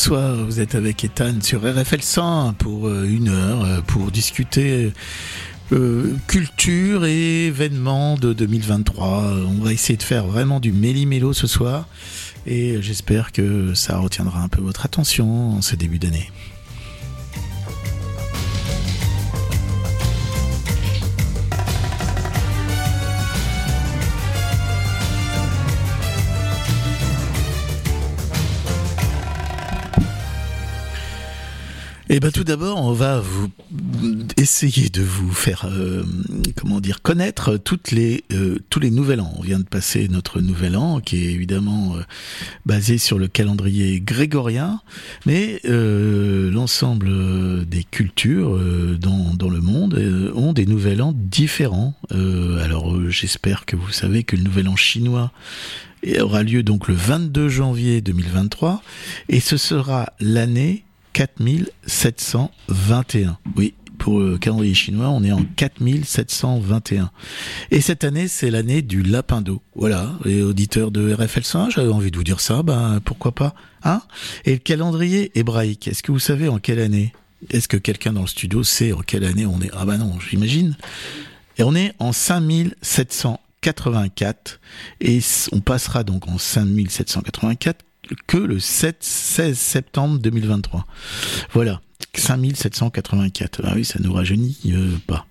bonsoir. 0.00 0.34
Vous 0.46 0.60
êtes 0.60 0.74
avec 0.74 1.04
Ethan 1.04 1.42
sur 1.42 1.60
RFL 1.60 2.00
100 2.00 2.54
pour 2.54 2.88
euh, 2.88 3.04
une 3.04 3.28
heure 3.28 3.62
euh, 3.64 3.80
pour 3.82 4.10
discuter 4.10 4.90
euh, 5.72 6.16
culture 6.26 7.04
et 7.04 7.48
événements 7.48 8.14
de 8.14 8.32
2023. 8.32 9.06
On 9.46 9.62
va 9.62 9.74
essayer 9.74 9.98
de 9.98 10.02
faire 10.02 10.24
vraiment 10.24 10.58
du 10.58 10.72
méli-mélo 10.72 11.34
ce 11.34 11.46
soir 11.46 11.86
et 12.46 12.80
j'espère 12.80 13.30
que 13.30 13.74
ça 13.74 13.98
retiendra 13.98 14.40
un 14.40 14.48
peu 14.48 14.62
votre 14.62 14.86
attention 14.86 15.56
en 15.56 15.60
ce 15.60 15.76
début 15.76 15.98
d'année. 15.98 16.30
Eh 32.12 32.18
ben 32.18 32.32
tout 32.32 32.42
d'abord, 32.42 32.84
on 32.84 32.92
va 32.92 33.20
vous 33.20 33.48
essayer 34.36 34.88
de 34.88 35.00
vous 35.00 35.32
faire 35.32 35.68
euh, 35.70 36.02
comment 36.56 36.80
dire 36.80 37.02
connaître 37.02 37.56
toutes 37.56 37.92
les 37.92 38.24
euh, 38.32 38.58
tous 38.68 38.80
les 38.80 38.90
nouvel 38.90 39.20
an. 39.20 39.32
On 39.38 39.42
vient 39.42 39.60
de 39.60 39.64
passer 39.64 40.08
notre 40.08 40.40
nouvel 40.40 40.76
an 40.76 40.98
qui 40.98 41.18
est 41.18 41.30
évidemment 41.30 41.94
euh, 41.94 42.00
basé 42.66 42.98
sur 42.98 43.16
le 43.16 43.28
calendrier 43.28 44.00
grégorien, 44.00 44.80
mais 45.24 45.60
l'ensemble 45.64 47.64
des 47.64 47.84
cultures 47.84 48.58
dans 48.98 49.32
dans 49.32 49.48
le 49.48 49.60
monde 49.60 49.94
ont 50.34 50.52
des 50.52 50.66
nouvel 50.66 51.02
an 51.02 51.14
différents. 51.14 51.94
alors 52.10 53.08
j'espère 53.08 53.66
que 53.66 53.76
vous 53.76 53.92
savez 53.92 54.24
que 54.24 54.34
le 54.34 54.42
nouvel 54.42 54.66
an 54.66 54.74
chinois 54.74 55.30
aura 56.18 56.42
lieu 56.42 56.64
donc 56.64 56.88
le 56.88 56.94
22 56.94 57.48
janvier 57.48 58.00
2023 58.00 58.82
et 59.28 59.38
ce 59.38 59.56
sera 59.56 60.12
l'année 60.18 60.82
4721. 61.12 63.38
Oui, 63.56 63.74
pour 63.98 64.20
le 64.20 64.38
calendrier 64.38 64.72
chinois, 64.74 65.10
on 65.10 65.22
est 65.22 65.32
en 65.32 65.44
4721. 65.56 67.10
Et 67.70 67.82
cette 67.82 68.02
année, 68.02 68.28
c'est 68.28 68.50
l'année 68.50 68.80
du 68.82 69.02
lapin 69.02 69.42
d'eau. 69.42 69.60
Voilà, 69.74 70.14
les 70.24 70.42
auditeurs 70.42 70.90
de 70.90 71.12
RFL 71.12 71.44
100, 71.44 71.70
j'avais 71.70 71.92
envie 71.92 72.10
de 72.10 72.16
vous 72.16 72.24
dire 72.24 72.40
ça, 72.40 72.62
ben 72.62 73.00
pourquoi 73.04 73.32
pas 73.32 73.54
Hein? 73.84 74.02
Et 74.44 74.52
le 74.52 74.58
calendrier 74.58 75.30
hébraïque, 75.38 75.88
est-ce 75.88 76.02
que 76.02 76.12
vous 76.12 76.18
savez 76.18 76.48
en 76.48 76.58
quelle 76.58 76.80
année? 76.80 77.12
Est-ce 77.50 77.68
que 77.68 77.76
quelqu'un 77.76 78.12
dans 78.12 78.22
le 78.22 78.26
studio 78.26 78.64
sait 78.64 78.92
en 78.92 79.00
quelle 79.00 79.24
année 79.24 79.46
on 79.46 79.60
est? 79.60 79.70
Ah 79.72 79.84
bah 79.84 79.98
non, 79.98 80.18
j'imagine. 80.18 80.76
Et 81.58 81.62
on 81.62 81.74
est 81.74 81.92
en 81.98 82.12
5784 82.12 84.60
et 85.00 85.20
on 85.52 85.60
passera 85.60 86.04
donc 86.04 86.28
en 86.28 86.38
5784 86.38 87.84
que 88.26 88.36
le 88.36 88.58
7, 88.60 88.96
16 89.00 89.58
septembre 89.58 90.18
2023. 90.18 90.86
Voilà, 91.52 91.80
5784. 92.14 93.62
Ah 93.64 93.72
oui, 93.74 93.84
ça 93.84 93.98
nous 94.00 94.12
rajeunit 94.12 94.58
euh, 94.66 94.96
pas. 95.06 95.26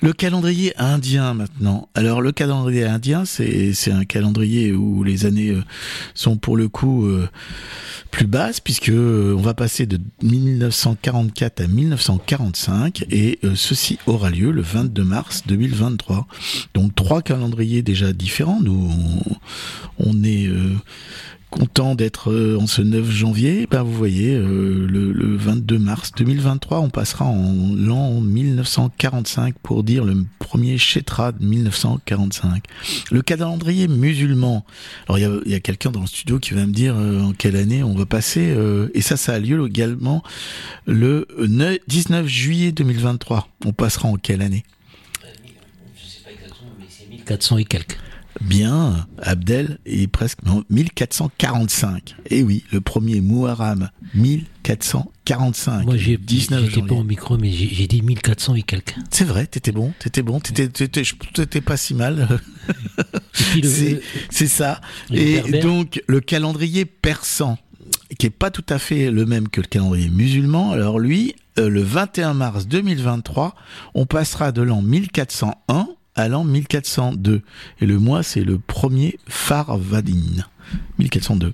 Le 0.00 0.12
calendrier 0.12 0.72
indien 0.78 1.34
maintenant. 1.34 1.88
Alors 1.96 2.20
le 2.20 2.30
calendrier 2.30 2.84
indien, 2.84 3.24
c'est 3.24 3.90
un 3.90 4.04
calendrier 4.04 4.72
où 4.72 5.02
les 5.02 5.26
années 5.26 5.50
euh, 5.50 5.64
sont 6.14 6.36
pour 6.36 6.56
le 6.56 6.68
coup 6.68 7.06
euh, 7.06 7.28
plus 8.12 8.28
basses 8.28 8.60
puisque 8.60 8.92
on 8.92 9.40
va 9.40 9.52
passer 9.52 9.86
de 9.86 9.98
1944 10.22 11.60
à 11.60 11.66
1945 11.66 13.04
et 13.10 13.40
ceci 13.56 13.98
aura 14.06 14.30
lieu 14.30 14.52
le 14.52 14.62
22 14.62 15.02
mars 15.02 15.42
2023. 15.46 16.28
Donc 16.74 16.94
trois 16.94 17.20
calendriers 17.20 17.82
déjà 17.82 18.12
différents. 18.12 18.60
Nous 18.60 18.92
on 19.98 20.22
est 20.22 20.48
content 21.52 21.94
d'être 21.94 22.32
euh, 22.32 22.58
en 22.58 22.66
ce 22.66 22.80
9 22.80 23.10
janvier, 23.10 23.68
ben 23.70 23.82
vous 23.82 23.92
voyez, 23.92 24.34
euh, 24.34 24.86
le, 24.88 25.36
22 25.36 25.78
mars 25.78 26.12
2023, 26.16 26.80
on 26.80 26.88
passera 26.88 27.26
en 27.26 27.74
l'an 27.76 28.20
1945 28.20 29.54
pour 29.62 29.84
dire 29.84 30.04
le 30.04 30.24
premier 30.38 30.78
Chetra 30.78 31.30
de 31.32 31.44
1945. 31.44 32.64
Le 33.10 33.20
calendrier 33.20 33.86
musulman. 33.86 34.64
Alors 35.06 35.18
il 35.18 35.52
y 35.52 35.54
a, 35.54 35.60
quelqu'un 35.60 35.90
dans 35.90 36.00
le 36.00 36.06
studio 36.06 36.38
qui 36.38 36.54
va 36.54 36.66
me 36.66 36.72
dire 36.72 36.96
euh, 36.96 37.20
en 37.20 37.32
quelle 37.32 37.56
année 37.56 37.82
on 37.82 37.94
va 37.94 38.06
passer, 38.06 38.56
et 38.94 39.02
ça, 39.02 39.16
ça 39.16 39.34
a 39.34 39.38
lieu 39.38 39.66
également 39.66 40.22
le 40.86 41.26
19 41.86 42.26
juillet 42.26 42.72
2023. 42.72 43.48
On 43.66 43.72
passera 43.72 44.08
en 44.08 44.16
quelle 44.16 44.40
année? 44.40 44.64
Je 45.96 46.08
sais 46.08 46.20
pas 46.24 46.30
exactement, 46.30 46.70
mais 46.78 46.86
c'est 46.88 47.08
1400 47.08 47.58
et 47.58 47.64
quelques. 47.64 47.98
Bien, 48.40 49.06
Abdel 49.18 49.78
est 49.86 50.06
presque 50.06 50.42
non, 50.44 50.64
1445. 50.70 52.16
Et 52.26 52.38
eh 52.38 52.42
oui, 52.42 52.64
le 52.72 52.80
premier 52.80 53.20
Muharram 53.20 53.90
1445. 54.14 55.84
Moi 55.84 55.96
j'ai 55.96 56.16
19 56.16 56.64
j'étais 56.64 56.86
pas 56.86 56.94
au 56.94 57.04
micro 57.04 57.36
mais 57.36 57.50
j'ai 57.50 57.86
dit 57.86 58.02
1400 58.02 58.54
et 58.54 58.62
quelques. 58.62 58.96
C'est 59.10 59.24
vrai, 59.24 59.46
t'étais 59.46 59.72
bon, 59.72 59.92
t'étais 59.98 60.22
bon, 60.22 60.40
t'étais 60.40 60.68
t'étais 60.68 61.60
pas 61.60 61.76
si 61.76 61.94
mal. 61.94 62.40
C'est 64.30 64.46
ça. 64.46 64.80
Et 65.12 65.60
donc 65.60 66.02
le 66.06 66.20
calendrier 66.20 66.84
persan 66.84 67.58
qui 68.18 68.26
est 68.26 68.30
pas 68.30 68.50
tout 68.50 68.64
à 68.68 68.78
fait 68.78 69.10
le 69.10 69.26
même 69.26 69.48
que 69.48 69.60
le 69.60 69.66
calendrier 69.66 70.10
musulman. 70.10 70.72
Alors 70.72 70.98
lui, 70.98 71.34
euh, 71.58 71.68
le 71.68 71.82
21 71.82 72.34
mars 72.34 72.66
2023, 72.66 73.54
on 73.94 74.06
passera 74.06 74.52
de 74.52 74.62
l'an 74.62 74.82
1401 74.82 75.88
à 76.14 76.28
l'an 76.28 76.44
1402. 76.44 77.42
Et 77.80 77.86
le 77.86 77.98
mois, 77.98 78.22
c'est 78.22 78.44
le 78.44 78.58
premier 78.58 79.18
Farvadin. 79.28 80.44
1402. 80.98 81.52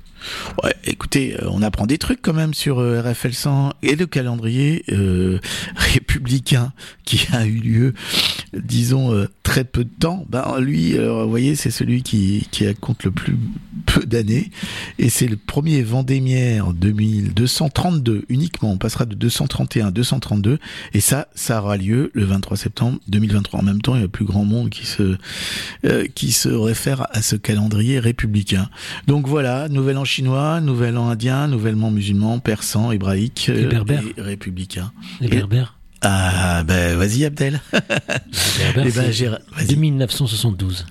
Ouais, 0.63 0.75
écoutez, 0.85 1.35
euh, 1.35 1.49
on 1.51 1.63
apprend 1.63 1.87
des 1.87 1.99
trucs 1.99 2.21
quand 2.23 2.33
même 2.33 2.55
sur 2.55 2.79
euh, 2.81 3.01
RFL 3.01 3.33
100 3.33 3.73
et 3.83 3.97
le 3.97 4.07
calendrier 4.07 4.85
euh, 4.91 5.39
républicain 5.77 6.73
qui 7.05 7.27
a 7.33 7.47
eu 7.47 7.59
lieu, 7.59 7.95
disons, 8.53 9.27
très 9.43 9.65
peu 9.65 9.85
de 9.85 9.91
temps. 9.91 10.27
Ben 10.29 10.59
lui, 10.61 10.97
vous 10.97 11.29
voyez, 11.29 11.55
c'est 11.55 11.71
celui 11.71 12.03
qui, 12.03 12.47
qui 12.51 12.67
compte 12.75 13.05
le 13.05 13.11
plus 13.11 13.37
peu 13.87 14.05
d'années 14.05 14.51
et 14.99 15.09
c'est 15.09 15.27
le 15.27 15.37
premier 15.37 15.83
Vendémiaire 15.83 16.73
2232 16.73 18.25
uniquement. 18.29 18.73
On 18.73 18.79
passera 18.79 19.07
de 19.07 19.15
231 19.15 19.89
à 19.89 19.91
232 19.91 20.59
et 20.93 21.01
ça, 21.01 21.29
ça 21.35 21.61
aura 21.61 21.77
lieu 21.77 22.11
le 22.15 22.25
23 22.25 22.57
septembre 22.57 22.99
2023. 23.09 23.61
En 23.61 23.63
même 23.63 23.81
temps, 23.81 23.95
il 23.95 24.03
y 24.03 24.05
a 24.05 24.09
plus 24.09 24.25
grand 24.25 24.45
monde 24.45 24.71
qui 24.71 24.87
se 24.87 25.17
qui 26.15 26.33
se 26.33 26.49
réfère 26.49 27.07
à 27.11 27.23
ce 27.23 27.37
calendrier 27.37 27.99
républicain. 27.99 28.69
Donc 29.07 29.27
voilà, 29.27 29.69
nouvel 29.69 29.97
an 29.97 30.05
chinois, 30.05 30.61
nouvel 30.61 30.97
an 30.97 31.09
indien, 31.09 31.49
nouvel 31.49 31.75
an 31.83 31.91
musulman, 31.91 32.39
persan, 32.41 32.93
hébraïque 32.93 33.49
et, 33.49 33.67
berbère. 33.67 34.03
et 34.17 34.21
républicain. 34.21 34.93
Les 35.21 35.29
berbères 35.29 35.78
Ah 36.03 36.63
ben 36.65 36.97
vas-y 36.97 37.25
Abdel. 37.25 37.61
Eh 38.61 38.91
ben, 38.91 39.39
2972. 39.67 40.87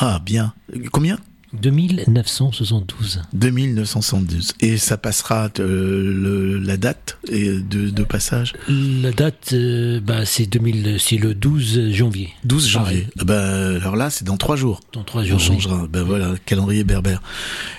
Ah 0.00 0.20
bien. 0.24 0.52
Combien? 0.90 1.18
2972. 1.52 3.22
2972. 3.34 4.52
Et 4.60 4.78
ça 4.78 4.96
passera 4.96 5.50
euh, 5.60 6.60
la 6.64 6.76
date 6.76 7.18
de, 7.28 8.02
passage? 8.04 8.54
La 8.68 9.12
date, 9.12 9.50
euh, 9.52 10.00
bah, 10.00 10.24
c'est 10.24 10.52
le 10.54 11.34
12 11.34 11.90
janvier. 11.90 12.30
12 12.44 12.68
janvier. 12.68 13.06
Ah 13.18 13.24
bah, 13.24 13.76
alors 13.76 13.96
là, 13.96 14.10
c'est 14.10 14.24
dans 14.24 14.36
trois 14.36 14.56
jours. 14.56 14.80
Dans 14.92 15.04
trois 15.04 15.24
jours. 15.24 15.36
On 15.36 15.38
changera. 15.38 15.86
Ben 15.88 16.02
voilà, 16.02 16.34
calendrier 16.46 16.84
berbère. 16.84 17.20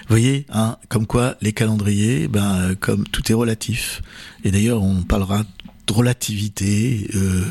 Vous 0.08 0.10
voyez, 0.10 0.46
hein, 0.52 0.78
comme 0.90 1.08
quoi 1.08 1.36
les 1.42 1.54
calendriers, 1.54 2.28
ben, 2.28 2.76
comme 2.80 3.06
tout 3.08 3.32
est 3.32 3.36
relatif. 3.36 4.02
Et 4.44 4.52
d'ailleurs, 4.52 4.84
on 4.84 5.02
parlera 5.02 5.44
relativité, 5.92 7.08
euh, 7.16 7.44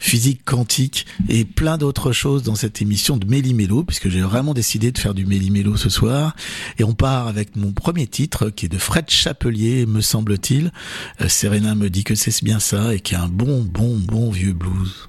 physique 0.00 0.44
quantique 0.44 1.06
et 1.28 1.44
plein 1.44 1.78
d'autres 1.78 2.12
choses 2.12 2.42
dans 2.42 2.54
cette 2.54 2.82
émission 2.82 3.16
de 3.16 3.26
Méli-Mélo, 3.26 3.84
puisque 3.84 4.08
j'ai 4.08 4.20
vraiment 4.20 4.54
décidé 4.54 4.92
de 4.92 4.98
faire 4.98 5.14
du 5.14 5.26
Méli-Mélo 5.26 5.76
ce 5.76 5.88
soir. 5.88 6.34
Et 6.78 6.84
on 6.84 6.94
part 6.94 7.28
avec 7.28 7.56
mon 7.56 7.72
premier 7.72 8.06
titre, 8.06 8.50
qui 8.50 8.66
est 8.66 8.68
de 8.68 8.78
Fred 8.78 9.08
Chapelier, 9.08 9.86
me 9.86 10.00
semble-t-il. 10.00 10.72
Euh, 11.20 11.28
Serena 11.28 11.74
me 11.74 11.90
dit 11.90 12.04
que 12.04 12.14
c'est 12.14 12.42
bien 12.44 12.58
ça, 12.58 12.94
et 12.94 13.00
qui 13.00 13.14
est 13.14 13.18
un 13.18 13.28
bon, 13.28 13.62
bon, 13.62 13.96
bon 13.96 14.30
vieux 14.30 14.52
blues. 14.52 15.08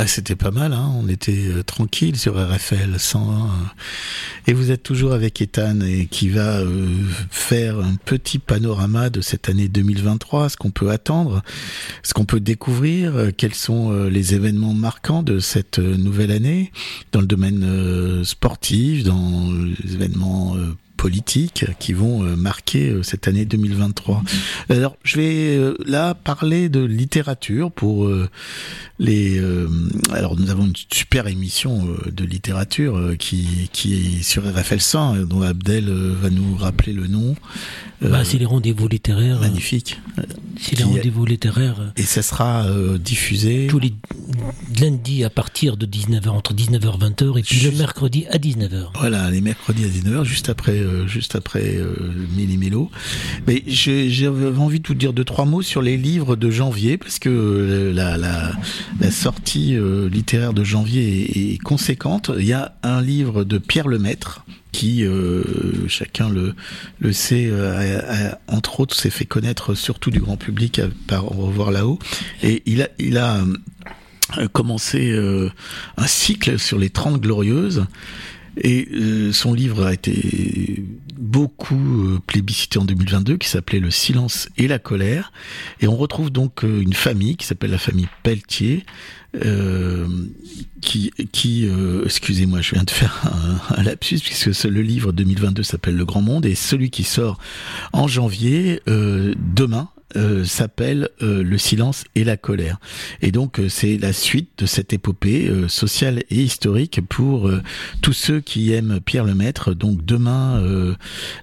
Ah, 0.00 0.06
c'était 0.06 0.36
pas 0.36 0.52
mal, 0.52 0.74
hein 0.74 0.92
on 0.96 1.08
était 1.08 1.48
euh, 1.48 1.64
tranquille 1.64 2.16
sur 2.16 2.36
RFL 2.36 3.00
101. 3.00 3.46
euh. 3.46 3.48
Et 4.46 4.52
vous 4.52 4.70
êtes 4.70 4.84
toujours 4.84 5.12
avec 5.12 5.42
Ethan 5.42 5.80
et 5.80 6.06
qui 6.06 6.28
va 6.28 6.60
euh, 6.60 6.86
faire 7.32 7.80
un 7.80 7.96
petit 8.04 8.38
panorama 8.38 9.10
de 9.10 9.20
cette 9.20 9.48
année 9.48 9.66
2023, 9.66 10.50
ce 10.50 10.56
qu'on 10.56 10.70
peut 10.70 10.90
attendre, 10.90 11.42
ce 12.04 12.14
qu'on 12.14 12.26
peut 12.26 12.38
découvrir, 12.38 13.16
euh, 13.16 13.30
quels 13.36 13.56
sont 13.56 14.04
les 14.04 14.36
événements 14.36 14.72
marquants 14.72 15.24
de 15.24 15.40
cette 15.40 15.80
nouvelle 15.80 16.30
année 16.30 16.70
dans 17.10 17.20
le 17.20 17.26
domaine 17.26 18.22
sportif, 18.24 19.02
dans 19.02 19.50
les 19.84 19.94
événements 19.94 20.54
politiques 20.98 21.64
qui 21.78 21.94
vont 21.94 22.24
euh, 22.24 22.36
marquer 22.36 22.90
euh, 22.90 23.02
cette 23.02 23.28
année 23.28 23.46
2023. 23.46 24.22
Alors, 24.68 24.96
je 25.04 25.16
vais 25.16 25.56
euh, 25.56 25.74
là 25.86 26.12
parler 26.12 26.68
de 26.68 26.84
littérature 26.84 27.70
pour 27.70 28.10
les. 28.98 29.40
alors, 30.12 30.36
nous 30.36 30.50
avons 30.50 30.66
une 30.66 30.72
super 30.92 31.28
émission 31.28 31.86
de 32.10 32.24
littérature 32.24 33.14
qui 33.18 33.70
qui 33.72 33.94
est 33.94 34.22
sur 34.22 34.42
RFL 34.42 34.80
100 34.80 35.14
euh, 35.14 35.24
dont 35.24 35.42
Abdel 35.42 35.88
va 35.88 36.30
nous 36.30 36.56
rappeler 36.56 36.92
le 36.92 37.06
nom. 37.06 37.36
Bah, 38.02 38.24
c'est 38.24 38.38
les 38.38 38.44
rendez-vous 38.44 38.88
littéraires. 38.88 39.40
magnifique. 39.40 40.00
C'est 40.60 40.76
les 40.76 40.84
rendez-vous 40.84 41.24
littéraires. 41.24 41.92
Et 41.96 42.02
ça 42.02 42.22
sera 42.22 42.66
diffusé. 42.98 43.68
Tous 43.68 43.78
les 43.78 43.94
lundis 44.80 45.24
à 45.24 45.30
partir 45.30 45.76
de 45.76 45.86
19h, 45.86 46.28
entre 46.28 46.54
19h 46.54 46.74
et 46.74 47.10
20h, 47.10 47.38
et 47.38 47.42
puis 47.42 47.60
le 47.60 47.70
mercredi 47.72 48.26
à 48.30 48.38
19h. 48.38 48.88
Voilà, 48.98 49.30
les 49.30 49.40
mercredis 49.40 49.84
à 49.84 49.88
19h, 49.88 50.24
juste 50.24 50.48
après, 50.48 50.80
euh, 50.88 51.06
juste 51.06 51.36
après 51.36 51.76
euh. 51.76 51.94
Mais 53.46 53.62
j'avais 53.66 54.58
envie 54.58 54.80
de 54.80 54.88
vous 54.88 54.94
dire 54.94 55.12
deux 55.12 55.24
trois 55.24 55.44
mots 55.44 55.62
sur 55.62 55.82
les 55.82 55.96
livres 55.96 56.36
de 56.36 56.50
janvier 56.50 56.96
parce 56.96 57.18
que 57.18 57.28
euh, 57.28 57.92
la, 57.92 59.10
sortie 59.10 59.76
euh, 59.76 60.08
littéraire 60.08 60.52
de 60.52 60.64
janvier 60.64 61.52
est, 61.54 61.58
conséquente. 61.58 62.30
Il 62.38 62.44
y 62.44 62.52
a 62.52 62.74
un 62.82 63.02
livre 63.02 63.44
de 63.44 63.58
Pierre 63.58 63.88
Lemaître 63.88 64.44
qui, 64.72 65.04
chacun 65.88 66.28
le, 66.28 66.54
le 67.00 67.12
sait, 67.12 67.50
entre 68.46 68.80
autres, 68.80 68.94
s'est 68.94 69.10
fait 69.10 69.24
connaître 69.24 69.74
surtout 69.74 70.10
du 70.10 70.20
grand 70.20 70.36
public 70.36 70.80
par 71.08 71.36
Au 71.36 71.46
revoir 71.46 71.72
là-haut. 71.72 71.98
Et 72.42 72.62
il 72.66 72.82
a, 72.82 72.88
il 72.98 73.18
a 73.18 73.40
commencé 74.52 75.18
un 75.96 76.06
cycle 76.06 76.58
sur 76.58 76.78
les 76.78 76.90
30 76.90 77.20
glorieuses. 77.20 77.86
Et 78.60 78.88
euh, 78.92 79.32
son 79.32 79.54
livre 79.54 79.86
a 79.86 79.92
été 79.92 80.84
beaucoup 81.16 82.06
euh, 82.06 82.18
plébiscité 82.26 82.78
en 82.78 82.84
2022, 82.84 83.36
qui 83.36 83.48
s'appelait 83.48 83.80
Le 83.80 83.90
silence 83.90 84.48
et 84.56 84.68
la 84.68 84.78
colère. 84.78 85.32
Et 85.80 85.88
on 85.88 85.96
retrouve 85.96 86.30
donc 86.30 86.64
euh, 86.64 86.80
une 86.80 86.94
famille 86.94 87.36
qui 87.36 87.46
s'appelle 87.46 87.70
la 87.70 87.78
famille 87.78 88.08
Pelletier, 88.22 88.84
euh, 89.44 90.06
qui, 90.80 91.12
excusez-moi, 92.04 92.60
je 92.62 92.74
viens 92.74 92.84
de 92.84 92.90
faire 92.90 93.20
un, 93.76 93.82
lapsus, 93.82 94.20
puisque 94.20 94.64
le 94.64 94.82
livre 94.82 95.12
2022 95.12 95.62
s'appelle 95.62 95.96
Le 95.96 96.04
Grand 96.04 96.22
Monde, 96.22 96.46
et 96.46 96.54
celui 96.54 96.90
qui 96.90 97.04
sort 97.04 97.38
en 97.92 98.08
janvier, 98.08 98.80
euh, 98.88 99.34
demain, 99.54 99.88
euh, 100.18 100.44
s'appelle 100.44 101.08
euh, 101.22 101.42
Le 101.42 101.58
silence 101.58 102.04
et 102.14 102.24
la 102.24 102.36
colère. 102.36 102.78
Et 103.22 103.30
donc 103.30 103.60
euh, 103.60 103.68
c'est 103.68 103.96
la 103.98 104.12
suite 104.12 104.50
de 104.58 104.66
cette 104.66 104.92
épopée 104.92 105.50
sociale 105.68 106.24
et 106.30 106.42
historique 106.42 107.00
pour 107.08 107.50
tous 108.02 108.12
ceux 108.12 108.40
qui 108.40 108.72
aiment 108.72 109.00
Pierre 109.00 109.24
Lemaître. 109.24 109.74
Donc 109.74 110.04
demain, 110.04 110.62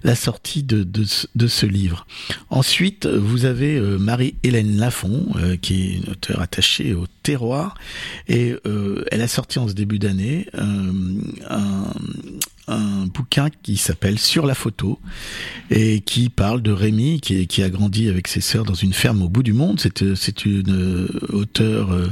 la 0.04 0.16
sortie 0.16 0.64
de, 0.64 0.84
de, 0.84 1.48
ce 1.48 1.66
livre. 1.66 2.06
Ensuite, 2.50 3.06
vous 3.06 3.46
avez 3.46 3.80
Marie-Hélène 3.80 4.78
Lafont, 4.78 5.28
qui 5.62 5.74
est 5.82 5.96
une 5.98 6.12
auteure 6.12 6.42
attachée 6.42 6.94
au 6.94 7.06
terroir, 7.24 7.76
et 8.28 8.56
elle 9.12 9.22
a 9.22 9.28
sorti 9.28 9.60
en 9.60 9.68
ce 9.68 9.74
début 9.74 10.00
d'année 10.00 10.48
un 12.68 13.06
bouquin 13.06 13.50
qui 13.64 13.78
s'appelle 13.78 14.20
Sur 14.20 14.46
la 14.46 14.56
photo 14.56 15.00
et 15.70 16.02
qui 16.02 16.30
parle 16.30 16.62
de 16.62 16.72
Rémi 16.72 17.22
qui, 17.22 17.64
a 17.64 17.70
grandi 17.70 18.10
avec 18.10 18.28
ses 18.28 18.42
sœurs 18.42 18.66
dans 18.66 18.74
une 18.74 18.94
ferme 18.94 19.22
au 19.22 19.30
bout 19.30 19.44
du 19.44 19.54
monde. 19.54 19.80
C'est, 19.80 20.16
c'est 20.16 20.46
une 20.46 20.72
euh, 20.72 21.08
auteure 21.30 21.92
euh, 21.94 22.08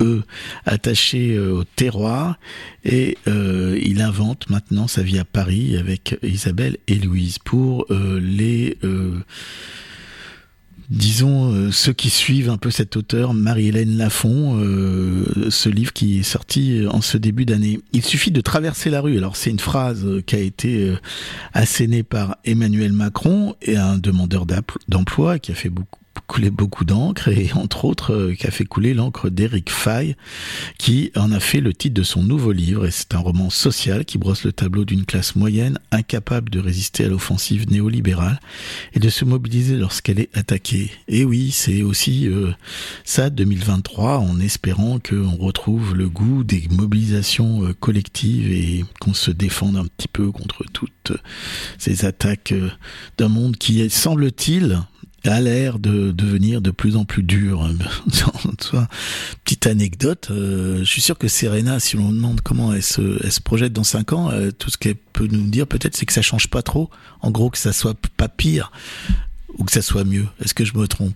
eux 0.00 0.24
attaché 0.64 1.34
euh, 1.34 1.52
au 1.52 1.64
terroir 1.64 2.38
et 2.84 3.18
il 3.26 4.00
invente 4.02 4.48
maintenant 4.50 4.86
sa 4.86 5.02
vie 5.02 5.18
à 5.18 5.24
Paris 5.24 5.76
avec 5.76 6.18
Isabelle 6.22 6.76
et 6.86 6.96
Louise 6.96 7.38
pour 7.38 7.86
les 7.90 8.76
disons, 10.90 11.52
euh, 11.52 11.70
ceux 11.70 11.92
qui 11.92 12.10
suivent 12.10 12.50
un 12.50 12.56
peu 12.56 12.70
cet 12.70 12.96
auteur, 12.96 13.34
Marie-Hélène 13.34 13.96
Lafont, 13.96 14.60
euh, 14.60 15.50
ce 15.50 15.68
livre 15.68 15.92
qui 15.92 16.20
est 16.20 16.22
sorti 16.22 16.84
en 16.88 17.00
ce 17.00 17.18
début 17.18 17.44
d'année. 17.44 17.80
Il 17.92 18.04
suffit 18.04 18.30
de 18.30 18.40
traverser 18.40 18.90
la 18.90 19.00
rue. 19.00 19.16
Alors 19.16 19.36
c'est 19.36 19.50
une 19.50 19.60
phrase 19.60 20.06
qui 20.26 20.36
a 20.36 20.40
été 20.40 20.88
euh, 20.88 20.96
assénée 21.52 22.02
par 22.02 22.36
Emmanuel 22.44 22.92
Macron 22.92 23.54
et 23.62 23.76
un 23.76 23.98
demandeur 23.98 24.46
d'emploi 24.88 25.38
qui 25.38 25.52
a 25.52 25.54
fait 25.54 25.70
beaucoup 25.70 26.00
coulé 26.26 26.50
beaucoup 26.50 26.84
d'encre 26.84 27.28
et 27.28 27.50
entre 27.54 27.84
autres 27.84 28.12
euh, 28.12 28.34
a 28.44 28.50
fait 28.50 28.64
couler 28.64 28.94
l'encre 28.94 29.28
d'Éric 29.28 29.70
Fay 29.70 30.16
qui 30.78 31.10
en 31.16 31.32
a 31.32 31.40
fait 31.40 31.60
le 31.60 31.72
titre 31.72 31.94
de 31.94 32.02
son 32.02 32.22
nouveau 32.22 32.52
livre 32.52 32.86
et 32.86 32.90
c'est 32.90 33.14
un 33.14 33.18
roman 33.18 33.50
social 33.50 34.04
qui 34.04 34.18
brosse 34.18 34.44
le 34.44 34.52
tableau 34.52 34.84
d'une 34.84 35.04
classe 35.04 35.36
moyenne 35.36 35.78
incapable 35.90 36.50
de 36.50 36.60
résister 36.60 37.04
à 37.04 37.08
l'offensive 37.08 37.70
néolibérale 37.70 38.40
et 38.94 39.00
de 39.00 39.08
se 39.08 39.24
mobiliser 39.24 39.76
lorsqu'elle 39.76 40.20
est 40.20 40.36
attaquée. 40.36 40.90
Et 41.08 41.24
oui, 41.24 41.50
c'est 41.50 41.82
aussi 41.82 42.28
euh, 42.28 42.52
ça 43.04 43.30
2023 43.30 44.18
en 44.18 44.38
espérant 44.40 44.98
qu'on 44.98 45.36
retrouve 45.36 45.94
le 45.94 46.08
goût 46.08 46.44
des 46.44 46.68
mobilisations 46.70 47.64
euh, 47.64 47.72
collectives 47.72 48.52
et 48.52 48.84
qu'on 49.00 49.14
se 49.14 49.30
défende 49.30 49.76
un 49.76 49.86
petit 49.86 50.08
peu 50.08 50.30
contre 50.30 50.64
toutes 50.72 51.12
ces 51.78 52.04
attaques 52.04 52.54
d'un 53.18 53.28
monde 53.28 53.56
qui 53.56 53.88
semble-t-il 53.90 54.80
a 55.28 55.40
l'air 55.40 55.78
de 55.78 56.10
devenir 56.12 56.60
de 56.60 56.70
plus 56.70 56.96
en 56.96 57.04
plus 57.04 57.22
dur. 57.22 57.68
Petite 59.44 59.66
anecdote, 59.66 60.28
euh, 60.30 60.78
je 60.78 60.84
suis 60.84 61.00
sûr 61.00 61.18
que 61.18 61.28
Serena, 61.28 61.80
si 61.80 61.96
on 61.96 62.10
demande 62.12 62.40
comment 62.40 62.72
elle 62.72 62.82
se, 62.82 63.40
projette 63.40 63.72
dans 63.72 63.84
cinq 63.84 64.12
ans, 64.12 64.30
euh, 64.30 64.50
tout 64.50 64.70
ce 64.70 64.78
qu'elle 64.78 64.96
peut 64.96 65.28
nous 65.30 65.48
dire 65.48 65.66
peut-être 65.66 65.96
c'est 65.96 66.06
que 66.06 66.12
ça 66.12 66.22
change 66.22 66.48
pas 66.48 66.62
trop. 66.62 66.90
En 67.20 67.30
gros 67.30 67.50
que 67.50 67.58
ça 67.58 67.72
soit 67.72 67.96
pas 68.16 68.28
pire 68.28 68.72
ou 69.58 69.64
que 69.64 69.72
ça 69.72 69.82
soit 69.82 70.04
mieux. 70.04 70.26
Est-ce 70.42 70.54
que 70.54 70.64
je 70.64 70.76
me 70.76 70.86
trompe? 70.86 71.14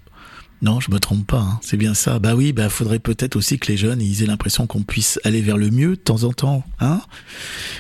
Non, 0.62 0.78
je 0.78 0.90
me 0.90 0.98
trompe 0.98 1.26
pas. 1.26 1.38
Hein. 1.38 1.60
C'est 1.62 1.78
bien 1.78 1.94
ça. 1.94 2.18
Bah 2.18 2.34
oui, 2.34 2.52
bah 2.52 2.68
faudrait 2.68 2.98
peut-être 2.98 3.36
aussi 3.36 3.58
que 3.58 3.72
les 3.72 3.78
jeunes 3.78 4.02
aient 4.02 4.26
l'impression 4.26 4.66
qu'on 4.66 4.82
puisse 4.82 5.18
aller 5.24 5.40
vers 5.40 5.56
le 5.56 5.70
mieux 5.70 5.90
de 5.90 5.94
temps 5.94 6.24
en 6.24 6.32
temps. 6.32 6.64
Hein 6.80 7.00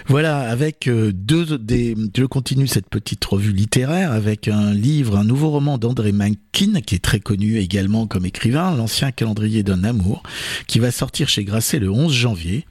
voilà, 0.06 0.48
avec 0.48 0.88
euh, 0.88 1.12
deux 1.12 1.58
des, 1.58 1.94
je 2.16 2.24
continue 2.24 2.66
cette 2.66 2.88
petite 2.88 3.22
revue 3.24 3.52
littéraire 3.52 4.12
avec 4.12 4.48
un 4.48 4.72
livre, 4.72 5.18
un 5.18 5.24
nouveau 5.24 5.50
roman 5.50 5.76
d'André 5.76 6.12
Mankin 6.12 6.80
qui 6.80 6.94
est 6.94 7.04
très 7.04 7.20
connu 7.20 7.58
également 7.58 8.06
comme 8.06 8.24
écrivain, 8.24 8.74
l'ancien 8.74 9.12
calendrier 9.12 9.62
d'un 9.62 9.84
amour, 9.84 10.22
qui 10.66 10.78
va 10.78 10.90
sortir 10.90 11.28
chez 11.28 11.44
Grasset 11.44 11.80
le 11.80 11.90
11 11.90 12.12
janvier, 12.12 12.64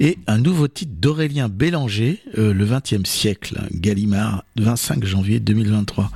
et 0.00 0.18
un 0.26 0.38
nouveau 0.38 0.66
titre 0.66 0.92
d'Aurélien 1.00 1.48
Bélanger, 1.48 2.20
euh, 2.38 2.52
le 2.52 2.66
20e 2.66 3.06
siècle, 3.06 3.60
Gallimard, 3.72 4.44
25 4.56 5.04
janvier 5.04 5.38
2023. 5.38 6.10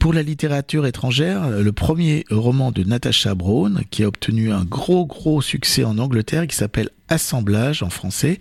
Pour 0.00 0.12
la 0.12 0.22
littérature 0.22 0.86
étrangère, 0.86 1.48
le 1.48 1.72
premier 1.72 2.24
roman 2.30 2.71
de 2.72 2.84
Natasha 2.84 3.34
Brown, 3.34 3.82
qui 3.90 4.04
a 4.04 4.08
obtenu 4.08 4.52
un 4.52 4.64
gros 4.64 5.06
gros 5.06 5.42
succès 5.42 5.84
en 5.84 5.98
Angleterre, 5.98 6.46
qui 6.46 6.56
s'appelle 6.56 6.90
Assemblage 7.08 7.82
en 7.82 7.90
français, 7.90 8.40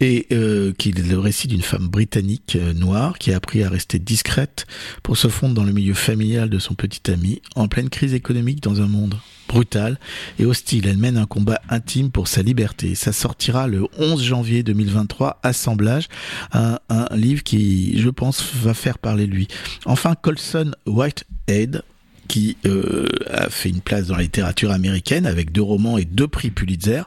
et 0.00 0.26
euh, 0.32 0.72
qui 0.76 0.90
est 0.90 0.98
le 0.98 1.18
récit 1.18 1.48
d'une 1.48 1.62
femme 1.62 1.88
britannique 1.88 2.56
euh, 2.56 2.72
noire 2.74 3.18
qui 3.18 3.32
a 3.32 3.36
appris 3.36 3.62
à 3.62 3.68
rester 3.68 3.98
discrète 3.98 4.66
pour 5.02 5.16
se 5.16 5.28
fondre 5.28 5.54
dans 5.54 5.64
le 5.64 5.72
milieu 5.72 5.94
familial 5.94 6.50
de 6.50 6.58
son 6.58 6.74
petit 6.74 7.10
ami, 7.10 7.40
en 7.54 7.68
pleine 7.68 7.88
crise 7.88 8.12
économique 8.12 8.62
dans 8.62 8.80
un 8.80 8.88
monde 8.88 9.14
brutal 9.48 9.98
et 10.38 10.44
hostile. 10.44 10.86
Elle 10.88 10.98
mène 10.98 11.16
un 11.16 11.26
combat 11.26 11.60
intime 11.68 12.10
pour 12.10 12.28
sa 12.28 12.42
liberté. 12.42 12.94
Ça 12.94 13.12
sortira 13.12 13.68
le 13.68 13.86
11 13.98 14.22
janvier 14.22 14.62
2023, 14.62 15.40
Assemblage, 15.42 16.08
un, 16.52 16.78
un 16.88 17.06
livre 17.14 17.42
qui, 17.42 17.98
je 18.00 18.08
pense, 18.10 18.42
va 18.54 18.74
faire 18.74 18.98
parler 18.98 19.26
de 19.26 19.32
lui. 19.32 19.48
Enfin, 19.86 20.14
Colson 20.20 20.72
Whitehead, 20.86 21.82
qui 22.28 22.56
euh, 22.66 23.06
a 23.30 23.50
fait 23.50 23.68
une 23.68 23.80
place 23.80 24.06
dans 24.06 24.16
la 24.16 24.22
littérature 24.22 24.70
américaine 24.70 25.26
avec 25.26 25.52
deux 25.52 25.62
romans 25.62 25.98
et 25.98 26.04
deux 26.04 26.28
prix 26.28 26.50
Pulitzer, 26.50 27.02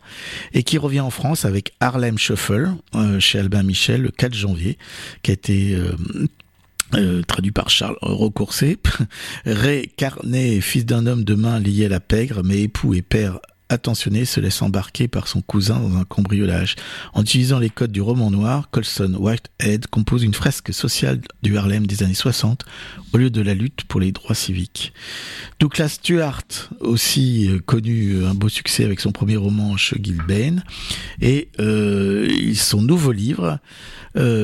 et 0.53 0.63
qui 0.63 0.77
revient 0.77 0.99
en 0.99 1.09
France 1.09 1.45
avec 1.45 1.73
Harlem 1.79 2.17
Shuffle 2.17 2.73
euh, 2.95 3.19
chez 3.19 3.39
Albin 3.39 3.63
Michel 3.63 4.01
le 4.01 4.09
4 4.09 4.33
janvier, 4.33 4.77
qui 5.23 5.31
a 5.31 5.33
été 5.33 5.77
euh, 6.95 7.21
traduit 7.23 7.51
par 7.51 7.69
Charles 7.69 7.97
Recourcé. 8.01 8.77
Ray 9.45 9.89
Carnet, 9.97 10.61
fils 10.61 10.85
d'un 10.85 11.05
homme 11.05 11.23
de 11.23 11.35
main 11.35 11.59
lié 11.59 11.85
à 11.85 11.89
la 11.89 11.99
pègre, 11.99 12.43
mais 12.43 12.61
époux 12.61 12.93
et 12.93 13.01
père 13.01 13.39
attentionné 13.69 14.25
se 14.25 14.39
laisse 14.39 14.61
embarquer 14.61 15.07
par 15.07 15.27
son 15.27 15.41
cousin 15.41 15.79
dans 15.79 15.97
un 15.97 16.03
cambriolage. 16.03 16.75
En 17.13 17.21
utilisant 17.21 17.59
les 17.59 17.69
codes 17.69 17.91
du 17.91 18.01
roman 18.01 18.31
noir, 18.31 18.69
Colson 18.71 19.15
Whitehead 19.19 19.87
compose 19.87 20.23
une 20.23 20.33
fresque 20.33 20.73
sociale 20.73 21.19
du 21.43 21.57
Harlem 21.57 21.85
des 21.85 22.03
années 22.03 22.13
60 22.13 22.65
au 23.13 23.17
lieu 23.17 23.29
de 23.29 23.41
la 23.41 23.53
lutte 23.53 23.83
pour 23.83 23.99
les 23.99 24.11
droits 24.11 24.35
civiques. 24.35 24.93
Douglas 25.59 25.89
Stewart, 25.89 26.43
aussi 26.79 27.49
euh, 27.49 27.59
connu 27.59 28.13
euh, 28.13 28.29
un 28.29 28.33
beau 28.33 28.49
succès 28.49 28.85
avec 28.85 28.99
son 28.99 29.11
premier 29.11 29.37
roman 29.37 29.75
Chez 29.77 29.99
Gilbane, 30.01 30.63
et 31.21 31.49
euh, 31.59 32.53
son 32.55 32.81
nouveau 32.81 33.11
livre, 33.11 33.59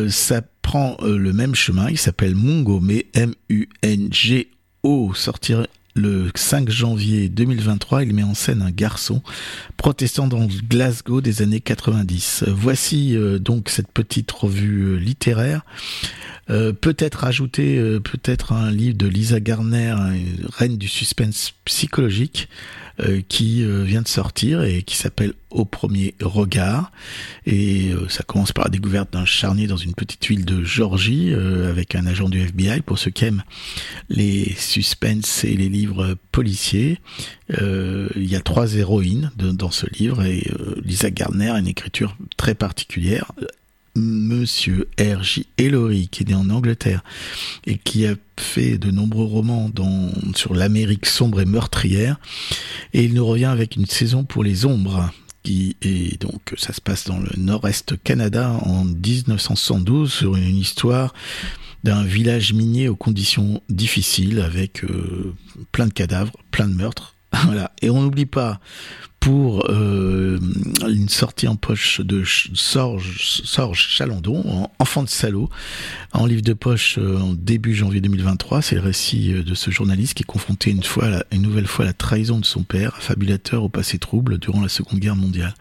ça 0.10 0.42
prend 0.62 0.98
le 1.01 1.34
même 1.34 1.56
chemin, 1.56 1.89
il 1.89 1.98
s'appelle 1.98 2.36
Mungo, 2.36 2.80
mais 2.80 3.08
M-U-N-G-O, 3.15 5.13
sortir 5.15 5.65
le 5.95 6.29
5 6.35 6.69
janvier 6.69 7.29
2023, 7.29 8.03
il 8.03 8.13
met 8.13 8.23
en 8.23 8.33
scène 8.33 8.62
un 8.62 8.71
garçon 8.71 9.21
protestant 9.77 10.27
dans 10.27 10.47
Glasgow 10.69 11.21
des 11.21 11.41
années 11.41 11.62
90. 11.62 12.45
Voici 12.47 13.15
euh, 13.15 13.39
donc 13.39 13.69
cette 13.69 13.91
petite 13.91 14.31
revue 14.31 14.83
euh, 14.83 14.95
littéraire. 14.95 15.65
Euh, 16.50 16.73
peut-être 16.73 17.23
ajouter 17.23 17.79
peut-être 18.03 18.51
un 18.51 18.69
livre 18.71 18.97
de 18.97 19.07
Lisa 19.07 19.39
Garner, 19.39 19.95
reine 20.50 20.77
du 20.77 20.88
suspense 20.89 21.53
psychologique, 21.63 22.50
euh, 23.00 23.21
qui 23.27 23.63
euh, 23.63 23.81
vient 23.81 24.03
de 24.03 24.07
sortir 24.07 24.62
et 24.62 24.83
qui 24.83 24.95
s'appelle 24.95 25.33
Au 25.50 25.65
premier 25.65 26.13
regard. 26.21 26.91
Et 27.47 27.91
euh, 27.91 28.07
ça 28.07 28.21
commence 28.21 28.51
par 28.51 28.65
la 28.65 28.69
découverte 28.69 29.12
d'un 29.12 29.25
charnier 29.25 29.65
dans 29.65 29.77
une 29.77 29.95
petite 29.95 30.23
ville 30.27 30.45
de 30.45 30.63
Georgie 30.63 31.33
avec 31.33 31.95
un 31.95 32.05
agent 32.05 32.29
du 32.29 32.41
FBI 32.41 32.81
pour 32.81 33.00
ceux 33.00 33.09
qui 33.09 33.25
aiment 33.25 33.43
les 34.09 34.53
suspens 34.57 35.43
et 35.43 35.55
les 35.55 35.69
livres 35.69 36.15
policiers. 36.31 37.00
il 37.50 38.25
y 38.25 38.35
a 38.35 38.41
trois 38.41 38.75
héroïnes 38.75 39.31
dans 39.38 39.71
ce 39.71 39.88
livre 39.97 40.23
et 40.23 40.47
Lisa 40.83 41.09
Gardner 41.09 41.50
a 41.50 41.59
une 41.59 41.67
écriture 41.67 42.15
très 42.38 42.55
particulière. 42.55 43.31
Monsieur 43.95 44.89
R.J. 45.00 45.47
Ellory, 45.57 46.07
qui 46.07 46.23
est 46.23 46.29
né 46.29 46.35
en 46.35 46.50
Angleterre 46.50 47.03
et 47.65 47.77
qui 47.77 48.07
a 48.07 48.15
fait 48.39 48.77
de 48.77 48.89
nombreux 48.89 49.25
romans 49.25 49.69
dans, 49.73 50.12
sur 50.35 50.55
l'Amérique 50.55 51.05
sombre 51.05 51.41
et 51.41 51.45
meurtrière. 51.45 52.19
Et 52.93 53.03
il 53.03 53.13
nous 53.13 53.25
revient 53.25 53.45
avec 53.45 53.75
une 53.75 53.85
saison 53.85 54.23
pour 54.23 54.43
les 54.43 54.65
ombres, 54.65 55.12
qui 55.43 55.75
est 55.83 56.19
donc, 56.19 56.53
ça 56.57 56.73
se 56.73 56.81
passe 56.81 57.05
dans 57.05 57.19
le 57.19 57.29
nord-est 57.38 58.01
Canada 58.03 58.51
en 58.63 58.85
1972 58.85 60.12
sur 60.12 60.35
une 60.35 60.57
histoire 60.57 61.13
d'un 61.83 62.03
village 62.03 62.53
minier 62.53 62.88
aux 62.88 62.95
conditions 62.95 63.62
difficiles 63.69 64.39
avec 64.39 64.83
euh, 64.85 65.33
plein 65.71 65.88
de 65.88 65.93
cadavres, 65.93 66.33
plein 66.50 66.67
de 66.67 66.73
meurtres. 66.73 67.12
Et 67.81 67.89
on 67.89 68.01
n'oublie 68.01 68.25
pas 68.25 68.59
pour 69.23 69.69
euh, 69.69 70.37
une 70.85 71.07
sortie 71.07 71.47
en 71.47 71.55
poche 71.55 72.01
de 72.01 72.25
Sorge, 72.25 73.41
Sorge 73.45 73.87
Chalandon, 73.87 74.69
Enfant 74.79 75.01
de 75.01 75.07
salaud, 75.07 75.49
en 76.11 76.25
livre 76.25 76.41
de 76.41 76.51
poche 76.51 76.97
euh, 76.97 77.17
en 77.19 77.33
début 77.33 77.73
janvier 77.73 78.01
2023. 78.01 78.61
C'est 78.61 78.75
le 78.75 78.81
récit 78.81 79.31
euh, 79.31 79.43
de 79.43 79.55
ce 79.55 79.71
journaliste 79.71 80.15
qui 80.15 80.23
est 80.23 80.25
confronté 80.25 80.71
une, 80.71 80.83
fois, 80.83 81.23
une 81.31 81.41
nouvelle 81.41 81.67
fois 81.67 81.85
à 81.85 81.87
la 81.87 81.93
trahison 81.93 82.37
de 82.37 82.45
son 82.45 82.63
père, 82.63 82.97
fabulateur 83.01 83.63
au 83.63 83.69
passé 83.69 83.97
trouble 83.97 84.39
durant 84.39 84.61
la 84.61 84.67
Seconde 84.67 84.99
Guerre 84.99 85.15
mondiale. 85.15 85.53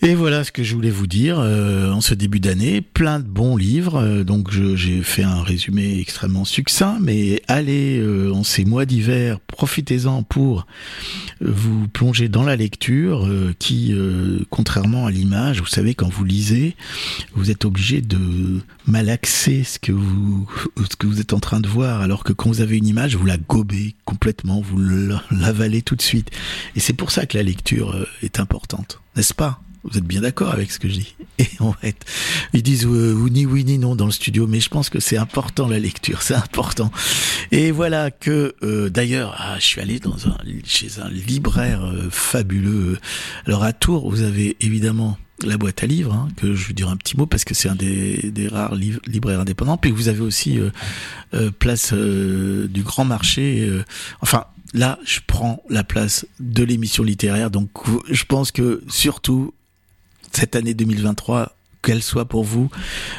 Et 0.00 0.14
voilà 0.14 0.44
ce 0.44 0.52
que 0.52 0.62
je 0.62 0.76
voulais 0.76 0.90
vous 0.92 1.08
dire 1.08 1.40
euh, 1.40 1.90
en 1.90 2.00
ce 2.00 2.14
début 2.14 2.38
d'année. 2.38 2.80
Plein 2.80 3.18
de 3.18 3.24
bons 3.26 3.56
livres. 3.56 3.96
euh, 3.96 4.22
donc 4.22 4.48
j'ai 4.52 5.02
fait 5.02 5.24
un 5.24 5.42
résumé 5.42 5.98
extrêmement 5.98 6.44
succinct, 6.44 6.98
mais 7.00 7.42
allez 7.48 7.98
euh, 7.98 8.32
en 8.32 8.44
ces 8.44 8.64
mois 8.64 8.86
d'hiver, 8.86 9.40
profitez-en 9.40 10.22
pour 10.22 10.68
euh, 11.42 11.50
vous 11.50 11.88
plonger 11.88 12.28
dans 12.28 12.44
la 12.44 12.54
lecture, 12.54 13.26
euh, 13.26 13.52
qui, 13.58 13.92
euh, 13.92 14.38
contrairement 14.50 15.06
à 15.06 15.10
l'image, 15.10 15.58
vous 15.58 15.66
savez, 15.66 15.94
quand 15.94 16.08
vous 16.08 16.24
lisez, 16.24 16.76
vous 17.34 17.50
êtes 17.50 17.64
obligé 17.64 18.00
de 18.00 18.60
malaxer 18.86 19.64
ce 19.64 19.80
que 19.80 19.90
vous 19.90 20.48
ce 20.88 20.94
que 20.94 21.08
vous 21.08 21.20
êtes 21.20 21.32
en 21.32 21.40
train 21.40 21.58
de 21.58 21.66
voir, 21.68 22.02
alors 22.02 22.22
que 22.22 22.32
quand 22.32 22.48
vous 22.50 22.60
avez 22.60 22.76
une 22.78 22.86
image, 22.86 23.16
vous 23.16 23.26
la 23.26 23.36
gobez 23.36 23.96
complètement, 24.04 24.60
vous 24.60 24.78
la- 24.78 25.24
l'avalez 25.32 25.82
tout 25.82 25.96
de 25.96 26.02
suite. 26.02 26.30
Et 26.76 26.80
c'est 26.80 26.92
pour 26.92 27.10
ça 27.10 27.26
que 27.26 27.36
la 27.36 27.42
lecture 27.42 28.06
est 28.22 28.38
importante, 28.38 29.00
n'est-ce 29.16 29.34
pas? 29.34 29.60
Vous 29.84 29.96
êtes 29.98 30.04
bien 30.04 30.20
d'accord 30.20 30.50
avec 30.52 30.70
ce 30.72 30.78
que 30.78 30.88
je 30.88 30.94
dis 30.94 31.14
Et 31.38 31.46
on 31.60 31.70
va 31.70 31.76
être- 31.84 32.06
ils 32.52 32.62
disent 32.62 32.86
euh, 32.86 33.14
ni 33.30 33.46
oui 33.46 33.64
ni 33.64 33.78
non 33.78 33.94
dans 33.96 34.06
le 34.06 34.12
studio, 34.12 34.46
mais 34.46 34.60
je 34.60 34.68
pense 34.68 34.90
que 34.90 35.00
c'est 35.00 35.16
important 35.16 35.68
la 35.68 35.78
lecture, 35.78 36.22
c'est 36.22 36.34
important. 36.34 36.90
Et 37.52 37.70
voilà 37.70 38.10
que 38.10 38.54
euh, 38.62 38.88
d'ailleurs, 38.90 39.34
ah, 39.38 39.56
je 39.58 39.64
suis 39.64 39.80
allé 39.80 40.00
dans 40.00 40.26
un 40.28 40.36
chez 40.64 40.88
un 41.00 41.08
libraire 41.08 41.84
euh, 41.84 42.08
fabuleux. 42.10 42.98
Alors 43.46 43.62
à 43.64 43.72
Tours, 43.72 44.10
vous 44.10 44.22
avez 44.22 44.56
évidemment 44.60 45.16
la 45.44 45.56
boîte 45.56 45.84
à 45.84 45.86
livres, 45.86 46.12
hein, 46.12 46.28
que 46.36 46.54
je 46.54 46.66
vais 46.66 46.74
dire 46.74 46.88
un 46.88 46.96
petit 46.96 47.16
mot 47.16 47.26
parce 47.26 47.44
que 47.44 47.54
c'est 47.54 47.68
un 47.68 47.76
des, 47.76 48.30
des 48.32 48.48
rares 48.48 48.74
liv- 48.74 48.98
libraires 49.06 49.38
indépendants. 49.40 49.76
Puis 49.76 49.92
vous 49.92 50.08
avez 50.08 50.20
aussi 50.20 50.58
euh, 50.58 50.70
euh, 51.34 51.50
place 51.56 51.92
euh, 51.92 52.66
du 52.66 52.82
grand 52.82 53.04
marché. 53.04 53.60
euh, 53.68 53.84
enfin, 54.20 54.46
là, 54.74 54.98
je 55.04 55.20
prends 55.24 55.62
la 55.70 55.84
place 55.84 56.26
de 56.40 56.64
l'émission 56.64 57.04
littéraire. 57.04 57.50
Donc, 57.52 57.70
je 58.10 58.24
pense 58.24 58.50
que 58.50 58.82
surtout 58.88 59.54
cette 60.32 60.56
année 60.56 60.74
2023, 60.74 61.56
qu'elle 61.82 62.02
soit 62.02 62.26
pour 62.26 62.44
vous 62.44 62.70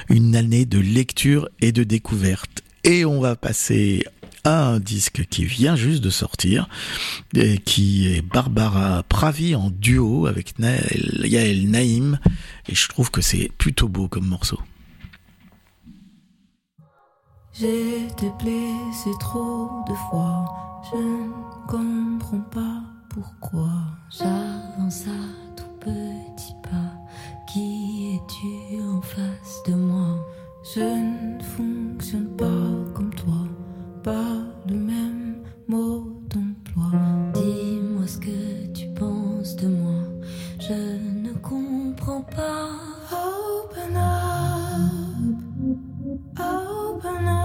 une 0.09 0.35
année 0.35 0.65
de 0.65 0.79
lecture 0.79 1.49
et 1.61 1.71
de 1.71 1.83
découverte. 1.83 2.61
Et 2.83 3.05
on 3.05 3.19
va 3.19 3.35
passer 3.35 4.03
à 4.45 4.65
un 4.65 4.79
disque 4.79 5.25
qui 5.29 5.43
vient 5.43 5.75
juste 5.75 6.01
de 6.01 6.09
sortir, 6.09 6.69
qui 7.65 8.07
est 8.07 8.21
Barbara 8.21 9.03
Pravi 9.03 9.53
en 9.53 9.69
duo 9.69 10.27
avec 10.27 10.53
Yael 10.59 11.69
Naïm, 11.69 12.19
et 12.67 12.75
je 12.75 12.87
trouve 12.87 13.11
que 13.11 13.21
c'est 13.21 13.51
plutôt 13.57 13.89
beau 13.89 14.07
comme 14.07 14.25
morceau. 14.25 14.59
J'ai 17.53 18.07
trop 19.19 19.69
de 19.89 19.93
fois, 20.09 20.45
je 20.91 20.97
ne 20.97 21.31
comprends 21.67 22.39
pas 22.51 22.81
pourquoi. 23.09 23.69
J'avance 24.09 25.01
à 25.07 25.57
tout 25.57 25.79
petit 25.81 26.53
pas. 26.63 26.98
Qui 27.51 28.13
es-tu 28.13 28.79
en 28.79 29.01
face 29.01 29.63
de 29.65 29.73
moi? 29.73 30.23
Je 30.75 30.81
ne 30.81 31.41
fonctionne 31.41 32.27
pas 32.37 32.45
comme 32.93 33.09
toi, 33.15 33.47
pas 34.03 34.37
le 34.67 34.75
même 34.75 35.37
mode 35.67 36.27
d'emploi. 36.27 36.91
Dis-moi 37.33 38.05
ce 38.05 38.19
que 38.19 38.67
tu 38.73 38.85
penses 38.89 39.55
de 39.55 39.67
moi. 39.67 40.03
Je 40.59 40.73
ne 41.23 41.33
comprends 41.39 42.21
pas. 42.21 42.69
Open 43.11 43.97
up, 43.97 45.33
open 46.37 47.27
up 47.27 47.38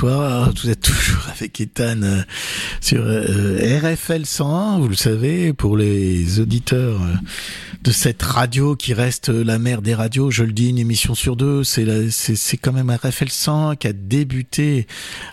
Bonsoir, 0.00 0.52
vous 0.62 0.70
êtes 0.70 0.80
toujours 0.80 1.26
avec 1.28 1.60
Ethan 1.60 2.02
euh, 2.04 2.22
sur 2.80 3.02
euh, 3.04 3.80
RFL 3.82 4.26
101, 4.26 4.78
vous 4.78 4.86
le 4.86 4.94
savez, 4.94 5.52
pour 5.52 5.76
les 5.76 6.38
auditeurs 6.38 7.02
euh, 7.02 7.14
de 7.82 7.90
cette 7.90 8.22
radio 8.22 8.76
qui 8.76 8.94
reste 8.94 9.28
la 9.28 9.58
mère 9.58 9.82
des 9.82 9.96
radios, 9.96 10.30
je 10.30 10.44
le 10.44 10.52
dis, 10.52 10.68
une 10.68 10.78
émission 10.78 11.16
sur 11.16 11.34
deux, 11.34 11.64
c'est 11.64 12.10
c'est 12.12 12.56
quand 12.58 12.72
même 12.72 12.90
RFL 12.90 13.28
101 13.28 13.74
qui 13.74 13.88
a 13.88 13.92
débuté 13.92 14.86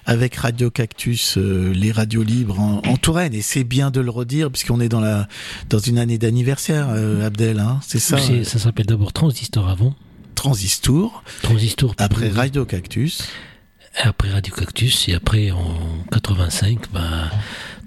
avec 0.07 0.33
Radio 0.33 0.71
Cactus, 0.71 1.37
les 1.37 1.91
radios 1.91 2.23
libres 2.23 2.59
en, 2.59 2.81
en 2.87 2.97
Touraine, 2.97 3.35
et 3.35 3.43
c'est 3.43 3.65
bien 3.65 3.91
de 3.91 4.01
le 4.01 4.09
redire 4.09 4.49
puisqu'on 4.49 4.79
est 4.79 4.89
dans 4.89 4.99
la 4.99 5.27
dans 5.69 5.77
une 5.79 5.99
année 5.99 6.17
d'anniversaire, 6.17 6.89
Abdel, 7.23 7.59
hein, 7.59 7.79
c'est 7.85 7.99
ça, 7.99 8.17
Ça 8.17 8.57
s'appelle 8.57 8.87
d'abord 8.87 9.13
Transistor 9.13 9.69
avant. 9.69 9.93
Transistor, 10.33 11.23
Transistor. 11.43 11.93
après 11.99 12.29
Radio 12.29 12.65
Cactus. 12.65 13.29
Après 14.03 14.29
Radio 14.29 14.53
Cactus 14.53 15.07
et 15.09 15.13
après 15.13 15.51
en 15.51 16.03
85, 16.11 16.79
bah, 16.93 17.01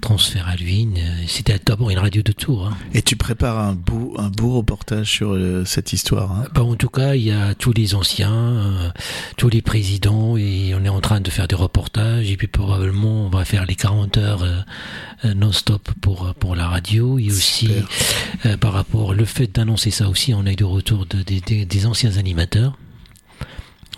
transfert 0.01 0.47
à 0.47 0.55
Luynes. 0.55 0.97
euh, 0.99 1.23
C'était 1.27 1.59
d'abord 1.63 1.91
une 1.91 1.99
radio 1.99 2.21
de 2.23 2.31
Tours. 2.31 2.67
Hein. 2.67 2.77
Et 2.93 3.01
tu 3.03 3.15
prépares 3.15 3.59
un 3.59 3.73
beau, 3.73 4.15
un 4.17 4.29
beau 4.29 4.53
reportage 4.57 5.07
sur 5.09 5.33
euh, 5.33 5.63
cette 5.65 5.93
histoire. 5.93 6.31
Hein. 6.31 6.45
Bah, 6.53 6.63
en 6.63 6.75
tout 6.75 6.89
cas, 6.89 7.13
il 7.13 7.21
y 7.23 7.31
a 7.31 7.53
tous 7.53 7.73
les 7.73 7.93
anciens, 7.95 8.33
euh, 8.33 8.89
tous 9.37 9.49
les 9.49 9.61
présidents, 9.61 10.35
et 10.35 10.73
on 10.75 10.83
est 10.83 10.89
en 10.89 10.99
train 10.99 11.21
de 11.21 11.29
faire 11.29 11.47
des 11.47 11.55
reportages. 11.55 12.29
Et 12.31 12.37
puis 12.37 12.47
probablement, 12.47 13.25
on 13.27 13.29
va 13.29 13.45
faire 13.45 13.65
les 13.65 13.75
40 13.75 14.17
heures 14.17 14.43
euh, 14.43 14.57
euh, 15.25 15.33
non-stop 15.35 15.89
pour 16.01 16.25
euh, 16.27 16.33
pour 16.33 16.55
la 16.55 16.67
radio. 16.67 17.19
Et 17.19 17.27
aussi, 17.29 17.69
euh, 18.47 18.57
par 18.57 18.73
rapport 18.73 19.13
le 19.13 19.25
fait 19.25 19.47
d'annoncer 19.55 19.91
ça 19.91 20.09
aussi, 20.09 20.33
on 20.33 20.45
a 20.47 20.51
eu 20.51 20.55
de 20.55 20.63
retour 20.65 21.05
de, 21.05 21.21
des 21.21 21.85
anciens 21.85 22.17
animateurs. 22.17 22.77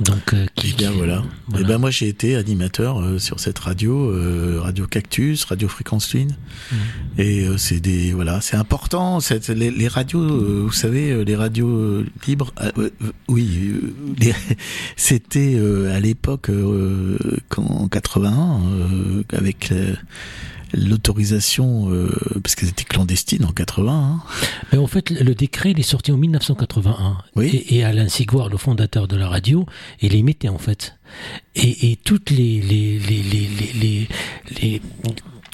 Donc, 0.02 0.34
euh, 0.34 0.46
Eh 0.64 0.72
bien 0.74 0.92
voilà. 0.92 1.24
voilà. 1.48 1.66
Et 1.66 1.68
ben 1.68 1.78
moi 1.78 1.92
j'ai 1.92 2.08
été 2.08 2.36
animateur 2.36 3.00
euh, 3.02 3.20
sur 3.20 3.40
cette 3.40 3.60
radio, 3.60 4.10
euh, 4.10 4.60
Radio 4.62 4.88
Cactus, 4.88 5.44
Radio 5.46 5.68
Fréquence 5.68 6.14
Lune. 6.14 6.32
Mm. 6.72 6.76
Et 7.20 7.46
euh, 7.46 7.58
c'est 7.58 7.80
des 7.80 8.12
voilà, 8.14 8.42
c'est 8.42 8.58
important. 8.58 9.20
C'est 9.20 9.50
les, 9.50 9.70
les 9.70 9.88
radios, 9.88 10.22
euh, 10.22 10.64
vous 10.66 10.72
savez, 10.72 11.12
euh, 11.12 11.24
les 11.24 11.36
radios 11.36 12.04
libres. 12.28 12.52
euh, 12.62 12.72
euh, 12.80 13.12
oui, 13.28 13.74
euh, 14.24 14.32
c'était 14.96 15.54
euh, 15.56 15.96
à 15.96 16.00
l'époque 16.00 16.50
euh, 16.50 17.18
en 17.58 17.88
81 17.88 18.60
euh, 18.64 19.24
avec 19.34 19.72
euh, 19.72 19.94
l'autorisation 20.73 21.89
euh, 21.91 22.10
parce 22.43 22.55
qu'elles 22.55 22.69
étaient 22.69 22.84
clandestines 22.84 23.45
en 23.45 23.51
80. 23.51 23.91
Hein. 23.93 24.19
Mais 24.71 24.77
en 24.77 24.88
fait, 24.88 25.10
le 25.10 25.36
décret, 25.36 25.71
il 25.71 25.79
est 25.79 25.84
sorti 25.84 26.12
en 26.12 26.17
1981. 26.17 27.17
Oui. 27.36 27.47
Et, 27.47 27.77
et 27.77 27.84
Alain 27.84 28.07
Sigouard, 28.07 28.49
le 28.49 28.57
fondateur 28.57 29.07
de 29.07 29.15
la 29.15 29.27
radio, 29.27 29.65
il 30.01 30.12
les 30.13 30.23
mettait 30.23 30.49
en 30.49 30.57
fait. 30.57 30.95
Et, 31.55 31.91
et 31.91 31.95
toutes 31.97 32.29
les 32.29 32.62
les, 32.62 32.99
les, 32.99 33.21
les, 33.23 34.07
les, 34.62 34.81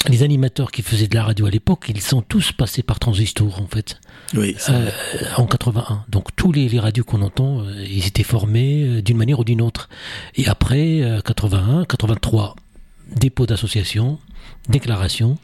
les, 0.09 0.23
animateurs 0.23 0.71
qui 0.71 0.83
faisaient 0.83 1.07
de 1.07 1.15
la 1.15 1.23
radio 1.23 1.47
à 1.47 1.49
l'époque, 1.49 1.85
ils 1.89 2.01
sont 2.01 2.21
tous 2.21 2.51
passés 2.51 2.83
par 2.83 2.99
Transistor 2.99 3.59
en 3.61 3.67
fait, 3.67 3.99
Oui. 4.35 4.55
euh, 4.69 4.89
en 5.37 5.45
81. 5.45 6.05
Donc 6.09 6.35
tous 6.35 6.51
les, 6.51 6.69
les 6.69 6.79
radios 6.79 7.03
qu'on 7.03 7.21
entend, 7.23 7.61
euh, 7.61 7.83
ils 7.89 8.05
étaient 8.07 8.23
formés 8.23 9.01
d'une 9.01 9.17
manière 9.17 9.39
ou 9.39 9.43
d'une 9.43 9.61
autre. 9.61 9.89
Et 10.35 10.47
après, 10.47 11.01
euh, 11.01 11.19
81, 11.21 11.85
83, 11.85 12.55
dépôt 13.15 13.45
d'association, 13.45 14.19
déclaration, 14.69 15.37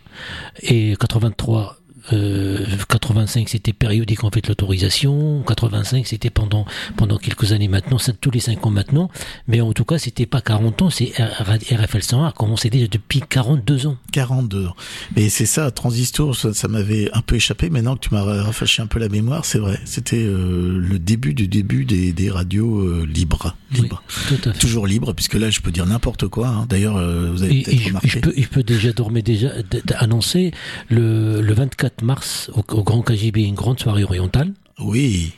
et 0.61 0.95
83, 0.99 1.77
euh, 2.11 2.65
85 2.89 3.47
c'était 3.49 3.73
périodique 3.73 4.23
en 4.23 4.29
fait 4.29 4.47
l'autorisation, 4.47 5.43
85 5.47 6.05
c'était 6.07 6.29
pendant 6.29 6.65
pendant 6.97 7.17
quelques 7.17 7.51
années 7.53 7.67
maintenant, 7.67 7.97
tous 8.19 8.31
les 8.31 8.39
5 8.39 8.65
ans 8.65 8.71
maintenant, 8.71 9.09
mais 9.47 9.61
en 9.61 9.71
tout 9.73 9.85
cas 9.85 9.97
c'était 9.97 10.25
pas 10.25 10.41
40 10.41 10.81
ans, 10.81 10.89
c'est 10.89 11.11
RFL 11.17 12.03
101 12.03 12.25
a 12.27 12.31
commencé 12.31 12.69
déjà 12.69 12.87
depuis 12.87 13.21
42 13.27 13.87
ans. 13.87 13.97
42 14.11 14.67
ans. 14.67 14.75
Mais 15.15 15.29
c'est 15.29 15.45
ça, 15.45 15.71
Transistor, 15.71 16.35
ça, 16.35 16.53
ça 16.53 16.67
m'avait 16.67 17.09
un 17.13 17.21
peu 17.21 17.35
échappé. 17.35 17.69
Maintenant 17.69 17.95
que 17.95 18.07
tu 18.07 18.13
m'as 18.13 18.23
rafraîchi 18.23 18.81
un 18.81 18.87
peu 18.87 18.99
la 18.99 19.09
mémoire, 19.09 19.45
c'est 19.45 19.59
vrai. 19.59 19.79
C'était 19.85 20.23
euh, 20.23 20.77
le 20.77 20.99
début 20.99 21.33
du 21.33 21.47
début 21.47 21.85
des, 21.85 22.11
des 22.13 22.29
radios 22.29 22.79
euh, 22.79 23.05
libres. 23.05 23.55
libres. 23.71 24.03
Oui, 24.09 24.37
tout 24.37 24.49
à 24.49 24.53
fait. 24.53 24.59
Toujours 24.59 24.87
libres, 24.87 25.13
puisque 25.13 25.35
là, 25.35 25.49
je 25.49 25.59
peux 25.61 25.71
dire 25.71 25.85
n'importe 25.85 26.27
quoi. 26.27 26.47
hein. 26.47 26.65
D'ailleurs, 26.69 26.97
euh, 26.97 27.31
vous 27.31 27.43
avez 27.43 27.61
peut-être 27.61 27.79
je, 27.79 27.87
remarqué. 27.87 28.07
je 28.09 28.19
peux, 28.19 28.33
je 28.35 28.47
peux 28.47 28.63
déjà 28.63 28.91
dormir 28.93 29.23
déjà 29.23 29.49
annoncer 29.97 30.51
le, 30.89 31.41
le 31.41 31.53
24 31.53 31.75
mars 32.01 32.49
au, 32.53 32.63
au 32.75 32.83
Grand 32.83 33.01
KGB 33.01 33.43
une 33.43 33.55
grande 33.55 33.79
soirée 33.79 34.03
orientale. 34.03 34.53
Oui. 34.79 35.33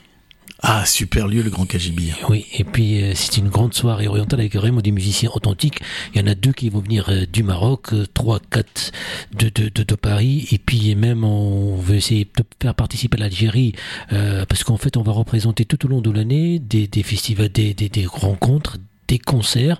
Ah, 0.62 0.86
super 0.86 1.28
lieu, 1.28 1.42
le 1.42 1.50
Grand 1.50 1.66
KGB. 1.66 2.14
Oui, 2.30 2.46
et 2.54 2.64
puis 2.64 3.02
euh, 3.02 3.12
c'est 3.14 3.36
une 3.36 3.50
grande 3.50 3.74
soirée 3.74 4.08
orientale 4.08 4.40
avec 4.40 4.56
vraiment 4.56 4.80
des 4.80 4.90
musiciens 4.90 5.30
authentiques. 5.34 5.80
Il 6.14 6.20
y 6.20 6.24
en 6.24 6.26
a 6.26 6.34
deux 6.34 6.52
qui 6.52 6.70
vont 6.70 6.80
venir 6.80 7.10
euh, 7.10 7.26
du 7.30 7.42
Maroc, 7.42 7.92
euh, 7.92 8.06
trois, 8.14 8.40
quatre 8.40 8.90
de, 9.36 9.50
de, 9.50 9.68
de, 9.68 9.82
de 9.82 9.94
Paris, 9.94 10.48
et 10.52 10.58
puis 10.58 10.94
même 10.94 11.24
on 11.24 11.76
veut 11.76 11.96
essayer 11.96 12.24
de 12.24 12.42
faire 12.60 12.74
participer 12.74 13.18
l'Algérie, 13.18 13.74
parce 14.08 14.64
qu'en 14.64 14.78
fait 14.78 14.96
on 14.96 15.02
va 15.02 15.12
représenter 15.12 15.64
tout 15.66 15.84
au 15.84 15.88
long 15.88 16.00
de 16.00 16.10
l'année 16.10 16.58
des, 16.58 16.86
des 16.86 17.02
festivals, 17.02 17.50
des, 17.50 17.74
des, 17.74 17.88
des 17.88 18.06
rencontres, 18.06 18.78
des 19.08 19.18
concerts 19.18 19.78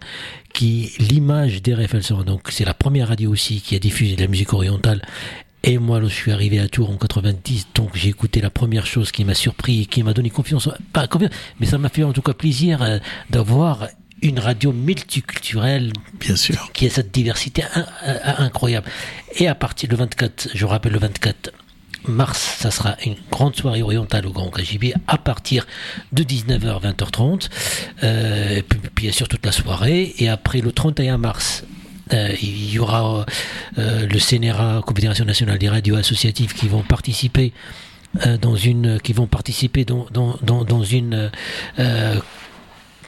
qui 0.53 0.93
l'image 0.99 1.63
d'RFL 1.63 2.03
101. 2.03 2.25
Donc 2.25 2.49
c'est 2.51 2.65
la 2.65 2.75
première 2.75 3.09
radio 3.09 3.31
aussi 3.31 3.61
qui 3.61 3.75
a 3.77 3.79
diffusé 3.79 4.17
de 4.17 4.21
la 4.21 4.29
musique 4.29 4.53
orientale. 4.53 5.03
Et 5.69 5.79
moi, 5.79 6.01
je 6.01 6.07
suis 6.07 6.31
arrivé 6.31 6.61
à 6.61 6.69
Tours 6.69 6.91
en 6.91 6.97
90, 6.97 7.69
donc 7.75 7.91
j'ai 7.95 8.09
écouté 8.09 8.41
la 8.41 8.51
première 8.51 8.87
chose 8.87 9.11
qui 9.11 9.25
m'a 9.25 9.35
surpris 9.35 9.83
et 9.83 9.87
qui 9.87 10.03
m'a 10.05 10.13
donné 10.13 10.31
confiance, 10.31 10.69
pas 10.93 11.09
confiance, 11.09 11.33
mais 11.59 11.67
ça 11.67 11.77
m'a 11.77 11.89
fait 11.89 12.05
en 12.05 12.13
tout 12.13 12.23
cas 12.23 12.35
plaisir 12.35 12.83
euh, 12.83 12.99
d'avoir 13.31 13.89
une 14.23 14.39
radio 14.39 14.73
multiculturelle 14.73 15.93
Bien 16.21 16.37
sûr. 16.37 16.71
qui 16.73 16.87
a 16.87 16.91
cette 16.91 17.13
diversité 17.13 17.65
in- 17.75 17.85
euh, 18.07 18.19
incroyable. 18.39 18.87
Et 19.39 19.49
à 19.49 19.55
partir 19.57 19.89
du 19.89 19.97
24, 19.97 20.51
je 20.55 20.65
rappelle 20.67 20.93
le 20.93 21.01
24 21.01 21.51
mars, 22.07 22.39
ça 22.61 22.71
sera 22.71 22.97
une 23.05 23.17
grande 23.33 23.57
soirée 23.57 23.83
orientale 23.83 24.27
au 24.27 24.31
Grand 24.33 24.49
KGB 24.51 24.95
à 25.09 25.19
partir 25.19 25.67
de 26.13 26.23
19h, 26.23 26.81
20h30, 26.81 27.49
euh, 28.05 28.63
puis, 28.69 28.79
puis 28.95 29.03
bien 29.07 29.13
sûr 29.13 29.27
toute 29.27 29.45
la 29.45 29.51
soirée. 29.53 30.15
Et 30.19 30.29
après 30.29 30.61
le 30.61 30.71
31 30.71 31.19
mars, 31.19 31.65
euh, 32.13 32.35
il 32.41 32.71
y 32.71 32.79
aura 32.79 33.27
euh, 33.79 34.07
le 34.07 34.19
CNRA, 34.19 34.83
Confédération 34.87 35.25
nationale 35.25 35.59
des 35.59 35.69
radios 35.69 35.97
associatives, 35.97 36.55
qui 36.55 36.69
vont 36.69 36.83
participer 36.83 37.53
euh, 38.27 38.39
dans 38.39 38.57
une, 38.57 39.01
qui 39.01 39.13
vont 39.13 39.27
participer 39.27 39.85
dans, 39.85 40.07
dans, 40.13 40.37
dans, 40.43 40.85